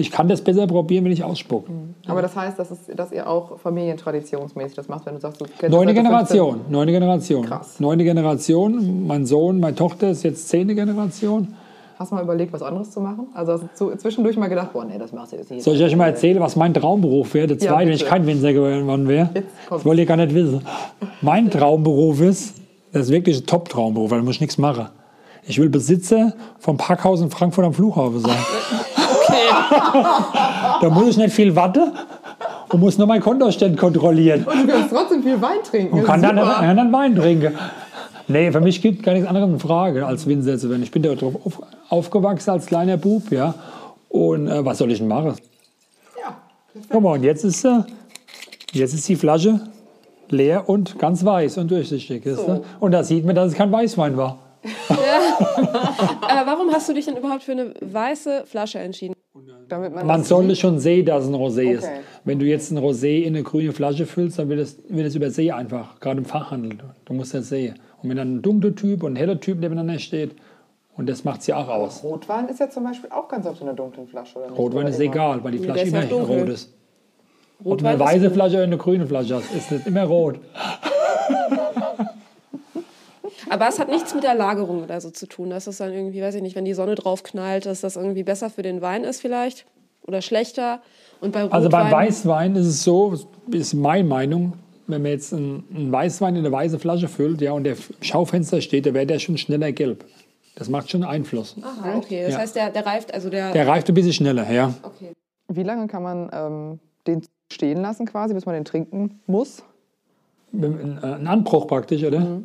Ich 0.00 0.12
kann 0.12 0.28
das 0.28 0.42
besser 0.42 0.68
probieren, 0.68 1.04
wenn 1.04 1.10
ich 1.10 1.24
ausspuck. 1.24 1.66
Aber 2.06 2.22
das 2.22 2.36
heißt, 2.36 2.56
dass, 2.56 2.70
es, 2.70 2.78
dass 2.94 3.10
ihr 3.10 3.28
auch 3.28 3.58
familientraditionsmäßig 3.58 4.76
das 4.76 4.86
macht, 4.86 5.04
wenn 5.06 5.14
du 5.14 5.20
sagst, 5.20 5.40
du 5.40 5.44
kennst 5.44 5.74
der 5.76 5.92
Generation, 5.92 6.60
neunte 6.68 6.92
Generation. 6.92 7.44
Krass. 7.44 7.80
Neunte 7.80 8.04
Generation. 8.04 9.08
Mein 9.08 9.26
Sohn, 9.26 9.58
meine 9.58 9.74
Tochter 9.74 10.10
ist 10.10 10.22
jetzt 10.22 10.48
zehnte 10.48 10.76
Generation. 10.76 11.56
15. 11.98 12.00
Hast 12.00 12.10
du 12.10 12.14
mal 12.14 12.22
überlegt, 12.22 12.52
was 12.52 12.62
anderes 12.62 12.90
zu 12.90 13.00
machen? 13.00 13.26
Also 13.34 13.54
hast 13.54 13.62
du 13.80 13.94
zwischendurch 13.96 14.36
mal 14.36 14.48
gedacht, 14.48 14.72
boah, 14.72 14.84
nee, 14.84 14.98
das 14.98 15.12
machst 15.12 15.32
du 15.32 15.36
jetzt 15.36 15.50
nicht. 15.50 15.62
Soll 15.62 15.74
ich 15.74 15.82
euch 15.82 15.96
mal 15.96 16.06
erzählen, 16.06 16.40
was 16.40 16.56
mein 16.56 16.72
Traumberuf 16.72 17.34
wäre? 17.34 17.48
Der 17.48 17.56
Ja, 17.56 17.68
zweite, 17.68 17.88
wenn 17.88 17.94
ich 17.96 18.06
kein 18.06 18.26
Winzer 18.26 18.52
geworden 18.52 19.08
wäre. 19.08 19.30
Jetzt. 19.34 19.48
Das 19.68 19.84
wollt 19.84 19.98
ihr 19.98 20.06
gar 20.06 20.16
nicht 20.16 20.34
wissen. 20.34 20.62
Mein 21.22 21.50
Traumberuf 21.50 22.20
ist, 22.20 22.54
das 22.92 23.06
ist 23.06 23.10
wirklich 23.12 23.40
ein 23.40 23.46
Top-Traumberuf, 23.46 24.10
weil 24.10 24.18
da 24.18 24.24
muss 24.24 24.36
ich 24.36 24.40
nichts 24.40 24.58
machen. 24.58 24.86
Ich 25.44 25.58
will 25.58 25.68
Besitzer 25.68 26.34
vom 26.58 26.76
Parkhaus 26.76 27.20
in 27.20 27.30
Frankfurt 27.30 27.64
am 27.64 27.72
Flughafen 27.72 28.20
sein. 28.20 28.36
da 30.80 30.90
muss 30.90 31.08
ich 31.08 31.16
nicht 31.16 31.34
viel 31.34 31.54
warten 31.56 31.92
und 32.70 32.80
muss 32.80 32.98
nur 32.98 33.06
mein 33.06 33.20
Kontostand 33.20 33.76
kontrollieren. 33.76 34.44
Und 34.44 34.62
du 34.62 34.72
kannst 34.72 34.90
trotzdem 34.90 35.22
viel 35.22 35.40
Wein 35.40 35.58
trinken. 35.68 35.98
Und 35.98 36.04
kann 36.04 36.22
dann, 36.22 36.36
kann 36.36 36.76
dann 36.76 36.92
Wein 36.92 37.16
trinken. 37.16 37.54
Nee, 38.28 38.52
für 38.52 38.60
mich 38.60 38.82
gibt 38.82 39.02
gar 39.02 39.14
nichts 39.14 39.26
anderes 39.26 39.48
in 39.48 39.58
Frage, 39.58 40.06
als 40.06 40.26
Winzer 40.26 40.58
zu 40.58 40.68
werden. 40.68 40.82
Ich 40.82 40.90
bin 40.90 41.02
da 41.02 41.14
drauf 41.14 41.34
auf, 41.44 41.62
aufgewachsen 41.88 42.50
als 42.50 42.66
kleiner 42.66 42.98
Bub, 42.98 43.30
ja. 43.30 43.54
Und 44.10 44.48
äh, 44.48 44.64
was 44.64 44.78
soll 44.78 44.92
ich 44.92 44.98
denn 44.98 45.08
machen? 45.08 45.34
Ja. 46.22 46.36
Guck 46.90 47.02
mal, 47.02 47.12
und 47.14 47.24
jetzt 47.24 47.44
ist, 47.44 47.64
äh, 47.64 47.80
jetzt 48.72 48.92
ist 48.92 49.08
die 49.08 49.16
Flasche 49.16 49.60
leer 50.28 50.68
und 50.68 50.98
ganz 50.98 51.24
weiß 51.24 51.56
und 51.58 51.70
durchsichtig. 51.70 52.26
Ist, 52.26 52.44
So. 52.44 52.64
Und 52.80 52.92
da 52.92 53.02
sieht 53.02 53.24
man, 53.24 53.34
dass 53.34 53.52
es 53.52 53.54
kein 53.54 53.72
Weißwein 53.72 54.16
war. 54.16 54.38
Äh, 54.62 54.68
warum 56.46 56.70
hast 56.70 56.88
du 56.88 56.92
dich 56.92 57.06
denn 57.06 57.16
überhaupt 57.16 57.42
für 57.42 57.52
eine 57.52 57.72
weiße 57.80 58.44
Flasche 58.46 58.78
entschieden? 58.78 59.14
Damit 59.68 59.94
man 59.94 60.06
Man 60.06 60.24
sollte 60.24 60.56
schon 60.56 60.78
sehen, 60.78 61.04
dass 61.06 61.24
es 61.24 61.30
ein 61.30 61.34
Rosé 61.34 61.70
ist. 61.70 61.84
Okay. 61.84 62.00
Wenn 62.24 62.38
du 62.38 62.46
jetzt 62.46 62.70
ein 62.70 62.78
Rosé 62.78 63.22
in 63.22 63.34
eine 63.34 63.42
grüne 63.42 63.72
Flasche 63.72 64.06
füllst, 64.06 64.38
dann 64.38 64.48
wird 64.48 64.60
es, 64.60 64.78
wird 64.88 65.06
es 65.06 65.14
übersehen 65.14 65.54
einfach, 65.54 66.00
gerade 66.00 66.18
im 66.18 66.24
Fachhandel. 66.24 66.78
Du 67.04 67.12
musst 67.12 67.34
das 67.34 67.48
sehen. 67.48 67.78
Und 68.02 68.08
wenn 68.10 68.16
dann 68.16 68.36
ein 68.36 68.42
dunkler 68.42 68.74
Typ 68.74 69.02
und 69.02 69.12
ein 69.14 69.16
heller 69.16 69.40
Typ 69.40 69.58
nebeneinander 69.60 69.98
steht, 69.98 70.36
und 70.96 71.08
das 71.08 71.24
macht 71.24 71.40
es 71.42 71.46
ja 71.46 71.56
auch 71.56 71.68
aus. 71.68 72.02
Rotwein 72.02 72.48
ist 72.48 72.58
ja 72.60 72.68
zum 72.70 72.84
Beispiel 72.84 73.10
auch 73.10 73.28
ganz 73.28 73.46
oft 73.46 73.60
in 73.60 73.68
einer 73.68 73.76
dunklen 73.76 74.06
Flasche, 74.08 74.38
oder 74.38 74.48
nicht? 74.48 74.58
Rotwein 74.58 74.80
Oder 74.80 74.88
ist 74.90 75.00
immer? 75.00 75.12
egal, 75.12 75.44
weil 75.44 75.52
die 75.52 75.58
Nee, 75.58 75.64
Flasche 75.64 75.78
der 75.84 75.88
immer 75.88 75.98
ist 76.02 76.12
auch 76.12 76.18
dunkel. 76.18 76.38
rot 76.40 76.48
ist. 76.48 76.74
Ob 77.60 77.64
du 77.64 77.70
Rotwein 77.70 77.86
eine 78.00 78.04
ist- 78.04 78.10
weiße 78.22 78.30
Flasche 78.32 78.54
oder 78.56 78.64
eine 78.64 78.76
grüne 78.78 79.06
Flasche 79.06 79.34
hast, 79.36 79.52
ist 79.54 79.70
das 79.70 79.86
immer 79.86 80.02
rot. 80.04 80.38
Aber 83.50 83.68
es 83.68 83.78
hat 83.78 83.88
nichts 83.88 84.14
mit 84.14 84.24
der 84.24 84.34
Lagerung 84.34 84.82
oder 84.82 85.00
so 85.00 85.10
zu 85.10 85.26
tun. 85.26 85.50
Das 85.50 85.66
ist 85.66 85.80
dann 85.80 85.92
irgendwie, 85.92 86.20
weiß 86.22 86.34
ich 86.34 86.42
nicht, 86.42 86.56
wenn 86.56 86.64
die 86.64 86.74
Sonne 86.74 86.94
drauf 86.94 87.22
knallt, 87.22 87.66
dass 87.66 87.80
das 87.80 87.96
irgendwie 87.96 88.22
besser 88.22 88.50
für 88.50 88.62
den 88.62 88.82
Wein 88.82 89.04
ist 89.04 89.20
vielleicht 89.20 89.66
oder 90.06 90.20
schlechter. 90.22 90.80
Und 91.20 91.32
bei 91.32 91.42
Rotwein, 91.42 91.56
Also 91.56 91.68
beim 91.68 91.90
Weißwein 91.90 92.56
ist 92.56 92.66
es 92.66 92.84
so, 92.84 93.14
ist 93.50 93.74
meine 93.74 94.04
Meinung, 94.04 94.54
wenn 94.88 95.02
man 95.02 95.12
jetzt 95.12 95.32
einen, 95.32 95.92
Weißwein 95.92 96.34
in 96.34 96.44
eine 96.44 96.52
weiße 96.52 96.78
Flasche 96.78 97.08
füllt 97.08 97.40
ja, 97.40 97.52
und 97.52 97.64
der 97.64 97.76
Schaufenster 98.00 98.60
steht, 98.60 98.86
dann 98.86 98.94
wäre 98.94 99.06
der 99.06 99.18
schon 99.18 99.38
schneller 99.38 99.70
gelb. 99.72 100.04
Das 100.56 100.68
macht 100.68 100.90
schon 100.90 101.04
Einfluss. 101.04 101.54
Aha, 101.62 101.96
okay. 101.96 102.24
Das 102.24 102.32
Ja. 102.34 102.38
heißt, 102.40 102.56
der, 102.56 102.70
der 102.70 102.84
reift, 102.84 103.14
also 103.14 103.30
der. 103.30 103.52
Der 103.52 103.66
reift 103.68 103.88
ein 103.88 103.94
bisschen 103.94 104.12
schneller, 104.12 104.50
ja. 104.50 104.74
okay. 104.82 105.12
Wie 105.48 105.62
lange 105.62 105.86
kann 105.86 106.02
man 106.02 106.30
ähm, 106.32 106.78
den 107.06 107.22
stehen 107.52 107.80
lassen 107.80 108.06
quasi, 108.06 108.34
bis 108.34 108.44
man 108.44 108.54
den 108.54 108.64
trinken 108.64 109.20
muss? 109.26 109.62
Ein, 110.52 110.98
ein 111.02 111.26
Anbruch 111.26 111.66
praktisch, 111.66 112.02
oder? 112.02 112.40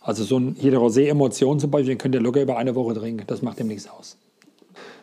Also 0.00 0.24
so 0.24 0.38
ein, 0.38 0.56
jede 0.58 0.78
Rosé-Emotion 0.78 1.60
zum 1.60 1.70
Beispiel, 1.70 1.94
den 1.94 1.98
könnt 1.98 2.14
ihr 2.14 2.20
locker 2.20 2.42
über 2.42 2.56
eine 2.56 2.74
Woche 2.74 2.94
trinken. 2.94 3.24
Das 3.26 3.42
macht 3.42 3.58
dem 3.58 3.68
nichts 3.68 3.88
aus. 3.88 4.16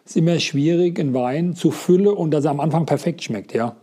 Es 0.05 0.11
ist 0.11 0.17
immer 0.17 0.39
schwierig, 0.39 0.99
einen 0.99 1.13
Wein 1.13 1.55
zu 1.55 1.71
füllen 1.71 2.07
und 2.13 2.31
dass 2.31 2.45
er 2.45 2.51
am 2.51 2.59
Anfang 2.59 2.85
perfekt 2.85 3.23
schmeckt, 3.23 3.53
ja. 3.53 3.75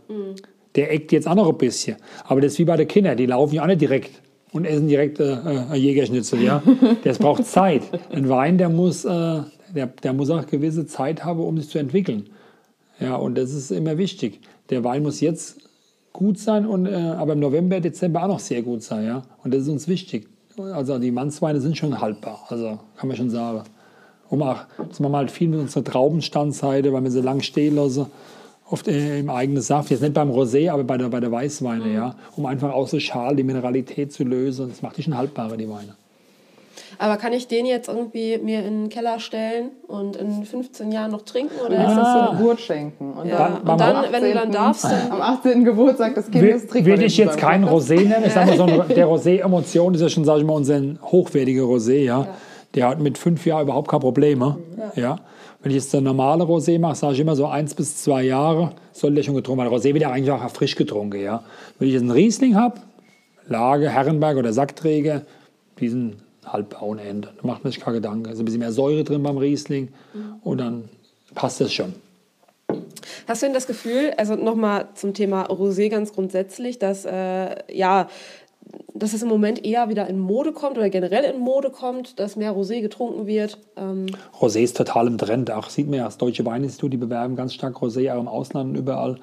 Der 0.77 0.93
eckt 0.93 1.13
jetzt 1.13 1.27
auch 1.27 1.35
noch 1.35 1.49
ein 1.49 1.59
bisschen. 1.59 1.97
Aber 2.25 2.41
das 2.41 2.53
ist 2.53 2.59
wie 2.59 2.65
bei 2.65 2.77
den 2.77 2.89
Kindern, 2.89 3.17
die 3.17 3.27
laufen 3.27 3.55
ja 3.55 3.63
auch 3.63 3.67
nicht 3.67 3.81
direkt 3.81 4.23
und 4.53 4.65
essen 4.65 4.89
direkt 4.89 5.21
äh, 5.21 5.35
äh, 5.35 5.77
Jägerschnitzel, 5.77 6.43
ja. 6.43 6.63
Das 7.05 7.19
braucht 7.19 7.45
Zeit. 7.47 7.83
Ein 8.11 8.29
Wein, 8.29 8.59
der 8.59 8.69
muss, 8.69 9.05
äh, 9.05 9.43
der, 9.75 9.87
der 9.87 10.13
muss 10.13 10.31
auch 10.31 10.47
gewisse 10.47 10.87
Zeit 10.87 11.25
haben, 11.25 11.41
um 11.41 11.57
sich 11.59 11.69
zu 11.69 11.79
entwickeln. 11.79 12.31
Ja, 12.99 13.17
und 13.17 13.39
das 13.39 13.53
ist 13.53 13.71
immer 13.71 13.97
wichtig. 13.99 14.41
Der 14.71 14.85
Wein 14.85 15.03
muss 15.03 15.21
jetzt 15.21 15.59
gut 16.13 16.39
sein, 16.39 16.67
und, 16.67 16.87
äh, 16.87 16.95
aber 16.95 17.35
im 17.35 17.41
November, 17.41 17.81
Dezember 17.81 18.25
auch 18.25 18.29
noch 18.29 18.41
sehr 18.41 18.63
gut 18.63 18.83
sein. 18.83 19.05
Ja? 19.05 19.23
Und 19.45 19.55
das 19.55 19.63
ist 19.63 19.69
uns 19.69 19.89
wichtig. 19.89 20.29
Also 20.59 20.99
die 20.99 21.11
Mannsweine 21.11 21.61
sind 21.61 21.77
schon 21.77 22.01
haltbar, 22.01 22.45
also 22.49 22.79
kann 22.97 23.09
man 23.09 23.17
schon 23.17 23.31
sagen. 23.31 23.63
Um 24.29 24.43
auch, 24.43 24.59
das 24.89 25.01
machen 25.01 25.13
wir 25.13 25.19
halt 25.19 25.31
viel 25.31 25.49
mit 25.49 25.61
unserer 25.61 25.85
Traubenstandsseite, 25.85 26.93
weil 26.93 27.03
wir 27.03 27.11
sie 27.11 27.23
lang 27.23 27.41
stehen 27.41 27.77
lassen, 27.77 28.07
oft 28.71 28.89
äh, 28.89 29.19
im 29.21 29.31
eigenen 29.31 29.63
Saft. 29.63 29.91
Jetzt 29.91 30.01
nicht 30.03 30.15
beim 30.15 30.31
Rosé, 30.31 30.71
aber 30.71 30.85
bei 30.85 30.97
der, 30.97 31.09
bei 31.09 31.21
der 31.21 31.33
Weißweine, 31.33 31.93
ja. 31.93 32.15
Um 32.37 32.47
einfach 32.47 32.73
aus 32.73 32.91
der 32.93 33.01
Schale 33.01 33.37
die 33.37 33.43
Mineralität 33.43 34.13
zu 34.13 34.25
lösen. 34.25 34.69
Das 34.69 34.83
macht 34.83 34.97
die 34.97 35.03
schon 35.03 35.17
haltbarer, 35.17 35.57
die 35.57 35.69
Weine. 35.69 35.95
Aber 36.99 37.17
kann 37.17 37.33
ich 37.33 37.49
den 37.49 37.65
jetzt 37.65 37.89
irgendwie 37.89 38.37
mir 38.39 38.59
in 38.59 38.83
den 38.83 38.89
Keller 38.91 39.21
stellen 39.21 39.71
und 39.89 40.17
in 40.17 40.45
15 40.45 40.93
Jahren 40.93 41.11
noch 41.11 41.23
trinken? 41.23 41.55
Oder 41.65 41.89
ist 41.89 41.97
das 41.97 42.31
so? 42.31 42.37
Geburt 42.37 42.61
schenken. 42.61 43.13
Und 43.13 43.27
Ja. 43.27 43.61
Beim- 43.65 43.73
und 43.73 43.81
dann, 43.81 44.13
wenn 44.13 44.23
du 44.23 44.35
dann 44.35 44.53
darfst, 44.53 44.85
dann. 44.85 45.11
Am 45.11 45.21
18. 45.23 45.65
Geburtstag 45.65 46.15
des 46.15 46.31
Kindes 46.31 46.73
Würde 46.75 46.97
den 46.97 47.01
ich 47.03 47.17
jetzt 47.17 47.39
keinen 47.39 47.65
Rosé 47.65 48.07
nennen. 48.07 48.25
Ich 48.27 48.35
sag 48.35 48.47
mal, 48.47 48.57
so 48.57 48.65
ein, 48.65 48.83
der 48.95 49.07
Rosé-Emotion 49.07 49.95
ist 49.95 50.03
ja 50.03 50.09
schon, 50.11 50.25
sage 50.25 50.41
ich 50.41 50.47
mal, 50.47 50.53
unser 50.55 50.79
hochwertiger 51.03 51.63
Rosé. 51.63 52.03
Ja? 52.05 52.29
Der 52.75 52.89
hat 52.89 53.01
mit 53.01 53.17
fünf 53.17 53.47
Jahren 53.47 53.63
überhaupt 53.63 53.89
keine 53.89 54.01
Probleme. 54.01 54.59
Ja. 54.95 55.17
Wenn 55.63 55.73
ich 55.73 55.77
jetzt 55.77 55.93
der 55.93 56.01
normale 56.01 56.45
Rosé 56.45 56.79
mache, 56.79 56.97
sage 56.97 57.15
ich 57.15 57.21
immer 57.21 57.37
so 57.37 57.47
eins 57.47 57.75
bis 57.75 58.03
zwei 58.03 58.23
Jahre 58.23 58.73
soll 58.93 59.15
der 59.15 59.23
schon 59.23 59.35
getrunken 59.35 59.63
werden. 59.63 59.75
Rosé 59.75 59.93
wird 59.93 60.03
ja 60.03 60.11
eigentlich 60.11 60.31
auch 60.31 60.51
frisch 60.51 60.75
getrunken. 60.75 61.21
Ja? 61.21 61.45
Wenn 61.79 61.89
ich 61.89 61.95
jetzt 61.95 62.03
einen 62.03 62.13
Riesling 62.13 62.57
habe, 62.57 62.81
Lage, 63.47 63.91
Herrenberg 63.91 64.37
oder 64.37 64.53
Sackträger, 64.53 65.23
die 65.79 65.89
sind 65.89 66.17
halb 66.47 66.81
ohne 66.81 67.03
Ende. 67.03 67.29
Da 67.41 67.47
macht 67.47 67.65
man 67.65 67.73
sich 67.73 67.81
keine 67.81 67.97
Gedanken. 67.97 68.27
Also 68.27 68.43
ein 68.43 68.45
bisschen 68.45 68.61
mehr 68.61 68.73
Säure 68.73 69.05
drin 69.05 69.23
beim 69.23 69.37
Riesling 69.37 69.89
und 70.43 70.59
dann 70.59 70.89
passt 71.35 71.61
das 71.61 71.73
schon. 71.73 71.95
Hast 73.27 73.43
du 73.43 73.47
denn 73.47 73.55
das 73.55 73.67
Gefühl, 73.67 74.13
also 74.17 74.35
nochmal 74.37 74.89
zum 74.95 75.15
Thema 75.15 75.47
Rosé 75.51 75.89
ganz 75.89 76.13
grundsätzlich, 76.13 76.79
dass 76.79 77.05
äh, 77.05 77.57
ja, 77.73 78.09
dass 78.95 79.13
es 79.13 79.23
im 79.23 79.29
Moment 79.29 79.65
eher 79.65 79.89
wieder 79.89 80.07
in 80.09 80.19
Mode 80.19 80.53
kommt 80.53 80.77
oder 80.77 80.91
generell 80.91 81.25
in 81.25 81.41
Mode 81.41 81.71
kommt, 81.71 82.19
dass 82.19 82.37
mehr 82.37 82.55
Rosé 82.55 82.81
getrunken 82.81 83.27
wird? 83.27 83.59
Ähm, 83.77 84.07
Rosé 84.39 84.61
ist 84.61 84.77
total 84.77 85.07
im 85.07 85.19
Trend. 85.19 85.51
Auch 85.51 85.69
sieht 85.69 85.89
man 85.89 85.99
ja, 85.99 86.05
das 86.05 86.19
Deutsche 86.19 86.45
Weininstitut, 86.45 86.93
die 86.93 86.97
bewerben 86.97 87.37
ganz 87.37 87.55
stark 87.55 87.77
Rosé, 87.77 88.13
auch 88.13 88.21
im 88.21 88.29
Ausland 88.29 88.71
und 88.71 88.77
überall. 88.77 89.19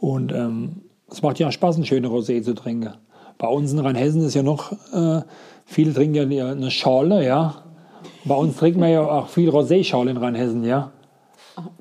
Und 0.00 0.32
ähm, 0.32 0.82
es 1.10 1.22
macht 1.22 1.38
ja 1.38 1.48
auch 1.48 1.52
Spaß, 1.52 1.76
ein 1.78 1.84
schönes 1.84 2.10
Rosé 2.10 2.42
zu 2.42 2.54
trinken. 2.54 2.94
Bei 3.38 3.48
uns 3.48 3.72
in 3.72 3.78
Rheinhessen 3.78 4.24
ist 4.24 4.34
ja 4.34 4.42
noch, 4.42 4.72
äh, 4.92 5.22
viele 5.64 5.92
trinken 5.92 6.30
ja 6.30 6.50
eine 6.50 6.70
Schorle, 6.70 7.24
ja. 7.24 7.62
Bei 8.24 8.34
uns 8.34 8.56
trinken 8.56 8.80
wir 8.80 8.88
ja 8.88 9.06
auch 9.06 9.28
viel 9.28 9.50
Rosé-Schorle 9.50 10.10
in 10.10 10.16
Rheinhessen, 10.16 10.64
ja. 10.64 10.92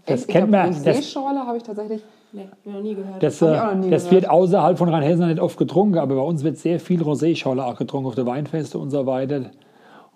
Das 0.05 0.21
Ich 0.21 0.27
kennt 0.27 0.51
man. 0.51 0.73
Rosé-Schorle 0.73 1.45
habe 1.45 1.57
ich 1.57 1.63
tatsächlich. 1.63 2.01
Nee, 2.33 2.47
noch 2.65 2.81
nie 2.81 2.95
gehört. 2.95 3.21
das, 3.23 3.41
äh, 3.41 3.75
nie 3.75 3.89
das 3.89 4.03
gehört. 4.05 4.11
wird 4.23 4.29
außerhalb 4.29 4.77
von 4.77 4.89
Rheinhessen 4.89 5.27
nicht 5.27 5.39
oft 5.39 5.57
getrunken, 5.57 5.97
aber 5.97 6.15
bei 6.15 6.21
uns 6.21 6.43
wird 6.43 6.57
sehr 6.57 6.79
viel 6.79 7.01
Rosé-Schorle 7.01 7.65
auch 7.65 7.77
getrunken 7.77 8.07
auf 8.07 8.15
der 8.15 8.25
Weinfeste 8.25 8.77
und 8.77 8.89
so 8.91 9.05
weiter. 9.05 9.51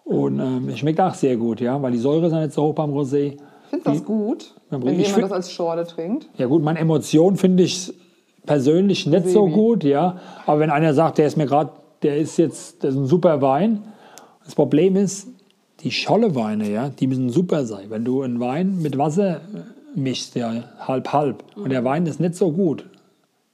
Und 0.04 0.40
ähm, 0.40 0.70
es 0.70 0.80
schmeckt 0.80 1.00
auch 1.02 1.14
sehr 1.14 1.36
gut, 1.38 1.60
ja, 1.62 1.82
weil 1.82 1.92
die 1.92 1.98
Säure 1.98 2.28
ist 2.28 2.34
ja 2.34 2.40
nicht 2.42 2.54
so 2.54 2.64
hoch 2.64 2.76
beim 2.76 2.92
Rosé. 2.92 3.34
Ich 3.34 3.70
finde 3.70 3.84
das 3.84 4.06
gut, 4.06 4.54
wenn 4.70 4.82
jemand 4.82 5.08
find- 5.08 5.24
das 5.26 5.32
als 5.32 5.52
Schorle 5.52 5.86
trinkt. 5.86 6.30
Ja 6.38 6.46
gut, 6.48 6.64
meine 6.64 6.80
Emotion 6.80 7.36
finde 7.36 7.64
ich 7.64 7.94
persönlich 8.46 9.06
nicht 9.06 9.28
so 9.28 9.44
Sebi. 9.44 9.54
gut, 9.54 9.84
ja. 9.84 10.18
Aber 10.46 10.60
wenn 10.62 10.70
einer 10.70 10.94
sagt, 10.94 11.18
der 11.18 11.28
ist 11.28 11.36
mir 11.36 11.46
gerade, 11.46 11.72
der 12.02 12.18
ist 12.18 12.38
jetzt, 12.38 12.84
das 12.84 12.94
ist 12.94 13.00
ein 13.02 13.06
super 13.06 13.42
Wein. 13.42 13.84
Das 14.46 14.56
Problem 14.56 14.96
ist, 14.96 15.28
die 15.82 15.92
Scholleweine, 15.92 16.70
ja, 16.72 16.88
die 16.90 17.08
müssen 17.08 17.30
super 17.30 17.66
sein. 17.66 17.90
Wenn 17.90 18.06
du 18.06 18.22
einen 18.22 18.40
Wein 18.40 18.82
mit 18.82 18.98
Wasser 18.98 19.42
äh, 19.98 20.00
mischst, 20.00 20.36
ja, 20.36 20.64
halb 20.80 21.12
halb, 21.12 21.44
und 21.56 21.72
der 21.72 21.84
Wein 21.84 22.06
ist 22.06 22.20
nicht 22.20 22.36
so 22.36 22.52
gut, 22.52 22.86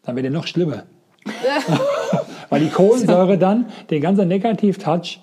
dann 0.04 0.16
wird 0.16 0.26
er 0.26 0.32
noch 0.32 0.48
schlimmer. 0.48 0.84
Weil 2.50 2.60
die 2.60 2.70
Kohlensäure 2.70 3.38
dann 3.38 3.66
den 3.90 4.02
ganzen 4.02 4.28
Negativ-Touch 4.28 5.20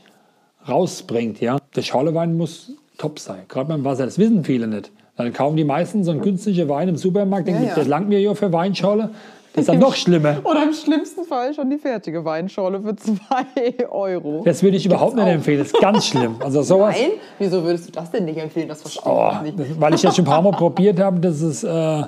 rausbringt, 0.68 1.40
ja. 1.40 1.58
Der 1.76 1.82
Schollewein 1.82 2.36
muss 2.36 2.72
top 2.98 3.18
sein, 3.18 3.42
gerade 3.48 3.68
beim 3.68 3.84
Wasser. 3.84 4.04
Das 4.04 4.18
wissen 4.18 4.44
viele 4.44 4.66
nicht. 4.66 4.90
Dann 5.16 5.32
kaufen 5.32 5.56
die 5.56 5.64
meisten 5.64 6.02
so 6.02 6.10
einen 6.10 6.22
günstigen 6.22 6.68
Wein 6.68 6.88
im 6.88 6.96
Supermarkt, 6.96 7.46
denken, 7.46 7.62
Ja, 7.62 7.68
ja. 7.70 7.74
das 7.74 7.86
langt 7.86 8.08
mir 8.08 8.20
ja 8.20 8.34
für 8.34 8.52
Weinscholle. 8.52 9.10
Das 9.52 9.62
ist 9.62 9.68
dann 9.68 9.78
noch 9.80 9.94
schlimmer. 9.94 10.36
Oder 10.44 10.62
im 10.62 10.72
schlimmsten 10.72 11.24
Fall 11.24 11.52
schon 11.54 11.68
die 11.70 11.78
fertige 11.78 12.24
Weinschorle 12.24 12.80
für 12.80 12.94
2 12.94 13.88
Euro. 13.90 14.42
Das 14.44 14.62
würde 14.62 14.76
ich 14.76 14.86
überhaupt 14.86 15.16
nicht 15.16 15.26
empfehlen. 15.26 15.58
Das 15.58 15.72
ist 15.72 15.80
ganz 15.80 16.06
schlimm. 16.06 16.36
Also 16.40 16.62
sowas. 16.62 16.94
Nein? 16.96 17.10
Wieso 17.38 17.62
würdest 17.64 17.88
du 17.88 17.92
das 17.92 18.10
denn 18.10 18.26
nicht 18.26 18.38
empfehlen? 18.38 18.68
Das 18.68 18.82
verstehe 18.82 19.02
Oh, 19.12 19.30
ich 19.44 19.56
nicht. 19.56 19.58
das, 19.58 19.80
weil 19.80 19.94
ich 19.94 20.00
das 20.02 20.14
schon 20.14 20.24
ein 20.24 20.28
paar 20.28 20.42
Mal 20.42 20.52
probiert 20.52 21.00
habe, 21.00 21.18
das 21.18 21.40
ist, 21.40 21.64
äh, 21.64 22.02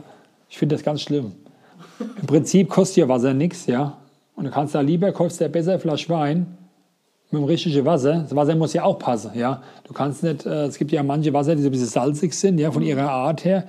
ich 0.49 0.57
finde 0.59 0.77
das 0.77 0.85
ganz 0.85 1.01
schlimm. 1.03 1.33
Im 2.21 2.27
Prinzip 2.27 2.69
kostet 2.69 2.99
ja 2.99 3.09
Wasser 3.09 3.35
nichts, 3.35 3.67
ja. 3.67 3.97
Und 4.37 4.45
du 4.45 4.51
kannst 4.51 4.75
da 4.75 4.81
lieber, 4.81 5.11
kaufst 5.13 5.41
ja 5.41 5.49
besser 5.49 5.79
Flasche 5.79 6.09
Wein 6.11 6.47
mit 7.31 7.41
dem 7.41 7.45
richtigen 7.47 7.85
Wasser. 7.85 8.21
Das 8.29 8.37
Wasser 8.37 8.55
muss 8.55 8.73
ja 8.73 8.85
auch 8.85 8.99
passen, 8.99 9.33
ja. 9.35 9.63
Du 9.85 9.93
kannst 9.93 10.23
nicht, 10.23 10.47
äh, 10.47 10.67
es 10.67 10.79
gibt 10.79 10.93
ja 10.93 11.03
manche 11.03 11.33
Wasser, 11.33 11.57
die 11.57 11.63
so 11.63 11.69
ein 11.69 11.73
bisschen 11.73 11.89
salzig 11.89 12.35
sind, 12.35 12.59
ja, 12.59 12.71
von 12.71 12.83
ihrer 12.83 13.11
Art 13.11 13.45
her. 13.45 13.65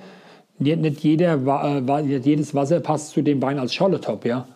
Nicht, 0.58 0.80
nicht, 0.80 1.00
jeder, 1.00 1.34
äh, 1.34 2.18
jedes 2.18 2.54
Wasser 2.54 2.80
passt 2.80 3.10
zu 3.10 3.22
dem 3.22 3.42
Wein 3.42 3.58
als 3.58 3.74
Scholle-Top, 3.74 4.24
ja. 4.24 4.46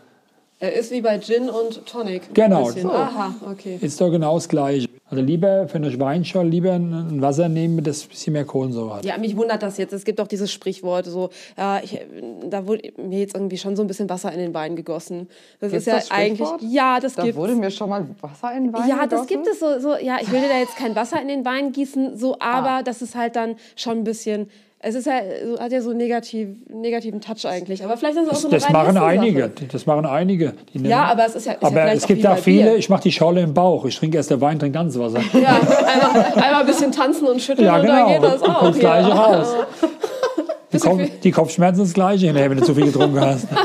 Er 0.61 0.73
ist 0.73 0.91
wie 0.91 1.01
bei 1.01 1.19
Gin 1.19 1.49
und 1.49 1.87
Tonic. 1.87 2.35
Genau. 2.35 2.69
So. 2.71 2.91
Aha, 2.91 3.33
okay. 3.49 3.79
Ist 3.81 4.01
doch 4.01 4.11
genau 4.11 4.35
das 4.35 4.49
Gleiche. 4.49 4.89
Also 5.09 5.23
lieber 5.23 5.69
für 5.69 5.77
eine 5.77 5.99
Weinscholle 6.01 6.49
lieber 6.49 6.73
ein 6.73 7.23
Wasser 7.23 7.49
nehmen, 7.49 7.83
das 7.85 8.03
ein 8.05 8.09
bisschen 8.09 8.33
mehr 8.33 8.45
Kohlensäure 8.45 8.97
hat. 8.97 9.05
Ja, 9.05 9.17
mich 9.19 9.37
wundert 9.37 9.63
das 9.63 9.79
jetzt. 9.79 9.93
Es 9.93 10.05
gibt 10.05 10.19
doch 10.19 10.27
dieses 10.27 10.53
Sprichwort, 10.53 11.07
so, 11.07 11.31
ja, 11.57 11.81
ich, 11.83 12.01
da 12.51 12.67
wurde 12.67 12.93
mir 12.99 13.21
jetzt 13.21 13.35
irgendwie 13.35 13.57
schon 13.57 13.77
so 13.77 13.83
ein 13.83 13.87
bisschen 13.87 14.11
Wasser 14.11 14.33
in 14.33 14.41
den 14.41 14.53
Wein 14.53 14.75
gegossen. 14.75 15.29
Das 15.61 15.71
Gibt's 15.71 15.87
ist 15.87 15.93
ja 15.93 15.95
das 15.95 16.07
Sprichwort? 16.09 16.53
eigentlich, 16.55 16.73
ja, 16.73 16.99
das 17.01 17.15
Da 17.15 17.23
gibt 17.23 17.37
wurde 17.37 17.55
mir 17.55 17.71
schon 17.71 17.89
mal 17.89 18.05
Wasser 18.21 18.53
in 18.57 18.65
den 18.65 18.73
Wein 18.73 18.89
Ja, 18.89 19.07
das 19.07 19.27
gegossen. 19.27 19.29
gibt 19.29 19.47
es 19.47 19.61
so, 19.61 19.79
so, 19.79 19.97
ja, 19.97 20.19
ich 20.21 20.31
will 20.33 20.41
dir 20.41 20.49
da 20.49 20.59
jetzt 20.59 20.77
kein 20.77 20.95
Wasser 20.97 21.23
in 21.23 21.29
den 21.29 21.45
Wein 21.45 21.71
gießen, 21.73 22.19
so, 22.19 22.37
aber 22.41 22.83
das 22.83 23.01
ist 23.01 23.15
halt 23.15 23.37
dann 23.37 23.55
schon 23.77 23.99
ein 23.99 24.05
bisschen, 24.05 24.51
es 24.81 24.95
ist 24.95 25.07
ja, 25.07 25.21
so- 25.45 25.59
hat 25.59 25.73
ja 25.73 25.81
so 25.81 25.91
einen 25.91 25.99
negativ, 25.99 26.49
negativen 26.69 27.21
Touch 27.21 27.45
eigentlich. 27.47 27.83
Aber 27.85 27.97
vielleicht 27.97 28.17
ist 28.17 28.23
es 28.23 28.29
auch 28.29 28.33
Das, 28.33 28.43
so 28.43 28.49
eine 28.49 28.57
das 28.59 28.71
machen 28.71 28.97
einige. 28.97 29.51
Das 29.73 29.87
machen 29.87 30.07
einige. 30.07 30.55
Ja, 30.73 31.05
aber 31.07 31.27
es 31.27 31.35
ist 31.35 31.47
ja, 31.47 31.53
ist 31.55 31.63
ja 31.63 31.69
aber 31.69 31.81
vielleicht 31.81 31.97
es 31.97 32.07
gibt 32.07 32.23
bei 32.23 32.37
viele, 32.37 32.77
ich 32.77 32.89
mache 32.89 33.03
die 33.03 33.13
Schorle 33.13 33.41
im 33.43 33.55
Bauch. 33.55 33.85
Ich 33.87 33.97
trinke 33.99 34.17
erst 34.19 34.31
der 34.31 34.41
Wein, 34.41 34.59
trinke 34.59 34.79
ganz 34.79 34.97
Wasser. 34.99 35.21
Ja, 35.35 35.57
einmal, 35.57 36.25
einmal 36.35 36.61
ein 36.61 36.67
bisschen 36.67 36.93
tanzen 36.93 37.27
und 37.27 37.41
schütteln 37.43 37.67
Ja, 37.67 37.77
und 37.77 37.83
genau. 37.83 37.95
dann 37.97 38.09
geht 38.09 38.23
das 38.23 38.41
Dann 38.41 38.51
auch. 38.55 38.63
das. 38.69 38.79
Gleiche 38.79 39.11
raus. 39.11 39.55
Die, 40.71 40.79
Kopf, 40.79 41.01
die 41.25 41.31
Kopfschmerzen 41.31 41.77
sind 41.77 41.87
das 41.87 41.95
Gleiche 41.95 42.27
hinterher, 42.27 42.51
wenn 42.51 42.59
du 42.59 42.65
zu 42.65 42.75
viel 42.75 42.85
getrunken 42.85 43.19
hast. 43.21 43.47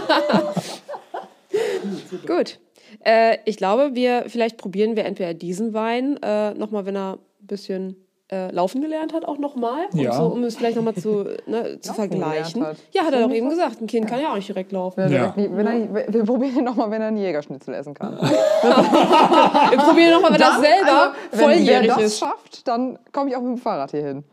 Gut. 2.26 2.60
Äh, 3.04 3.38
ich 3.46 3.58
glaube, 3.58 3.92
wir 3.94 4.24
vielleicht 4.28 4.58
probieren 4.58 4.96
wir 4.96 5.06
entweder 5.06 5.34
diesen 5.34 5.74
Wein 5.74 6.18
äh, 6.24 6.54
nochmal, 6.54 6.86
wenn 6.86 6.96
er 6.96 7.14
ein 7.42 7.48
bisschen 7.48 7.96
äh, 8.34 8.52
laufen 8.52 8.82
gelernt 8.82 9.14
hat, 9.14 9.26
auch 9.26 9.38
nochmal. 9.38 9.86
Um, 9.94 10.00
Ja. 10.00 10.14
so, 10.14 10.24
um 10.26 10.44
es 10.44 10.56
vielleicht 10.56 10.76
nochmal 10.76 10.96
zu, 10.96 11.26
ne, 11.46 11.80
zu 11.80 11.94
vergleichen. 11.94 12.66
hat. 12.66 12.78
Ja, 12.92 13.04
hat 13.04 13.14
er 13.14 13.22
doch 13.22 13.32
eben 13.34 13.50
gesagt. 13.50 13.80
Ein 13.82 13.88
Kind 13.88 14.08
kann 14.08 14.20
ja 14.22 14.32
auch 14.32 14.36
nicht 14.36 14.48
direkt 14.48 14.72
laufen. 14.72 14.98
Wenn 14.98 15.12
er 15.14 15.20
Ja. 15.26 15.34
nie- 15.36 15.50
wenn 15.52 15.68
er, 15.68 16.14
wir 16.14 16.24
probieren 16.24 16.58
ihn 16.58 16.64
nochmal, 16.64 16.90
wenn 16.92 17.02
er 17.02 17.10
einen 17.10 17.18
Jägerschnitzel 17.18 17.74
essen 17.74 17.94
kann. 17.94 18.18
Wir 18.22 19.78
probieren 19.78 20.12
nochmal, 20.14 20.32
wenn 20.34 20.40
das 20.40 20.60
selber 20.60 20.92
also, 20.92 21.14
wenn 21.32 21.40
wer 21.40 21.48
volljährig 21.48 21.88
das 21.90 22.02
ist. 22.04 22.20
schafft, 22.20 22.68
dann 22.68 22.98
komme 23.12 23.30
ich 23.30 23.36
auch 23.36 23.42
mit 23.42 23.52
dem 23.52 23.58
Fahrrad 23.58 23.92
hier 23.92 24.04
hin. 24.06 24.24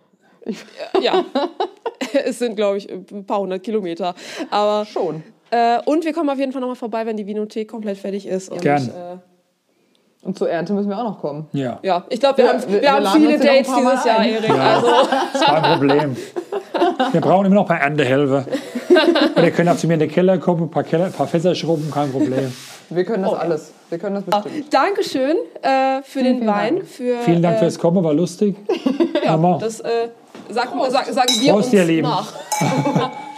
Ja. 1.01 1.25
es 2.25 2.39
sind, 2.39 2.57
glaube 2.57 2.79
ich, 2.79 2.91
ein 2.91 3.25
paar 3.27 3.41
hundert 3.41 3.63
Kilometer. 3.63 4.15
Aber 4.51 4.85
Schon. 4.87 5.23
Äh, 5.51 5.81
und 5.85 6.05
wir 6.05 6.13
kommen 6.13 6.31
auf 6.31 6.39
jeden 6.39 6.53
Fall 6.53 6.61
nochmal 6.61 6.77
vorbei, 6.77 7.07
wenn 7.07 7.17
die 7.17 7.27
Vinothek 7.27 7.69
komplett 7.69 7.99
fertig 7.99 8.27
ist. 8.27 8.51
Und, 8.51 8.61
Gern. 8.63 8.83
Äh, 8.89 9.17
Und 10.23 10.37
zur 10.37 10.51
Ernte 10.51 10.75
müssen 10.75 10.91
wir 10.91 10.99
auch 10.99 11.05
noch 11.05 11.21
kommen. 11.21 11.47
Ja, 11.53 11.79
ja, 11.83 12.05
ich 12.11 12.21
glaube, 12.21 12.37
wir, 12.39 12.45
Wir- 12.45 12.53
haben, 12.53 12.63
wir, 12.67 12.69
wir- 12.75 12.83
wir 12.83 12.93
haben 12.93 13.07
viele 13.21 13.33
ja 13.33 13.39
Dates 13.39 13.75
dieses 13.75 14.05
Jahr, 14.05 14.19
ein. 14.19 14.31
Erik. 14.31 14.49
Ja. 14.51 14.75
Also, 14.75 14.87
das 15.33 15.41
ist 15.41 15.47
kein 15.47 15.63
Problem. 15.63 16.17
Wir 17.13 17.21
brauchen 17.23 17.47
immer 17.47 17.55
noch 17.55 17.63
ein 17.63 17.69
paar 17.69 17.81
Erntehelfer. 17.81 18.45
Und 19.35 19.43
ihr 19.45 19.51
könnt 19.51 19.71
auch 19.71 19.77
zu 19.77 19.87
mir 19.87 19.95
in 19.95 20.01
den 20.01 20.11
Keller 20.11 20.37
kommen, 20.39 20.65
ein 20.65 20.71
paar, 20.71 20.85
Keller, 20.85 21.07
ein 21.07 21.13
paar 21.13 21.27
Fässer 21.27 21.55
schrubben, 21.55 21.91
kein 21.91 22.13
Problem. 22.13 22.53
Wir 22.91 23.05
können 23.05 23.25
Oh, 23.25 23.31
das 23.31 23.41
alles. 23.41 23.73
Wir 23.89 23.99
können 23.99 24.17
das 24.17 24.25
bestimmt. 24.43 24.75
Dankeschön 24.75 25.37
äh, 25.63 26.03
für 26.03 26.23
den 26.23 26.37
vielen 26.39 26.47
Wein. 26.47 26.77
Dank. 26.77 26.89
Für, 26.89 27.17
Vielen 27.25 27.43
Dank 27.43 27.57
äh, 27.57 27.59
fürs 27.61 27.79
Kommen, 27.79 28.05
war 28.05 28.13
lustig. 28.13 28.57
Hammer. 29.27 29.59
Das 29.59 29.81
äh, 29.81 30.09
sagen, 30.51 30.71
sag, 30.91 31.07
sagen 31.07 31.33
wir 31.41 31.53
Prost, 31.53 31.65
uns 31.67 31.73
ihr 31.75 31.85
Lieben. 31.85 32.09
nach. 32.09 32.31